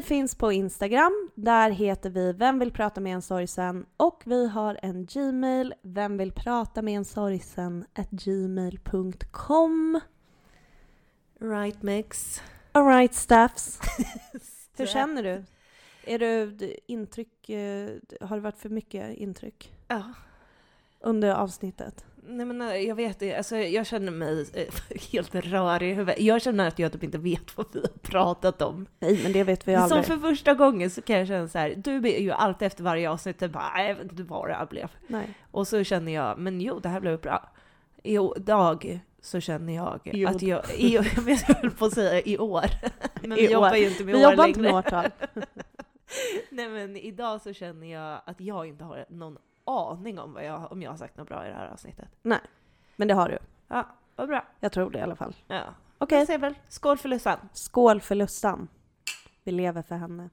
Vi 0.00 0.06
finns 0.06 0.34
på 0.34 0.52
Instagram. 0.52 1.30
Där 1.34 1.70
heter 1.70 2.10
vi 2.10 2.32
Vem 2.32 2.58
vill 2.58 2.72
prata 2.72 3.00
med 3.00 3.14
en 3.14 3.22
sorgsen? 3.22 3.86
Och 3.96 4.22
vi 4.26 4.48
har 4.48 4.78
en 4.82 5.06
Gmail. 5.06 5.74
Vem 5.82 6.16
vill 6.16 6.32
prata 6.32 6.82
med 6.82 6.96
en 6.96 7.04
sorgsen? 7.04 7.84
gmail.com. 8.10 10.00
Right 11.40 11.82
mix. 11.82 12.42
Alright 12.72 13.14
Staffs. 13.14 13.80
Hur 14.76 14.86
känner 14.86 15.22
du? 15.22 15.44
Är 16.04 16.18
du 16.18 16.56
intryck, 16.86 17.48
eh, 17.48 17.90
har 18.20 18.36
det 18.36 18.42
varit 18.42 18.58
för 18.58 18.68
mycket 18.68 19.16
intryck 19.16 19.72
Ja. 19.88 20.02
under 21.00 21.34
avsnittet? 21.34 22.04
Nej 22.22 22.46
men 22.46 22.86
jag 22.86 22.94
vet 22.94 23.18
det, 23.18 23.34
alltså, 23.34 23.56
jag 23.56 23.86
känner 23.86 24.12
mig 24.12 24.46
eh, 24.54 24.74
helt 25.12 25.34
rörig 25.34 25.90
i 25.90 25.94
huvudet. 25.94 26.20
Jag 26.20 26.42
känner 26.42 26.68
att 26.68 26.78
jag 26.78 26.92
typ 26.92 27.02
inte 27.04 27.18
vet 27.18 27.56
vad 27.56 27.66
vi 27.72 27.80
har 27.80 27.88
pratat 27.88 28.62
om. 28.62 28.86
Nej 28.98 29.20
men 29.22 29.32
det 29.32 29.44
vet 29.44 29.68
vi 29.68 29.74
Som 29.74 29.82
aldrig. 29.82 30.04
för 30.04 30.16
första 30.16 30.54
gången 30.54 30.90
så 30.90 31.02
kan 31.02 31.18
jag 31.18 31.28
känna 31.28 31.48
så 31.48 31.58
här, 31.58 31.74
du 31.76 31.96
är 31.96 32.20
ju 32.20 32.30
alltid 32.30 32.66
efter 32.66 32.84
varje 32.84 33.10
avsnitt 33.10 33.38
typ 33.38 33.52
bara, 33.52 33.72
"Nej, 33.74 33.88
jag 33.88 33.94
vet 33.96 34.10
inte 34.10 34.22
vad 34.22 34.48
det 34.48 34.54
här 34.54 34.66
blev. 34.66 34.88
Nej. 35.06 35.34
Och 35.50 35.68
så 35.68 35.84
känner 35.84 36.12
jag, 36.12 36.38
men 36.38 36.60
jo 36.60 36.78
det 36.78 36.88
här 36.88 37.00
blev 37.00 37.20
bra. 37.20 37.52
Idag 38.02 39.00
så 39.22 39.40
känner 39.40 39.74
jag 39.74 40.00
Jo. 40.04 40.28
att 40.28 40.42
jag, 40.42 40.62
i, 40.76 40.94
jag 40.94 41.02
höll 41.02 41.70
på 41.70 41.84
att 41.84 41.92
säga 41.92 42.20
i 42.20 42.38
år. 42.38 42.64
Men 43.22 43.38
I 43.38 43.46
vi 43.46 43.52
jobbar 43.52 43.70
år. 43.70 43.76
ju 43.76 43.88
inte 43.88 44.04
med 44.04 44.14
Vi 44.14 44.24
år 44.26 44.30
jobbar 44.30 44.46
inte 44.46 44.60
längre. 44.60 44.72
med 44.74 44.86
årtal. 44.86 45.10
Nej 46.50 46.68
men 46.68 46.96
idag 46.96 47.40
så 47.40 47.52
känner 47.52 47.86
jag 47.92 48.20
att 48.26 48.40
jag 48.40 48.66
inte 48.66 48.84
har 48.84 49.04
någon 49.08 49.36
aning 49.70 50.18
om 50.18 50.32
vad 50.32 50.44
jag, 50.44 50.72
om 50.72 50.82
jag 50.82 50.90
har 50.90 50.96
sagt 50.96 51.16
något 51.16 51.28
bra 51.28 51.46
i 51.46 51.48
det 51.48 51.54
här 51.54 51.68
avsnittet. 51.68 52.08
Men 52.96 53.08
det 53.08 53.14
har 53.14 53.28
du. 53.28 53.38
Ja, 53.68 53.86
vad 54.16 54.28
bra. 54.28 54.44
Jag 54.60 54.72
tror 54.72 54.90
det 54.90 54.98
i 54.98 55.02
alla 55.02 55.16
fall. 55.16 55.36
Ja. 55.46 55.62
Okej. 55.98 56.38
Väl 56.38 56.54
skål 56.68 56.98
för 56.98 57.08
Lussan. 57.08 57.38
Skål 57.52 58.00
för 58.00 58.14
Lussan. 58.14 58.68
Vi 59.44 59.52
lever 59.52 59.82
för 59.82 59.94
henne. 59.94 60.30